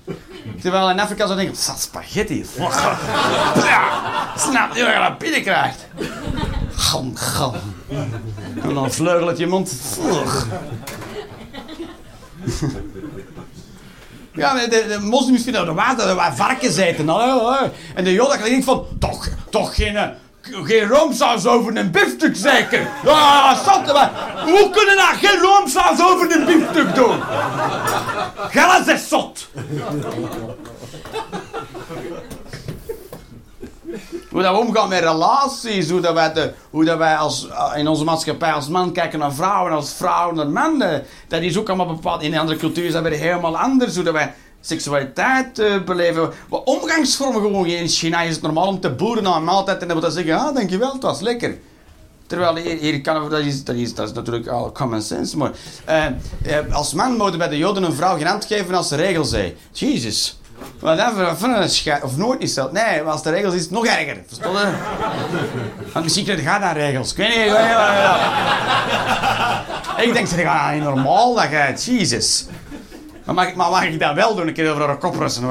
Terwijl 0.61 0.89
in 0.89 0.99
Afrika 0.99 1.25
zou 1.25 1.37
denken, 1.37 1.55
"Sa, 1.55 1.75
spaghetti. 1.75 2.45
Ja, 2.57 3.87
snap 4.37 4.75
je 4.75 4.83
wat 4.83 4.93
je 4.93 4.99
dat 4.99 5.17
binnen 5.17 5.41
krijgt? 5.41 5.87
Gam, 6.75 7.15
gam. 7.15 7.53
En 8.61 8.73
dan 8.73 8.91
vleugelt 8.91 9.37
je 9.37 9.47
mond. 9.47 9.73
Ja, 14.33 14.53
de, 14.53 14.85
de 14.87 14.99
moslims 15.01 15.43
vinden 15.43 15.65
dat 15.65 15.75
water 15.75 16.07
dat 16.07 16.15
wij 16.15 16.31
varkens 16.31 16.77
eten. 16.77 17.05
Nou. 17.05 17.69
En 17.95 18.03
de 18.03 18.13
joden 18.13 18.39
denken 18.39 18.63
van, 18.63 18.85
toch, 18.99 19.29
toch 19.49 19.75
geen, 19.75 19.95
eh, 19.95 20.07
geen 20.51 20.87
roomsaus 20.87 21.45
over 21.45 21.77
een 21.77 21.91
biefstuk 21.91 22.35
zeker? 22.35 22.87
Ja, 23.03 23.55
zat, 23.63 23.93
maar 23.93 24.11
hoe 24.43 24.69
kunnen 24.69 24.95
nou 24.95 25.15
geen 25.15 25.39
roomsaus 25.39 26.01
over 26.01 26.35
een 26.35 26.45
biefstuk 26.45 26.95
doen? 26.95 27.19
Gilles 28.49 28.87
is 28.87 29.07
zot. 29.07 29.49
Hoe 34.29 34.41
dat 34.41 34.51
we 34.55 34.59
omgaan 34.59 34.89
met 34.89 35.03
relaties, 35.03 35.89
hoe 35.89 35.99
dat 35.99 36.13
wij, 36.13 36.53
hoe 36.69 36.85
dat 36.85 36.97
wij 36.97 37.15
als, 37.15 37.47
in 37.75 37.87
onze 37.87 38.03
maatschappij 38.03 38.51
als 38.51 38.67
man 38.67 38.91
kijken 38.91 39.19
naar 39.19 39.33
vrouwen, 39.33 39.71
als 39.71 39.93
vrouwen 39.93 40.35
naar 40.35 40.47
mannen. 40.47 41.03
Dat 41.27 41.41
is 41.41 41.57
ook 41.57 41.67
allemaal 41.67 41.95
bepaald. 41.95 42.21
In 42.21 42.37
andere 42.37 42.57
culturen 42.57 42.87
is 42.87 42.93
dat 42.93 43.03
weer 43.03 43.19
helemaal 43.19 43.57
anders. 43.57 43.95
Hoe 43.95 44.03
dat 44.03 44.13
wij 44.13 44.33
seksualiteit 44.61 45.59
eh, 45.59 45.83
beleven. 45.83 46.29
Wat 46.49 46.63
omgangsvormen 46.63 47.41
gewoon. 47.41 47.65
In 47.65 47.87
China 47.87 48.21
is 48.21 48.33
het 48.33 48.41
normaal 48.41 48.67
om 48.67 48.79
te 48.79 48.89
boeren 48.89 49.23
na 49.23 49.35
een 49.35 49.43
maaltijd 49.43 49.81
en 49.81 49.87
dan 49.87 50.01
dat 50.01 50.13
zeggen, 50.13 50.37
ah, 50.37 50.55
dankjewel, 50.55 50.93
het 50.93 51.03
was 51.03 51.21
lekker. 51.21 51.57
Terwijl 52.27 52.55
hier, 52.55 52.77
hier 52.77 53.01
kan, 53.01 53.29
dat, 53.29 53.39
is, 53.39 53.63
dat, 53.63 53.75
is, 53.75 53.95
dat 53.95 54.07
is 54.09 54.13
natuurlijk 54.13 54.47
al 54.47 54.71
common 54.71 55.01
sense. 55.01 55.37
Maar 55.37 55.51
eh, 55.85 56.05
eh, 56.05 56.75
als 56.75 56.93
man 56.93 57.17
mogen 57.17 57.37
bij 57.37 57.47
de 57.47 57.57
Joden 57.57 57.83
een 57.83 57.93
vrouw 57.93 58.17
geen 58.17 58.27
hand 58.27 58.45
geven 58.45 58.75
als 58.75 58.89
de 58.89 58.95
regel 58.95 59.23
zei. 59.23 59.57
Jezus. 59.71 60.39
Wat 60.79 60.97
dat 60.97 61.13
voor 61.37 61.49
een 61.49 62.03
Of 62.03 62.17
nooit 62.17 62.39
niet 62.39 62.51
zelf. 62.51 62.71
Nee, 62.71 63.03
maar 63.03 63.11
als 63.11 63.23
de 63.23 63.29
regels 63.29 63.53
is 63.53 63.61
het 63.61 63.71
nog 63.71 63.85
erger. 63.85 64.23
Verstond? 64.27 64.57
Want 65.93 66.03
misschien 66.03 66.23
krijg 66.23 66.39
je 66.39 66.45
daar 66.45 66.77
regels. 66.77 67.11
Ik 67.11 67.17
weet 67.17 67.27
niet. 67.27 67.45
ik. 69.97 70.07
Ik 70.07 70.13
denk, 70.13 70.27
zeg, 70.27 70.45
ah, 70.45 70.73
niet 70.73 70.83
normaal 70.83 71.35
dat 71.35 71.49
jij... 71.49 71.75
Jezus. 71.75 72.45
Maar 73.29 73.37
mag, 73.37 73.47
ik- 73.47 73.55
maar 73.55 73.97
dat 73.97 74.13
wel 74.15 74.35
doen? 74.35 74.47
Een 74.47 74.53
keer 74.53 74.71
over 74.71 74.89
een 74.89 74.97
kop 74.97 75.15
rusten. 75.15 75.47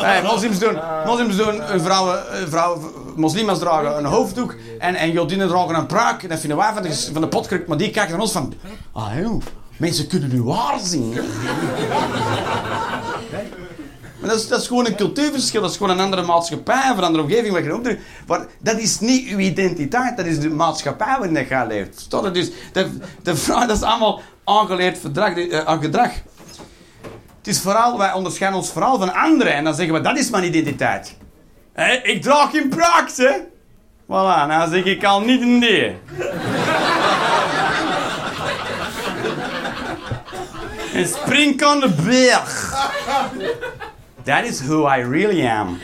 Hey, 0.00 0.22
moslims 0.22 0.58
doen, 0.58 0.78
moslims 1.06 1.36
doen 1.36 1.72
een 1.72 1.80
vrouw, 1.80 2.14
een 2.30 2.48
vrouw, 2.48 2.92
moslims 3.16 3.58
dragen 3.58 3.98
een 3.98 4.04
hoofddoek 4.04 4.54
en, 4.78 4.94
en 4.94 5.10
jodinnen 5.12 5.48
dragen 5.48 5.74
een 5.74 5.86
pruik. 5.86 6.22
En 6.22 6.28
dat 6.28 6.38
vinden 6.38 6.58
wij 6.58 6.72
van 6.74 6.82
de, 6.82 6.94
van 7.12 7.20
de 7.20 7.28
potkruk, 7.28 7.66
maar 7.68 7.76
die 7.76 7.90
kijken 7.90 8.12
naar 8.12 8.20
ons 8.20 8.32
van, 8.32 8.54
ah 8.92 9.18
joh, 9.20 9.42
mensen 9.76 10.06
kunnen 10.06 10.28
nu 10.28 10.42
waar 10.42 10.78
zien. 10.82 11.14
hè." 11.14 11.22
Maar 14.20 14.28
dat 14.30 14.38
is, 14.38 14.48
dat 14.48 14.60
is 14.60 14.66
gewoon 14.66 14.86
een 14.86 14.94
cultuurverschil, 14.96 15.60
dat 15.60 15.70
is 15.70 15.76
gewoon 15.76 15.92
een 15.92 16.04
andere 16.04 16.22
maatschappij, 16.22 16.90
een 16.96 17.04
andere 17.04 17.22
omgeving 17.24 17.52
waar 17.52 17.62
je. 17.62 17.98
Maar 18.26 18.46
dat 18.60 18.78
is 18.78 19.00
niet 19.00 19.28
uw 19.28 19.38
identiteit, 19.38 20.16
dat 20.16 20.26
is 20.26 20.40
de 20.40 20.50
maatschappij 20.50 21.16
waarin 21.18 21.32
je. 21.76 21.86
Verstaat 21.92 22.24
je? 22.24 22.30
Dus 22.30 22.50
de, 22.72 22.90
de 23.22 23.34
dat 23.66 23.76
is 23.76 23.82
allemaal 23.82 24.20
aangeleerd 24.48 25.12
eh, 25.12 25.60
aan 25.64 25.80
gedrag. 25.82 26.10
Het 27.38 27.46
is 27.46 27.60
vooral, 27.60 27.98
wij 27.98 28.12
onderscheiden 28.12 28.60
ons 28.60 28.70
vooral 28.70 28.98
van 28.98 29.14
anderen 29.14 29.54
en 29.54 29.64
dan 29.64 29.74
zeggen 29.74 29.94
we, 29.94 30.00
dat 30.00 30.18
is 30.18 30.30
mijn 30.30 30.44
identiteit. 30.44 31.16
Hé, 31.72 31.92
ik 31.92 32.22
draag 32.22 32.50
geen 32.50 32.68
pruik, 32.68 33.10
hè? 33.16 33.32
Voilà, 34.04 34.46
nou 34.48 34.70
zeg 34.70 34.84
ik 34.84 35.04
al 35.04 35.20
niet 35.20 35.40
een 35.40 35.58
nee. 35.58 35.96
een 40.94 41.06
spring 41.06 41.64
on 41.64 41.80
the 41.80 41.94
berg. 42.04 42.74
That 44.22 44.44
is 44.44 44.66
who 44.66 44.96
I 44.96 45.02
really 45.02 45.46
am. 45.46 45.78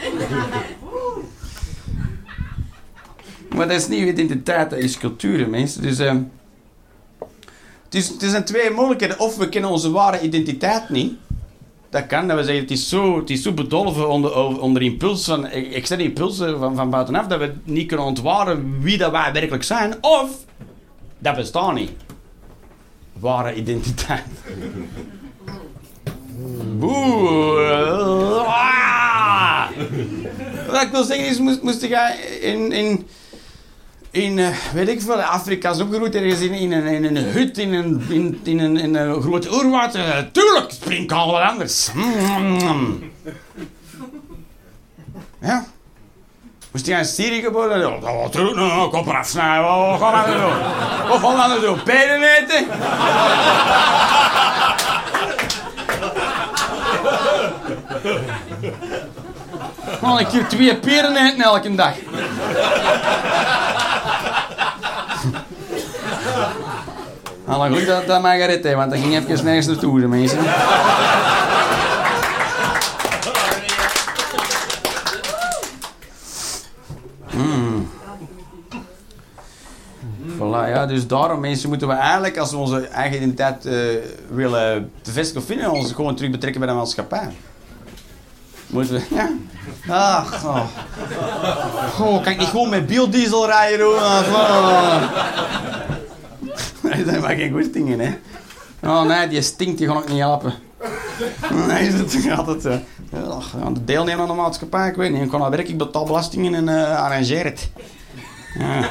Maar 3.54 3.68
dat 3.68 3.76
is 3.76 3.88
niet 3.88 4.08
identiteit, 4.08 4.70
dat 4.70 4.78
is 4.78 4.98
cultuur, 4.98 5.48
mensen. 5.48 5.82
Dus, 5.82 5.98
ehm, 5.98 6.22
is, 7.95 8.09
het 8.09 8.22
zijn 8.22 8.45
twee 8.45 8.70
mogelijkheden. 8.70 9.18
Of 9.18 9.36
we 9.36 9.49
kennen 9.49 9.70
onze 9.70 9.90
ware 9.90 10.20
identiteit 10.20 10.88
niet. 10.88 11.12
Dat 11.90 12.07
kan, 12.07 12.28
dat 12.28 12.36
we 12.36 12.45
zeggen, 12.45 12.62
het 12.62 12.70
is 12.70 12.88
zo, 12.88 13.18
het 13.18 13.30
is 13.30 13.42
zo 13.42 13.53
bedolven 13.53 14.09
onder, 14.09 14.61
onder 14.61 14.82
impuls 14.82 15.24
van, 15.24 15.47
externe 15.47 16.03
impulsen 16.03 16.59
van, 16.59 16.76
van 16.76 16.90
buitenaf, 16.90 17.26
dat 17.26 17.38
we 17.38 17.53
niet 17.64 17.86
kunnen 17.86 18.07
ontwaren 18.07 18.80
wie 18.80 18.99
dat 18.99 19.11
wij 19.11 19.32
werkelijk 19.32 19.64
zijn. 19.64 19.95
Of, 20.01 20.30
dat 21.18 21.36
bestaat 21.36 21.74
niet. 21.74 21.90
Ware 23.12 23.55
identiteit. 23.55 24.24
Boe. 26.78 28.45
Ah. 28.47 29.68
Wat 30.70 30.82
ik 30.82 30.90
wil 30.90 31.05
zeggen 31.05 31.26
is, 31.26 31.38
moest, 31.38 31.62
moest 31.62 31.80
je 31.80 32.38
in, 32.40 32.72
in, 32.72 33.07
in 34.14 34.38
uh, 34.38 34.48
weet 34.72 34.88
ik 34.88 35.02
veel, 35.02 35.22
Afrika 35.22 35.70
is 35.70 35.80
opgegroeid 35.80 36.14
ergens 36.14 36.40
in, 36.40 36.52
in, 36.52 36.72
een, 36.72 36.86
in 36.86 37.16
een 37.16 37.24
hut, 37.24 37.58
in 37.58 37.72
een, 37.72 38.04
in, 38.08 38.40
in 38.42 38.58
een, 38.58 38.76
in 38.76 38.94
een 38.94 39.22
groot 39.22 39.52
oerwoud. 39.52 39.96
Uh, 39.96 40.18
tuurlijk 40.32 40.70
springt 40.70 41.12
al 41.12 41.32
wat 41.32 41.42
anders. 41.42 41.90
Mm. 41.92 43.12
Ja. 45.40 45.64
Moest 46.72 46.86
hij 46.86 46.98
in 46.98 47.04
Syrië 47.04 47.40
geboren? 47.40 47.78
Ja, 47.78 48.28
tuurlijk, 48.28 48.56
no, 48.56 48.88
kop 48.88 49.06
eraf 49.06 49.26
snijden. 49.26 49.64
Wat 49.64 50.00
gaan 50.00 50.24
we 50.24 50.30
nou 50.30 50.40
doen? 50.40 50.58
Wat 51.08 51.20
gaan 51.20 51.32
we 51.32 51.36
nou 51.36 51.60
doen? 51.60 51.82
Peren 51.82 52.22
eten? 52.22 52.66
Gewoon 59.98 60.18
een 60.18 60.26
keer 60.26 60.48
twee 60.48 60.76
peren 60.76 61.16
eten 61.16 61.40
elke 61.40 61.74
dag. 61.74 61.94
Alle 67.47 67.70
goed 67.70 67.86
dat, 67.86 68.07
dat 68.07 68.22
mij 68.22 68.38
gered 68.38 68.74
want 68.74 68.90
dat 68.90 69.01
ging 69.01 69.14
even 69.14 69.45
nergens 69.45 69.66
naartoe, 69.66 70.01
de 70.01 70.07
mensen. 70.07 70.38
Mm. 77.32 77.88
Ja, 80.66 80.86
dus 80.86 81.07
daarom 81.07 81.40
mensen 81.40 81.68
moeten 81.68 81.88
we 81.88 81.95
eigenlijk, 81.95 82.38
als 82.38 82.51
we 82.51 82.57
onze 82.57 82.86
eigen 82.86 83.16
identiteit 83.16 83.66
uh, 83.66 83.74
willen 84.30 84.90
bevestigen 85.03 85.40
of 85.40 85.47
vinden, 85.47 85.70
ons 85.70 85.92
gewoon 85.92 86.16
terug 86.16 86.30
betrekken 86.30 86.61
bij 86.61 86.70
de 86.70 86.76
maatschappij. 86.76 87.28
Moeten 88.66 88.95
we, 88.95 89.03
ja. 89.14 89.30
Ach, 89.88 90.45
oh. 90.45 90.64
oh. 92.01 92.22
kan 92.22 92.32
ik 92.32 92.38
niet 92.38 92.49
gewoon 92.49 92.68
met 92.68 92.86
biodiesel 92.86 93.47
rijden, 93.47 93.86
hoor? 93.86 93.95
Oh. 93.95 95.03
Dat 96.85 97.22
zijn 97.22 97.37
geen 97.37 97.51
goede 97.51 97.70
dingen, 97.70 98.01
hè. 98.01 98.14
Oh 98.82 99.03
nee, 99.03 99.28
die 99.28 99.43
stinkt, 99.43 99.78
die 99.78 99.87
kan 99.87 100.03
ik 100.03 100.09
niet 100.09 100.18
helpen. 100.18 100.55
Nee, 101.68 101.97
dat 101.97 102.12
gaat 102.14 102.47
het. 102.47 102.64
Uh, 102.64 102.76
de 103.72 103.85
deelnemer 103.85 104.20
aan 104.20 104.28
de 104.28 104.35
maatschappij, 104.35 104.89
ik 104.89 104.95
weet 104.95 105.12
niet. 105.12 105.22
Ik 105.22 105.28
kan 105.28 105.43
al 105.43 105.51
werk, 105.51 105.68
ik 105.68 105.78
betaal 105.78 106.05
belastingen 106.05 106.55
en 106.55 106.68
uh, 106.68 107.03
arrangeer 107.03 107.45
het. 107.45 107.70
Ja. 108.59 108.91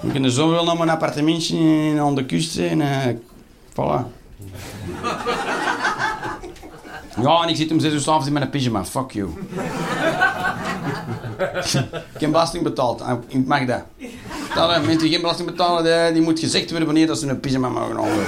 Ik 0.00 0.12
ben 0.12 0.30
zo 0.30 0.50
wel 0.50 0.64
naar 0.64 0.76
mijn 0.76 0.88
appartementje 0.88 1.56
aan 2.00 2.14
de 2.14 2.26
kust 2.26 2.58
en 2.58 2.80
uh, 2.80 3.06
voilà. 3.72 4.16
Ja, 7.22 7.42
en 7.42 7.48
ik 7.48 7.56
zit 7.56 7.70
om 7.70 7.80
6 7.80 7.92
uur 7.92 8.00
s'avonds 8.00 8.26
in 8.26 8.32
mijn 8.32 8.50
pyjama. 8.50 8.84
Fuck 8.84 9.10
you. 9.10 9.28
ik 12.14 12.20
heb 12.20 12.30
belasting 12.30 12.62
betaald. 12.62 13.04
Ik 13.28 13.46
mag 13.46 13.64
dat. 13.64 13.82
Dat 14.54 14.68
mensen 14.68 14.98
die 14.98 15.10
geen 15.10 15.20
belasting 15.20 15.48
betalen, 15.48 16.12
die 16.12 16.22
moet 16.22 16.38
gezegd 16.38 16.68
worden 16.68 16.86
wanneer 16.86 17.06
dat 17.06 17.18
ze 17.18 17.28
een 17.28 17.40
pyjama 17.40 17.68
mogen 17.68 17.96
houden. 17.96 18.26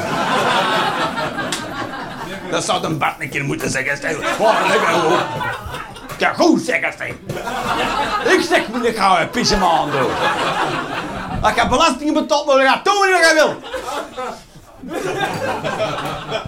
dat 2.50 2.64
zou 2.64 2.84
een 2.84 2.98
Bart 2.98 3.14
een 3.18 3.30
keer 3.30 3.44
moeten 3.44 3.70
zeggen. 3.70 3.96
Stel. 3.96 4.16
Oh, 4.38 4.60
lekker 4.68 4.94
Ja, 6.18 6.32
goed 6.32 6.62
zeggen, 6.62 6.92
stel. 6.92 7.06
Ik 8.32 8.40
zeg 8.48 8.66
ik 8.82 8.96
ga 8.96 9.20
een 9.20 9.30
pyjama 9.30 9.66
aan 9.66 9.90
doen. 9.90 10.10
Als 11.42 11.54
je 11.54 11.68
belasting 11.68 12.14
betaalt, 12.14 12.46
dan 12.46 12.60
ga 12.60 12.80
doen 12.82 12.94
wat 12.98 13.08
je 13.08 13.34
wil. 13.34 13.56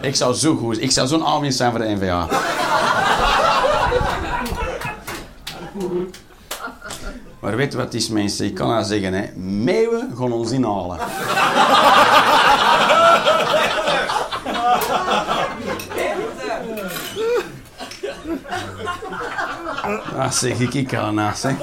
Ik 0.00 0.16
zou 0.16 0.34
zo 0.34 0.54
goed 0.56 0.82
Ik 0.82 0.90
zou 0.90 1.06
zo'n 1.06 1.24
aanwinst 1.24 1.56
zijn 1.58 1.70
voor 1.70 1.80
de 1.80 1.94
NVA. 1.94 2.26
Maar 7.42 7.56
weet 7.56 7.72
je 7.72 7.78
wat 7.78 7.94
is, 7.94 8.08
mensen? 8.08 8.46
Ik 8.46 8.54
kan 8.54 8.70
haar 8.70 8.84
zeggen, 8.84 9.12
hè. 9.12 9.32
Meeuwen 9.36 10.14
gaan 10.16 10.32
ons 10.32 10.50
inhalen. 10.50 10.98
Dat 20.16 20.34
zeg 20.34 20.58
ik, 20.58 20.74
ik 20.74 20.94
al 20.94 21.12
naast, 21.12 21.42
hè. 21.42 21.56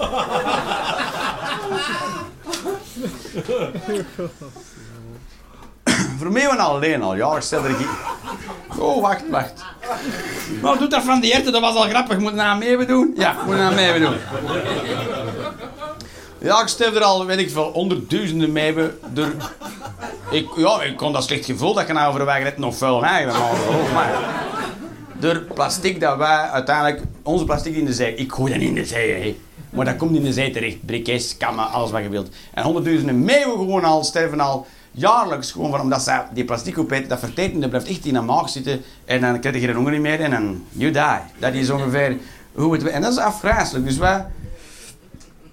Voor 6.17 6.31
was 6.31 6.59
alleen 6.59 7.01
al. 7.01 7.15
Ja, 7.15 7.35
ik 7.35 7.41
stel 7.41 7.65
er 7.65 7.75
Oh, 8.77 9.01
wacht, 9.01 9.29
wacht. 9.29 9.63
Wat 10.61 10.79
doet 10.79 10.91
dat 10.91 11.03
van 11.03 11.19
die 11.19 11.33
herten? 11.33 11.51
Dat 11.51 11.61
was 11.61 11.75
al 11.75 11.89
grappig. 11.89 12.17
Moet 12.17 12.33
naar 12.33 12.57
mee 12.57 12.85
doen? 12.85 13.13
Ja, 13.15 13.35
moet 13.45 13.55
naar 13.55 13.73
mee 13.73 13.99
doen. 13.99 14.15
Ja, 16.41 16.61
ik 16.61 16.67
stel 16.67 16.93
er 16.95 17.01
al, 17.01 17.25
weet 17.25 17.37
ik 17.37 17.49
veel, 17.49 17.71
honderdduizenden 17.73 18.51
mee. 18.51 18.73
Door... 19.13 19.31
Ik, 20.31 20.47
ja, 20.55 20.81
ik 20.81 20.97
kon 20.97 21.13
dat 21.13 21.23
slecht 21.23 21.45
gevoel 21.45 21.73
dat 21.73 21.87
je 21.87 21.93
nou 21.93 22.09
overweg 22.09 22.43
het 22.43 22.57
nog 22.57 22.75
vuil 22.75 23.01
rijden. 23.01 23.33
Maar, 23.93 24.11
door 25.19 25.39
plastic 25.53 25.99
dat 25.99 26.17
wij 26.17 26.49
uiteindelijk, 26.49 27.01
onze 27.23 27.45
plastic 27.45 27.75
in 27.75 27.85
de 27.85 27.93
zee, 27.93 28.15
ik 28.15 28.31
gooi 28.31 28.53
dat 28.53 28.61
in 28.61 28.73
de 28.73 28.85
zee, 28.85 29.13
hè. 29.13 29.37
Maar 29.69 29.85
dat 29.85 29.95
komt 29.95 30.15
in 30.15 30.23
de 30.23 30.33
zee 30.33 30.51
terecht. 30.51 30.85
Brikjes, 30.85 31.37
kammen, 31.37 31.71
alles 31.71 31.91
wat 31.91 32.01
je 32.01 32.09
wilt. 32.09 32.29
En 32.53 32.63
honderdduizenden 32.63 33.23
meeuwen 33.23 33.57
gewoon 33.57 33.83
al, 33.83 34.03
sterven 34.03 34.39
al 34.39 34.67
jaarlijks 34.91 35.51
gewoon 35.51 35.71
van, 35.71 35.81
omdat 35.81 36.01
zij 36.01 36.23
die 36.33 36.45
plastic 36.45 36.77
opeten, 36.77 37.09
dat 37.09 37.19
verteten, 37.19 37.59
dat 37.59 37.69
blijft 37.69 37.87
echt 37.87 38.05
in 38.05 38.13
de 38.13 38.21
maag 38.21 38.49
zitten 38.49 38.81
en 39.05 39.21
dan 39.21 39.39
krijg 39.39 39.55
je 39.55 39.61
geen 39.61 39.75
honger 39.75 40.01
meer 40.01 40.19
en 40.19 40.31
dan 40.31 40.63
you 40.71 40.91
die. 40.91 41.19
Dat 41.39 41.53
is 41.53 41.69
ongeveer 41.69 42.17
hoe 42.53 42.73
het... 42.73 42.87
En 42.87 43.01
dat 43.01 43.11
is 43.11 43.17
afgrijzelijk. 43.17 43.85
Dus 43.85 43.97
wij, 43.97 44.25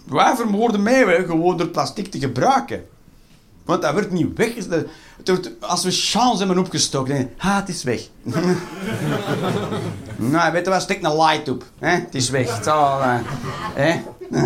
wij 0.09 0.37
vermoorden 0.37 0.83
meeuwen 0.83 1.25
gewoon 1.25 1.57
door 1.57 1.69
plastic 1.69 2.11
te 2.11 2.19
gebruiken. 2.19 2.85
Want 3.65 3.83
dat 3.83 3.93
wordt 3.93 4.11
niet 4.11 4.37
weg. 4.37 4.51
als 5.61 5.85
we 5.85 5.91
chance 5.91 6.39
hebben 6.39 6.59
opgestoken, 6.59 7.15
dan 7.15 7.29
ha, 7.37 7.57
het 7.61 7.69
is 7.69 7.83
weg. 7.83 8.01
nou, 10.17 10.53
weet 10.53 10.65
je 10.65 10.71
wat, 10.71 10.83
stik 10.83 11.03
een 11.03 11.17
light 11.17 11.49
op. 11.49 11.65
Hè? 11.79 11.91
Het 11.91 12.15
is 12.15 12.31
weg. 12.31 12.67
Uh, 12.67 13.15
hè? 13.75 14.01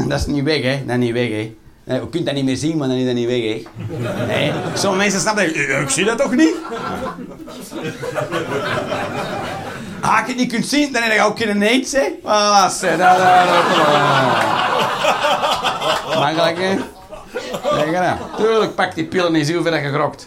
Dat 0.08 0.20
is 0.20 0.26
niet 0.26 0.44
weg, 0.44 0.62
hè. 0.62 0.84
Dat 0.86 0.96
is 0.96 1.04
niet 1.04 1.12
weg, 1.12 1.28
hè. 1.28 1.54
Je 1.94 2.08
kunt 2.08 2.26
dat 2.26 2.34
niet 2.34 2.44
meer 2.44 2.56
zien, 2.56 2.76
maar 2.76 2.88
dan 2.88 2.96
is 2.96 3.06
dat 3.06 3.14
niet 3.14 3.26
weg, 3.26 3.42
hè. 3.42 4.52
Sommige 4.74 5.02
mensen 5.02 5.20
snappen 5.20 5.46
dat. 5.46 5.80
Ik 5.82 5.90
zie 5.90 6.04
dat 6.04 6.18
toch 6.18 6.34
niet? 6.34 6.54
Als 10.02 10.18
je 10.18 10.26
het 10.26 10.36
niet 10.36 10.52
kunt 10.52 10.66
zien, 10.66 10.92
dan 10.92 11.02
heb 11.02 11.12
je 11.12 11.22
ook 11.22 11.38
geen 11.38 11.62
eet, 11.62 11.92
hè. 11.92 12.08
Voilà, 12.20 12.74
zeg. 12.74 12.98
Dat, 12.98 13.18
Makkelijk, 16.18 16.58
hè. 16.58 16.78
Tuurlijk, 18.36 18.74
pak 18.74 18.94
die 18.94 19.06
pillen 19.06 19.34
en 19.34 19.44
zie 19.44 19.54
hoeveel 19.54 19.72
dat 19.72 19.82
je 19.82 19.92
grokt. 19.92 20.26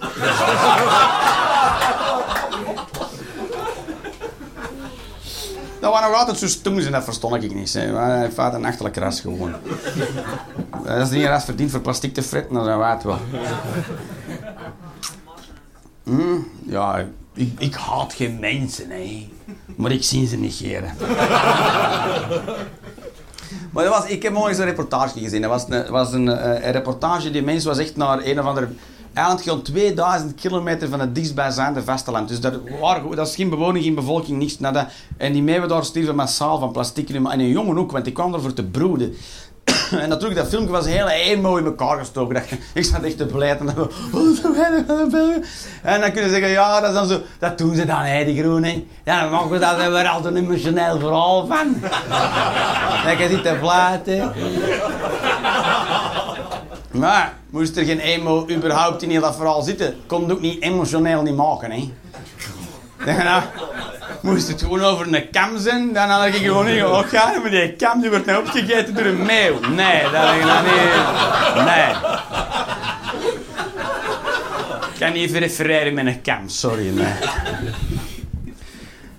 Dat 5.80 5.92
waren 5.92 6.10
nog 6.10 6.20
altijd 6.20 6.38
zo 6.38 6.48
en 6.86 6.92
dat 6.92 7.04
verstond 7.04 7.44
ik 7.44 7.54
niet. 7.54 7.74
Hij 7.74 8.20
heeft 8.20 8.38
een 8.38 8.66
achterlijk 8.66 8.96
ras 8.96 9.20
gewoon. 9.20 9.54
Als 10.88 11.10
die 11.10 11.28
ras 11.28 11.44
verdient 11.44 11.72
voor 11.72 11.80
plastic 11.80 12.14
te 12.14 12.24
fretten, 12.24 12.54
dan 12.54 12.64
zijn 12.64 12.78
we 12.78 12.84
wel. 13.04 13.20
Hm, 16.04 16.40
ja, 16.66 17.06
ik, 17.34 17.52
ik 17.58 17.74
haat 17.74 18.14
geen 18.14 18.40
mensen, 18.40 18.90
hè. 18.90 19.30
Maar 19.76 19.92
ik 19.92 20.04
zie 20.04 20.28
ze 20.28 20.38
negeren. 20.38 20.94
Maar 23.72 23.84
dat 23.84 23.94
was, 23.94 24.06
ik 24.06 24.24
heb 24.24 24.36
eens 24.36 24.58
een 24.58 24.66
reportage 24.66 25.20
gezien. 25.20 25.42
Dat 25.42 25.50
was 25.50 25.66
een, 25.70 25.92
was 25.92 26.14
een, 26.14 26.30
eh, 26.30 26.66
een 26.66 26.72
reportage 26.72 27.32
die 27.32 27.42
mensen 27.42 27.70
was 27.70 27.78
echt 27.78 27.96
naar 27.96 28.26
een 28.26 28.40
of 28.40 28.46
andere 28.46 28.68
eiland 29.14 29.42
gewoon 29.42 29.62
2000 29.62 30.36
kilometer 30.36 30.90
van 30.90 31.00
het 31.00 31.16
dichtstbijzijnde 31.16 31.84
vasteland. 31.84 32.28
Dus 32.28 32.40
dat, 32.40 32.60
waren, 32.80 33.16
dat 33.16 33.28
is 33.28 33.36
geen 33.36 33.50
bewoning, 33.50 33.84
geen 33.84 33.96
bevolking. 33.96 34.60
Nada. 34.60 34.90
En 35.18 35.34
die 35.34 35.44
meeuwen 35.44 35.70
daar 35.70 35.86
stierven 35.86 36.16
massaal 36.16 36.60
van 36.60 36.72
plastic. 36.72 37.10
En 37.10 37.40
een 37.40 37.48
jongen 37.48 37.78
ook, 37.78 37.92
want 37.92 38.04
die 38.04 38.14
kwam 38.14 38.34
ervoor 38.34 38.54
te 38.54 38.64
broeden. 38.64 39.16
En 40.02 40.10
natuurlijk, 40.10 40.40
dat 40.40 40.50
filmpje 40.50 40.72
was 40.72 40.86
heel 40.86 41.08
emo 41.08 41.56
in 41.56 41.66
elkaar 41.66 41.98
gestoken. 41.98 42.34
Dat- 42.36 42.44
Ik 42.74 42.84
zat 42.86 43.04
echt 43.04 43.18
te. 43.18 43.60
En 43.60 43.66
dan, 43.66 43.76
oh, 44.12 44.28
het 44.28 44.40
filmpje. 44.40 45.42
En 45.82 46.02
dan 46.02 46.12
kunnen 46.12 46.30
ze 46.30 46.36
zeggen, 46.36 46.50
ja, 46.50 46.80
dat 46.80 46.90
is 46.90 46.96
dan 46.96 47.08
zo. 47.08 47.22
Dat 47.40 47.58
doen 47.58 47.76
ze 47.76 47.86
dan, 47.86 48.02
hè, 48.02 48.26
die 48.26 48.40
groene. 48.42 48.84
Ja, 49.04 49.30
dan 49.30 49.60
daar 49.60 49.80
hebben 49.82 50.00
we 50.00 50.06
er 50.06 50.12
altijd 50.12 50.36
een 50.36 50.44
emotioneel 50.44 51.00
verhaal 51.00 51.48
van. 51.48 51.76
Lekker 53.06 53.30
zitten 53.30 53.58
fluiten. 53.60 54.32
Maar 56.92 57.34
moest 57.50 57.78
er 57.78 57.86
geen 57.86 58.00
emo 58.00 58.46
überhaupt 58.50 59.02
in 59.02 59.10
heel 59.10 59.22
dat 59.22 59.36
verhaal 59.36 59.62
zitten, 59.62 59.96
kon 60.08 60.22
het 60.22 60.32
ook 60.32 60.42
niet 60.42 60.62
emotioneel 60.62 61.22
niet 61.22 61.36
maken, 61.36 61.72
hè. 61.72 61.94
Dan 63.06 63.16
nou, 63.16 63.42
moest 64.24 64.48
het 64.48 64.62
gewoon 64.62 64.82
over 64.82 65.14
een 65.14 65.30
kam 65.30 65.58
zijn, 65.58 65.94
dan 65.94 66.10
had 66.10 66.26
ik 66.26 66.34
gewoon 66.34 66.66
niet 66.66 66.84
oh, 66.84 67.00
gaan, 67.00 67.42
maar 67.42 67.52
die 67.52 67.74
kam 67.74 68.02
die 68.02 68.10
wordt 68.10 68.26
nou 68.26 68.40
opgegeten 68.40 68.96
door 68.96 69.06
een 69.06 69.26
meeuw. 69.26 69.60
Nee, 69.60 70.02
dat 70.02 70.16
had 70.16 70.36
ik 70.36 70.44
niet. 70.44 71.66
Nee. 71.66 71.94
Ik 74.94 75.00
kan 75.00 75.14
niet 75.14 75.32
refereren 75.32 75.94
met 75.94 76.06
een 76.06 76.22
kam, 76.22 76.50
sorry. 76.50 76.90
Nee. 76.90 77.14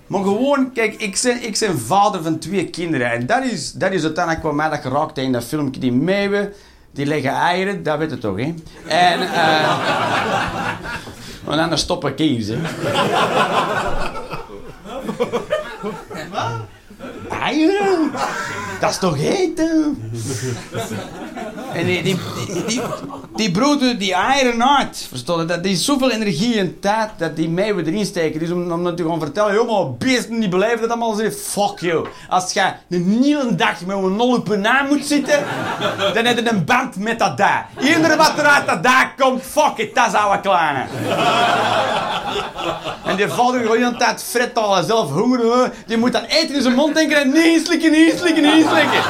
Maar 0.07 0.21
gewoon, 0.21 0.71
kijk, 0.73 0.93
ik 0.93 1.19
ben, 1.23 1.43
ik 1.43 1.71
vader 1.75 2.23
van 2.23 2.39
twee 2.39 2.69
kinderen. 2.69 3.11
En 3.11 3.25
dat 3.25 3.43
is, 3.43 3.71
dat 3.71 3.91
is 3.91 4.03
uiteindelijk 4.03 4.43
wat 4.45 4.53
mij 4.53 4.69
dat 4.69 4.79
geraakt 4.81 5.17
in 5.17 5.31
dat 5.31 5.43
filmpje. 5.43 5.79
Die 5.79 5.91
meeuwen, 5.91 6.53
die 6.91 7.05
leggen 7.05 7.31
eieren, 7.31 7.83
dat 7.83 7.97
weet 7.97 8.09
je 8.09 8.17
toch, 8.17 8.37
hè? 8.37 8.53
En, 8.87 9.21
eh... 9.21 9.77
maar 11.45 11.57
dan 11.57 11.77
stoppen 11.77 12.13
ik 12.15 12.17
hier, 15.17 16.29
hè. 16.31 16.63
Eieren? 17.43 18.11
Dat 18.79 18.89
is 18.89 18.97
toch 18.97 19.17
eten? 19.17 19.97
En 21.73 21.85
die, 21.85 22.03
die, 22.03 22.17
die, 23.35 23.51
die, 23.51 23.97
die 23.97 24.13
eieren 24.13 24.77
uit. 24.77 25.05
Verstond 25.09 25.41
je? 25.41 25.45
Dat 25.45 25.65
is 25.65 25.85
zoveel 25.85 26.11
energie 26.11 26.59
en 26.59 26.79
tijd 26.79 27.09
dat 27.17 27.35
die 27.35 27.49
meeuwen 27.49 27.85
erin 27.85 28.05
steken. 28.05 28.39
Dus 28.39 28.51
om, 28.51 28.71
om 28.71 28.85
gaan 28.85 29.19
vertellen, 29.19 29.65
maar 29.65 29.93
beesten 29.93 30.39
die 30.39 30.49
beleven 30.49 30.81
dat 30.81 30.89
allemaal. 30.89 31.13
Zeggen, 31.13 31.35
fuck 31.39 31.79
you. 31.79 32.07
Als 32.29 32.53
je 32.53 32.71
een 32.89 33.19
hele 33.23 33.55
dag 33.55 33.85
met 33.85 33.97
een 33.97 34.15
nol 34.15 34.35
op 34.35 34.55
naam 34.55 34.87
moet 34.87 35.05
zitten, 35.05 35.43
dan 36.13 36.25
heb 36.25 36.37
je 36.37 36.49
een 36.49 36.65
band 36.65 36.95
met 36.95 37.19
dat 37.19 37.37
daar. 37.37 37.69
Iedereen 37.79 38.17
wat 38.17 38.37
er 38.37 38.45
uit 38.45 38.67
dat 38.67 38.83
daar 38.83 39.13
komt, 39.17 39.41
fuck 39.43 39.77
it, 39.77 39.95
dat 39.95 40.07
is 40.07 40.13
oude 40.13 40.39
kleine. 40.39 40.85
En 43.05 43.15
die 43.15 43.27
valt 43.27 43.53
er 43.53 43.61
gewoon 43.61 43.77
de 43.77 43.85
hele 43.85 43.97
tijd 43.97 44.51
al 44.53 44.83
zelf 44.83 45.11
honger. 45.11 45.71
Die 45.85 45.97
moet 45.97 46.11
dan 46.11 46.23
eten 46.23 46.55
in 46.55 46.61
zijn 46.61 46.75
mond 46.75 46.95
denken 46.95 47.17
en 47.17 47.31
niet 47.31 47.65
slikken, 47.65 47.91
niet 47.91 48.13
slikken, 48.17 48.43
niet 48.43 48.64
slikken. 48.69 49.01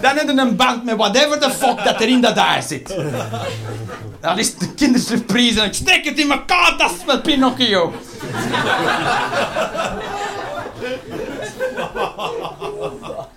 Dan 0.00 0.16
heb 0.16 0.28
je 0.28 0.34
een 0.36 0.56
band 0.56 0.84
met 0.84 0.96
whatever 0.96 1.40
the 1.40 1.50
fuck 1.50 1.84
dat 1.84 2.00
er 2.00 2.08
in 2.08 2.20
dat 2.20 2.34
daar 2.34 2.62
zit. 2.62 2.94
Dat 4.20 4.38
is 4.38 4.54
de 4.54 4.74
kindersurprise 4.74 5.60
en 5.60 5.66
ik 5.66 5.74
steek 5.74 6.04
het 6.04 6.18
in 6.18 6.30
elkaar, 6.30 6.74
dat 6.78 6.90
is 6.90 7.04
met 7.06 7.22
Pinocchio. 7.22 7.92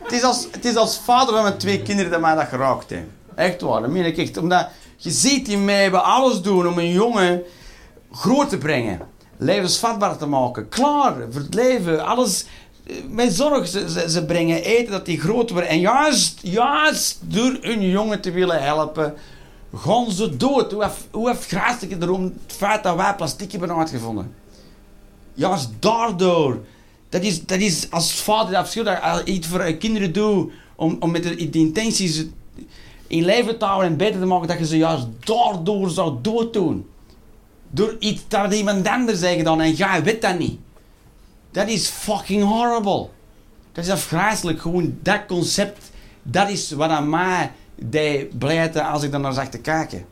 het, 0.03 0.11
is 0.11 0.23
als, 0.23 0.47
het 0.51 0.65
is 0.65 0.75
als 0.75 0.99
vader 1.03 1.33
van 1.33 1.43
mijn 1.43 1.57
twee 1.57 1.81
kinderen 1.81 2.11
dat 2.11 2.21
mij 2.21 2.35
dat 2.35 2.47
geraakt 2.47 2.89
heeft. 2.89 3.03
Echt 3.35 3.61
waar, 3.61 3.81
dat 3.81 3.89
meen 3.89 4.17
ik. 4.17 4.37
Omdat 4.39 4.67
je 4.95 5.09
ziet 5.09 5.45
die 5.45 5.57
mij 5.57 5.91
bij 5.91 5.99
alles 5.99 6.41
doen 6.41 6.67
om 6.67 6.77
een 6.77 6.91
jongen 6.91 7.43
groot 8.11 8.49
te 8.49 8.57
brengen. 8.57 8.99
Levensvatbaar 9.37 10.17
te 10.17 10.25
maken. 10.25 10.69
Klaar 10.69 11.13
voor 11.31 11.41
het 11.41 11.53
leven. 11.53 12.05
Alles 12.05 12.45
met 13.09 13.33
zorg. 13.33 13.67
Ze, 13.67 14.05
ze, 14.09 14.25
brengen 14.25 14.63
eten 14.63 14.91
dat 14.91 15.05
die 15.05 15.19
groot 15.19 15.49
wordt. 15.49 15.67
En 15.67 15.79
juist, 15.79 16.39
juist 16.41 17.19
door 17.21 17.57
hun 17.61 17.89
jongen 17.89 18.21
te 18.21 18.31
willen 18.31 18.63
helpen, 18.63 19.13
gaan 19.75 20.11
ze 20.11 20.38
dood. 20.38 20.71
Hoe, 20.71 20.83
hef- 20.83 21.07
hoe 21.11 21.29
het 21.29 22.01
erom 22.01 22.23
het 22.23 22.55
feit 22.55 22.83
dat 22.83 22.95
wij 22.95 23.15
plastic 23.15 23.51
hebben 23.51 23.75
uitgevonden. 23.75 24.33
Juist 25.33 25.69
daardoor. 25.79 26.59
Dat 27.09 27.21
is, 27.21 27.45
dat 27.45 27.59
is 27.59 27.91
als 27.91 28.13
vader 28.13 28.55
verschil 28.55 28.83
dat 28.83 29.19
ik 29.19 29.27
iets 29.27 29.47
voor 29.47 29.73
kinderen 29.73 30.13
doe 30.13 30.51
om, 30.75 30.97
om 30.99 31.11
met 31.11 31.23
de, 31.23 31.49
de 31.49 31.59
intenties 31.59 32.25
in 33.07 33.25
leven 33.25 33.57
te 33.57 33.65
houden 33.65 33.91
en 33.91 33.97
beter 33.97 34.19
te 34.19 34.25
maken, 34.25 34.47
dat 34.47 34.59
je 34.59 34.65
ze 34.65 34.77
juist 34.77 35.07
daardoor 35.19 35.89
zou 35.89 36.17
dooddoen. 36.21 36.85
Door 37.69 37.95
iets 37.99 38.21
dat 38.27 38.53
iemand 38.53 38.88
anders 38.88 39.21
heeft 39.21 39.38
gedaan 39.38 39.61
en 39.61 39.73
jij 39.73 40.03
weet 40.03 40.21
dat 40.21 40.39
niet. 40.39 40.59
Dat 41.57 41.67
is 41.67 41.87
fucking 41.87 42.43
horrible. 42.43 43.09
Dat 43.71 43.85
is 43.85 43.91
afgrijzelijk. 43.91 44.61
Gewoon 44.61 44.97
dat 45.01 45.25
concept, 45.27 45.91
dat 46.23 46.49
is 46.49 46.71
wat 46.71 46.89
aan 46.89 47.09
mij 47.09 47.51
deed 47.75 48.37
blijten 48.37 48.85
als 48.85 49.03
ik 49.03 49.11
daar 49.11 49.19
naar 49.19 49.33
zag 49.33 49.49
te 49.49 49.57
kijken. 49.57 50.05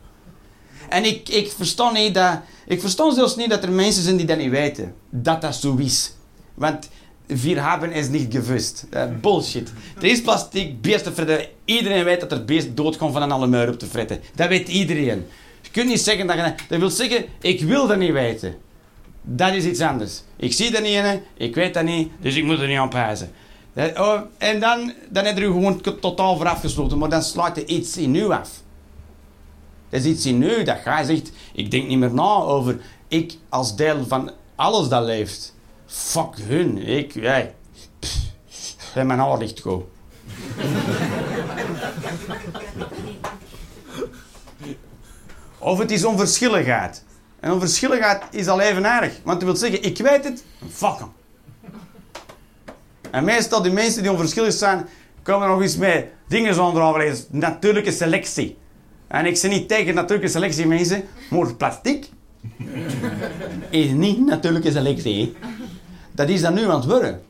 En 0.88 1.04
ik, 1.04 1.28
ik 1.28 1.50
versta 1.50 1.90
niet 1.90 2.14
dat... 2.14 2.40
Ik 2.66 2.80
versta 2.80 3.14
zelfs 3.14 3.36
niet 3.36 3.50
dat 3.50 3.62
er 3.62 3.72
mensen 3.72 4.02
zijn 4.02 4.16
die 4.16 4.26
dat 4.26 4.38
niet 4.38 4.50
weten. 4.50 4.94
Dat 5.10 5.40
dat 5.40 5.54
zo 5.54 5.76
is. 5.76 6.12
Want 6.54 6.88
vier 7.28 7.70
hebben 7.70 7.92
is 7.92 8.08
niet 8.08 8.32
gewust. 8.32 8.86
Eh, 8.90 9.04
bullshit. 9.20 9.72
Er 9.96 10.04
is 10.04 10.22
plastic, 10.22 10.80
beesten. 10.80 11.46
Iedereen 11.64 12.04
weet 12.04 12.20
dat 12.20 12.32
er 12.32 12.44
beesten 12.44 12.74
doodgaan 12.74 13.12
van 13.12 13.22
een 13.22 13.32
alle 13.32 13.46
muur 13.46 13.68
op 13.68 13.78
te 13.78 13.86
fretten. 13.86 14.20
Dat 14.34 14.48
weet 14.48 14.68
iedereen. 14.68 15.26
Je 15.60 15.70
kunt 15.70 15.88
niet 15.88 16.00
zeggen 16.00 16.26
dat 16.26 16.36
je... 16.36 16.54
Dat 16.68 16.78
wil 16.78 16.90
zeggen, 16.90 17.24
ik 17.40 17.60
wil 17.60 17.86
dat 17.86 17.98
niet 17.98 18.12
weten. 18.12 18.65
Dat 19.28 19.52
is 19.52 19.64
iets 19.64 19.80
anders. 19.80 20.22
Ik 20.36 20.52
zie 20.52 20.70
dat 20.70 20.82
niet 20.82 21.20
ik 21.34 21.54
weet 21.54 21.74
dat 21.74 21.84
niet, 21.84 22.10
dus 22.20 22.34
ik 22.36 22.44
moet 22.44 22.60
er 22.60 22.68
niet 22.68 22.78
aan 22.78 22.88
pijzen. 22.88 23.30
Dat- 23.72 23.98
oh, 23.98 24.20
en 24.38 24.60
dan, 24.60 24.92
dan 25.08 25.24
heb 25.24 25.36
je 25.38 25.44
er 25.44 25.50
gewoon 25.50 25.80
totaal 26.00 26.36
voor 26.36 26.48
afgesloten, 26.48 26.98
maar 26.98 27.08
dan 27.08 27.22
sluit 27.22 27.56
er 27.56 27.66
iets 27.68 27.96
in 27.96 28.14
u 28.14 28.30
af. 28.30 28.50
Dat 29.88 30.00
is 30.00 30.06
iets 30.06 30.26
in 30.26 30.42
u 30.42 30.62
dat 30.62 30.78
jij 30.84 31.04
zegt, 31.04 31.32
ik 31.52 31.70
denk 31.70 31.88
niet 31.88 31.98
meer 31.98 32.14
na 32.14 32.34
over 32.34 32.78
ik 33.08 33.36
als 33.48 33.76
deel 33.76 34.04
van 34.06 34.30
alles 34.54 34.88
dat 34.88 35.04
leeft. 35.04 35.54
Fuck 35.86 36.36
hun, 36.42 36.78
ik, 36.78 37.12
jij. 37.12 37.54
Mijn 38.94 39.18
haar 39.18 39.38
ligt 39.38 39.60
goed. 39.60 39.84
Of 45.58 45.78
het 45.78 45.90
is 45.90 46.04
onverschilligheid. 46.04 47.04
En 47.46 47.52
onverschilligheid 47.52 48.22
is 48.30 48.48
al 48.48 48.60
even 48.60 48.84
erg. 48.84 49.12
Want 49.24 49.40
dat 49.40 49.48
wil 49.48 49.56
zeggen, 49.56 49.82
ik 49.82 49.98
weet 49.98 50.24
het, 50.24 50.44
fuck 50.70 50.98
hem. 50.98 51.12
En 53.10 53.24
meestal 53.24 53.62
die 53.62 53.72
mensen 53.72 54.02
die 54.02 54.10
onverschillig 54.10 54.52
zijn, 54.52 54.86
komen 55.22 55.48
nog 55.48 55.62
eens 55.62 55.76
met 55.76 56.06
dingen 56.28 56.54
zonder 56.54 56.82
overlezen. 56.82 57.24
Natuurlijke 57.30 57.92
selectie. 57.92 58.58
En 59.06 59.26
ik 59.26 59.36
zeg 59.36 59.50
niet 59.50 59.68
tegen 59.68 59.94
natuurlijke 59.94 60.30
selectie, 60.30 60.66
mensen. 60.66 61.04
Maar 61.30 61.54
plastic 61.54 62.08
is 63.70 63.90
niet 63.90 64.26
natuurlijke 64.26 64.72
selectie. 64.72 65.36
Dat 66.12 66.28
is 66.28 66.40
dat 66.40 66.54
nu 66.54 66.64
aan 66.64 66.80
het 66.80 66.84
worden. 66.84 67.22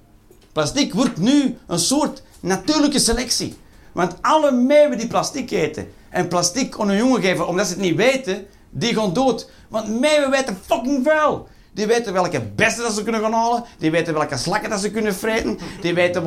Plastic 0.53 0.95
wordt 0.95 1.17
nu 1.17 1.57
een 1.67 1.79
soort 1.79 2.23
natuurlijke 2.41 2.99
selectie. 2.99 3.57
Want 3.93 4.17
alle 4.21 4.53
meeuwen 4.53 4.99
die 4.99 5.07
plastic 5.07 5.51
eten 5.51 5.93
en 6.11 6.29
plastic 6.29 6.79
aan 6.79 6.89
hun 6.89 6.99
jongen 6.99 7.21
geven 7.21 7.49
omdat 7.49 7.67
ze 7.67 7.73
het 7.73 7.83
niet 7.83 7.97
weten, 7.97 8.47
die 8.71 8.95
gaan 8.95 9.13
dood. 9.13 9.51
Want 9.69 10.01
meeuwen 10.01 10.31
weten 10.31 10.59
fucking 10.67 11.07
veel. 11.07 11.49
Die 11.77 11.87
weten 11.87 12.13
welke 12.13 12.41
bessen 12.41 12.83
dat 12.83 12.93
ze 12.93 13.03
kunnen 13.03 13.21
gaan 13.21 13.33
halen. 13.33 13.65
Die 13.79 13.91
weten 13.91 14.15
welke 14.15 14.37
slakken 14.37 14.71
dat 14.71 14.81
ze 14.81 14.91
kunnen 14.91 15.15
vreten. 15.15 15.59
Die 15.81 15.95
weten 15.95 16.23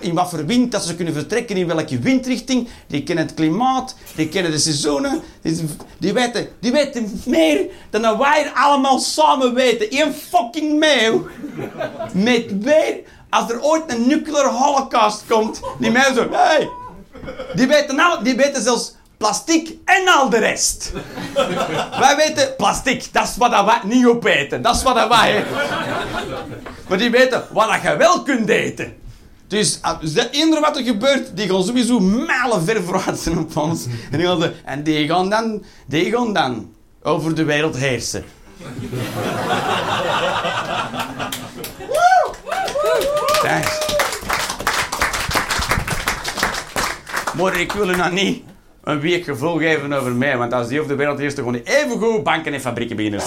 in 0.00 0.14
wat 0.14 0.30
voor 0.30 0.46
wind 0.46 0.72
dat 0.72 0.84
ze 0.84 0.96
kunnen 0.96 1.14
vertrekken, 1.14 1.56
in 1.56 1.66
welke 1.66 1.98
windrichting. 1.98 2.68
Die 2.86 3.02
kennen 3.02 3.26
het 3.26 3.34
klimaat. 3.34 3.94
Die 4.16 4.28
kennen 4.28 4.52
de 4.52 4.58
seizoenen. 4.58 5.22
Die, 5.98 6.12
weten, 6.12 6.48
die 6.60 6.72
weten 6.72 7.22
meer 7.24 7.66
dan 7.90 8.18
wij 8.18 8.50
allemaal 8.54 8.98
samen 8.98 9.54
weten. 9.54 9.86
Eén 9.90 10.12
fucking 10.12 10.78
meeuw 10.78 11.26
met 12.12 12.62
weer, 12.62 13.00
als 13.30 13.50
er 13.50 13.62
ooit 13.62 13.82
een 13.86 14.06
nuclear 14.06 14.46
holocaust 14.46 15.24
komt, 15.28 15.60
die 15.78 15.90
mensen 15.90 16.28
hey, 16.32 16.68
die 17.54 17.66
weten, 17.66 17.98
al, 17.98 18.22
die 18.22 18.36
weten 18.36 18.62
zelfs 18.62 18.94
plastic 19.20 19.76
en 19.84 20.08
al 20.08 20.28
de 20.30 20.38
rest. 20.38 20.92
wij 22.02 22.16
weten 22.16 22.54
plastic, 22.56 23.08
dat 23.12 23.28
is 23.28 23.36
wat 23.36 23.50
dat 23.50 23.64
wij 23.64 23.80
niet 23.84 24.06
opeten. 24.06 24.62
Dat 24.62 24.76
is 24.76 24.82
wat 24.82 24.94
dat 24.94 25.08
wij... 25.08 25.44
maar 26.88 26.98
die 26.98 27.10
weten 27.10 27.44
wat 27.52 27.68
dat 27.68 27.82
je 27.82 27.96
wel 27.96 28.22
kunt 28.22 28.48
eten. 28.48 28.96
Dus 29.46 29.78
als 29.82 30.12
de 30.12 30.30
eender 30.30 30.60
wat 30.60 30.76
er 30.76 30.84
gebeurt, 30.84 31.36
die 31.36 31.48
gaan 31.48 31.62
sowieso 31.64 32.00
mijlen 32.00 32.64
ver 32.64 32.82
vooruit 32.82 33.18
zijn 33.18 33.38
op 33.38 33.56
ons. 33.56 33.86
En 34.10 34.18
die 34.18 34.26
gaan, 34.26 34.52
en 34.64 34.82
die 34.82 35.08
gaan 35.08 35.30
dan, 35.30 35.64
die 35.86 36.12
gaan 36.12 36.32
dan 36.32 36.74
over 37.02 37.34
de 37.34 37.44
wereld 37.44 37.76
heersen. 37.76 38.24
Thanks. 43.42 43.88
Maar 47.36 47.60
ik 47.60 47.72
wil 47.72 47.88
u 47.88 47.96
nou 47.96 48.12
niet 48.12 48.49
een 48.90 49.00
week 49.00 49.24
gevoel 49.24 49.58
geven 49.58 49.92
over 49.92 50.12
mij, 50.12 50.36
want 50.38 50.52
als 50.52 50.68
die 50.68 50.78
over 50.78 50.90
de 50.90 50.96
wereld 50.96 51.18
eerst 51.18 51.38
gewoon 51.38 51.54
even 51.54 51.90
goed 51.98 52.22
banken 52.22 52.52
en 52.54 52.60
fabrieken 52.60 52.96
beginnen. 52.96 53.20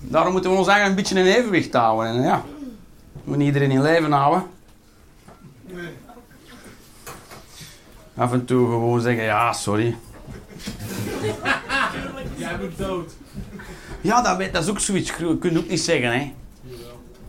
Daarom 0.00 0.32
moeten 0.32 0.50
we 0.50 0.56
ons 0.56 0.66
eigenlijk 0.68 0.98
een 0.98 1.04
beetje 1.04 1.24
in 1.30 1.36
evenwicht 1.36 1.72
houden. 1.72 2.12
En 2.14 2.22
ja, 2.22 2.44
we 3.12 3.20
moeten 3.24 3.46
iedereen 3.46 3.70
in 3.70 3.82
leven 3.82 4.12
houden. 4.12 4.46
Af 8.16 8.32
en 8.32 8.44
toe 8.44 8.66
gewoon 8.68 9.00
zeggen, 9.00 9.24
ja, 9.24 9.52
sorry. 9.52 9.96
Jij 12.36 12.56
moet 12.60 12.78
dood. 12.78 13.12
Ja, 14.00 14.22
dat, 14.22 14.36
weet- 14.36 14.52
dat 14.52 14.62
is 14.62 14.70
ook 14.70 14.80
zoiets. 14.80 15.12
Je 15.18 15.38
kunt 15.38 15.58
ook 15.58 15.68
niet 15.68 15.80
zeggen, 15.80 16.12
hè. 16.18 16.32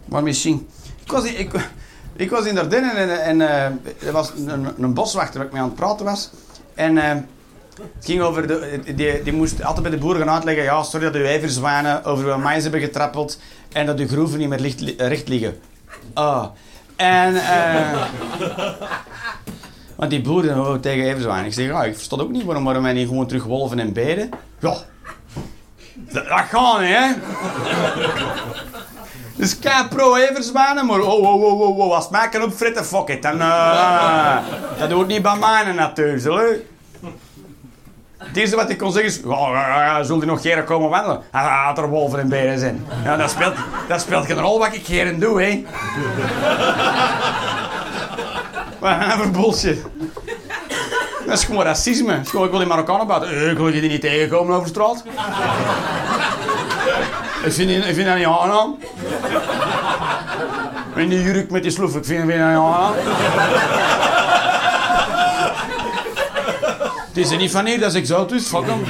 Maar 0.06 0.24
misschien... 0.24 0.68
Ik 2.16 2.30
was 2.30 2.46
in, 2.46 2.56
Dardenne 2.56 2.92
en, 2.92 3.24
en 3.24 3.42
eh, 3.42 4.08
er 4.08 4.12
was 4.12 4.32
een, 4.48 4.68
een 4.80 4.94
boswachter 4.94 5.38
waar 5.38 5.46
ik 5.46 5.54
mee 5.54 5.62
aan 5.62 5.68
het 5.68 5.78
praten 5.78 6.06
was. 6.06 6.30
En 6.76 6.98
eh, 6.98 7.10
het 7.76 8.06
ging 8.06 8.22
over... 8.22 8.48
De, 8.48 8.80
die, 8.96 9.24
die 9.24 9.34
moest 9.34 9.64
altijd 9.64 9.82
bij 9.82 9.92
de 9.92 9.98
boeren 9.98 10.22
gaan 10.22 10.36
uitleggen... 10.36 10.64
Ja, 10.64 10.84
sorry 10.84 11.06
dat 11.06 11.16
uw 11.16 11.26
ijverzwanen 11.26 12.04
over 12.04 12.26
uw 12.26 12.38
mais 12.38 12.64
hebben 12.64 12.82
getrappeld... 12.82 13.40
en 13.74 13.86
dat 13.86 14.00
uw 14.00 14.08
groeven 14.08 14.40
niet 14.40 14.50
meer 14.50 14.96
recht 14.98 15.28
liggen. 15.28 15.60
Ah. 16.14 16.46
En... 16.96 17.36
eh 17.36 18.06
want 19.98 20.10
die 20.10 20.22
boeren 20.22 20.68
oh, 20.68 20.76
tegen 20.80 21.06
ijverzwanen. 21.06 21.46
Ik 21.46 21.54
zeg, 21.54 21.66
ja, 21.66 21.84
ik 21.84 21.96
versta 21.96 22.16
ook 22.16 22.32
niet 22.32 22.44
waarom, 22.44 22.64
waarom 22.64 22.84
wij 22.84 22.94
niet 22.94 23.08
gewoon 23.08 23.28
terug 23.28 23.44
wolven 23.44 23.80
en 23.80 23.94
beren. 23.94 24.30
Ja, 24.60 24.78
dat, 25.94 26.28
dat 26.28 26.40
gaat 26.50 26.80
niet, 26.80 26.90
hè? 26.90 27.12
Dus 29.38 29.60
kei 29.60 29.88
pro 29.88 30.16
everzwanen, 30.16 30.86
maar 30.86 31.00
oh, 31.00 31.08
oh, 31.24 31.44
oh, 31.44 31.60
oh, 31.62 31.78
oh, 31.80 31.94
als 31.94 32.04
het 32.04 32.12
mij 32.12 32.30
kan 32.30 32.44
opfritten, 32.44 32.86
fuck 32.86 33.08
it. 33.08 33.22
Dan, 33.22 33.42
eh, 33.42 34.38
dat 34.80 34.90
doet 34.90 35.08
niet 35.08 35.22
bij 35.22 35.36
mij 35.36 35.74
natuurlijk, 35.74 36.24
hè. 36.24 36.76
Het 38.18 38.38
eerste 38.38 38.56
wat 38.56 38.70
ik 38.70 38.78
kon 38.78 38.92
zeggen 38.92 39.12
is, 39.12 39.22
ja, 39.26 39.84
ja, 39.86 40.04
zult 40.04 40.24
u 40.24 40.26
nog 40.26 40.42
keren 40.42 40.64
komen 40.64 40.90
wandelen? 40.90 41.22
Ah, 41.32 41.68
Als 41.68 41.78
er 41.80 41.90
wolven 41.90 42.20
en 42.20 42.30
beren 42.30 42.60
zijn. 42.60 42.86
Ja, 43.04 43.16
dat 43.18 43.30
speelt, 43.30 43.56
dat 43.88 44.02
speelt 44.02 44.26
geen 44.26 44.40
rol 44.40 44.60
wat 44.60 44.74
ik 44.74 44.84
keren 44.84 45.20
doe, 45.20 45.42
hè. 45.42 45.66
Wat 48.80 48.96
voor 49.18 49.30
bullshit. 49.32 49.82
Dat 51.26 51.38
is 51.38 51.44
gewoon 51.44 51.64
racisme. 51.64 52.16
Dat 52.16 52.26
is 52.26 52.30
gewoon, 52.30 52.46
ik 52.46 52.52
wil 52.52 52.60
die 52.60 52.70
Marokkanen 52.70 53.08
buiten. 53.08 53.30
Eh, 53.30 53.52
Ik 53.52 53.58
wil 53.58 53.68
je 53.68 53.82
die 53.82 53.90
niet 53.90 54.02
tegenkomen 54.02 54.56
over 54.56 54.68
straat. 54.68 55.04
Ik 57.48 57.54
vind, 57.54 57.70
ik 57.70 57.94
vind 57.96 58.06
dat 58.08 58.16
niet 58.18 58.26
aangenaam. 58.26 58.78
En 60.96 61.10
die 61.10 61.22
jurk 61.24 61.52
met 61.52 61.64
die 61.64 61.72
sloef, 61.72 61.96
ik 61.96 62.06
vind, 62.06 62.26
vind 62.26 62.28
dat 62.30 62.48
niet 62.48 62.58
aangenaam. 62.58 62.94
Het 67.08 67.18
is 67.26 67.32
er 67.32 67.38
niet 67.38 67.52
van 67.52 67.66
hier, 67.66 67.80
dat 67.80 67.94
is 67.94 68.00
exotisch. 68.00 68.48
Fuck 68.48 68.66
hem. 68.66 68.84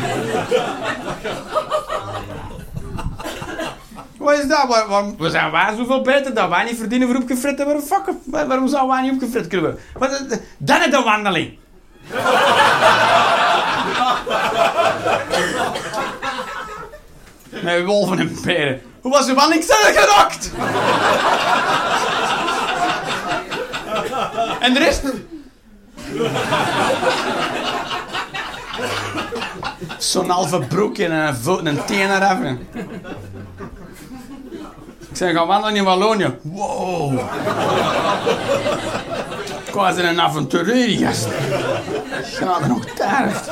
Wat 4.17 4.33
is 4.37 4.47
dat? 4.47 4.67
Waar, 4.67 4.87
waar, 4.87 5.03
we 5.17 5.29
zijn 5.29 5.51
wij 5.51 5.73
zoveel 5.77 6.01
beter 6.01 6.33
dat 6.33 6.49
wij 6.49 6.63
niet 6.63 6.77
verdienen 6.77 7.07
voor 7.07 7.17
opgefrit 7.17 7.63
worden? 7.63 7.83
Fuck. 7.83 8.03
Waar- 8.25 8.47
Waarom 8.47 8.67
zouden 8.67 8.95
wij 8.95 9.01
niet 9.01 9.13
opgefrit 9.13 9.47
kunnen 9.47 9.65
worden? 9.69 9.83
Wat, 10.21 10.31
eh, 10.31 10.37
dan 10.57 10.81
is 10.81 10.89
de 10.91 11.01
wandeling. 11.03 11.57
Met 17.63 17.85
wolven 17.85 18.19
en 18.19 18.39
peren. 18.41 18.81
Hoe 19.01 19.11
was 19.11 19.27
uw 19.27 19.35
wandeling? 19.35 19.63
Zijn 19.63 19.95
er 19.95 20.01
gerokt? 20.01 20.51
en 24.59 24.73
de 24.73 24.79
rest? 24.79 25.03
Zo'n 29.97 30.29
halve 30.29 30.59
broek 30.59 30.97
en 30.97 31.11
een 31.11 31.35
voet 31.35 31.59
en 31.59 31.65
een 31.65 31.85
teen 31.85 32.15
eraf. 32.15 32.39
Ik 35.09 35.23
zei, 35.23 35.33
gaan 35.33 35.47
wandelen 35.47 35.75
in 35.75 35.83
Wallonië. 35.83 36.37
Wow. 36.41 37.19
Was 39.73 39.97
een 39.97 40.21
avonturier, 40.21 41.07
gast. 41.07 41.27
Ga 42.23 42.61
er 42.61 42.67
nog 42.67 42.85
daar. 42.93 43.43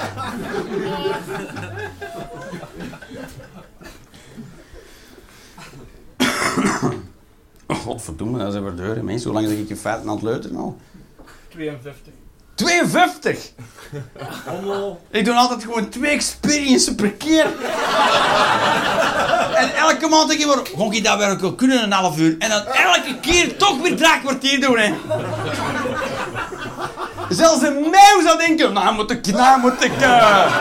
Godverdomme, 7.86 8.38
dat 8.40 8.54
is 8.54 8.60
even 8.60 8.76
deuren, 8.76 9.06
mensen. 9.06 9.30
Hoe 9.32 9.40
lang 9.40 9.52
zeg 9.52 9.60
ik 9.62 9.68
je 9.68 9.76
feiten 9.76 10.08
aan 10.10 10.16
het 10.16 10.24
leuteren 10.24 10.58
al? 10.58 10.78
52. 11.50 12.14
52! 12.56 13.52
Handel. 14.46 15.02
Ik 15.10 15.26
doe 15.26 15.34
altijd 15.34 15.64
gewoon 15.64 15.90
twee 15.90 16.12
experiences 16.12 16.96
per 16.96 17.12
keer. 17.12 17.46
en 19.56 19.76
elke 19.76 20.08
maand 20.08 20.28
denk 20.28 20.40
ik 20.40 20.46
maar, 20.48 20.62
kon 20.76 20.94
ik 20.94 21.04
dat 21.04 21.18
werk 21.18 21.40
wel 21.40 21.56
kunnen 21.56 21.84
een 21.84 21.92
half 21.92 22.18
uur? 22.20 22.36
En 22.40 22.50
dan 22.50 22.66
elke 22.66 23.20
keer 23.22 23.58
toch 23.58 23.82
weer 23.82 23.96
drie 23.96 24.20
kwartier 24.22 24.62
doen, 24.62 24.78
hè. 24.78 24.94
Zelfs 27.30 27.62
een 27.62 27.80
meeuw 27.80 28.22
zou 28.26 28.38
denken, 28.38 28.74
nou 28.74 28.96
moet 28.96 29.12
ik, 29.12 29.26
nou 29.28 29.60
moet 29.60 29.84
ik... 29.84 30.02
eh. 30.02 30.52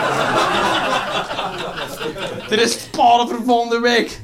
Er 2.49 2.59
is 2.59 2.71
sparen 2.71 3.27
voor 3.27 3.39
volgende 3.45 3.79
week. 3.79 4.19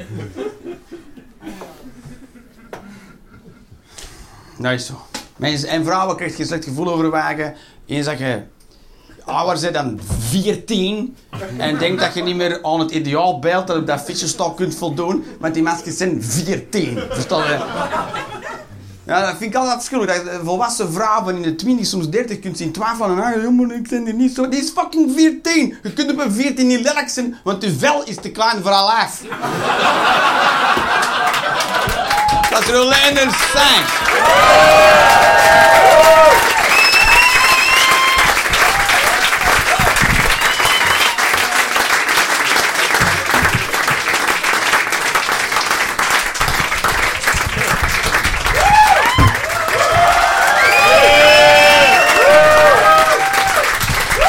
Dat 4.61 4.71
is 4.71 4.85
zo. 4.85 5.01
Mensen 5.35 5.69
en 5.69 5.83
vrouwen 5.83 6.15
krijg 6.15 6.35
je 6.35 6.41
een 6.41 6.47
slecht 6.47 6.63
gevoel 6.63 6.91
over 6.91 7.09
wagen. 7.09 7.55
Eens 7.85 8.05
dat 8.05 8.17
je 8.17 8.41
ouder 9.25 9.61
bent 9.61 9.73
dan 9.73 9.99
14 10.19 11.15
en 11.57 11.77
denkt 11.77 12.01
dat 12.01 12.13
je 12.13 12.23
niet 12.23 12.35
meer 12.35 12.63
aan 12.63 12.79
het 12.79 12.91
ideaalbeeld 12.91 13.67
dat 13.67 13.77
op 13.77 13.87
dat 13.87 14.01
fietsenstok 14.01 14.57
kunt 14.57 14.75
voldoen, 14.75 15.25
want 15.39 15.53
die 15.53 15.63
mensen 15.63 15.93
zijn 15.93 16.23
14. 16.23 16.99
Verstaan 17.09 17.47
je? 17.47 17.59
Ja, 19.05 19.25
dat 19.25 19.37
vind 19.37 19.53
ik 19.53 19.59
altijd 19.59 19.83
schuldig. 19.83 20.23
Dat 20.23 20.39
volwassen 20.43 20.93
vrouwen 20.93 21.35
in 21.35 21.41
de 21.41 21.55
20, 21.55 21.85
soms 21.85 22.09
30 22.09 22.39
kunt 22.39 22.57
zien 22.57 22.71
twijfelen. 22.71 23.23
Ah, 23.23 23.41
jongen, 23.41 23.71
ik 23.71 23.89
ben 23.89 24.07
er 24.07 24.13
niet 24.13 24.35
zo. 24.35 24.49
Die 24.49 24.61
is 24.61 24.69
fucking 24.69 25.11
14. 25.15 25.77
Je 25.83 25.93
kunt 25.93 26.11
op 26.11 26.19
een 26.19 26.31
14 26.31 26.67
niet 26.67 26.81
lelijk 26.81 27.09
zijn, 27.09 27.37
want 27.43 27.63
je 27.63 27.71
vel 27.71 28.03
is 28.03 28.15
te 28.15 28.31
klein 28.31 28.61
voor 28.61 28.71
haar 28.71 28.85
lijf. 28.85 29.21
Dat 32.51 32.63
zullen 32.65 32.87
leiders 32.87 33.33
zijn. 33.51 33.83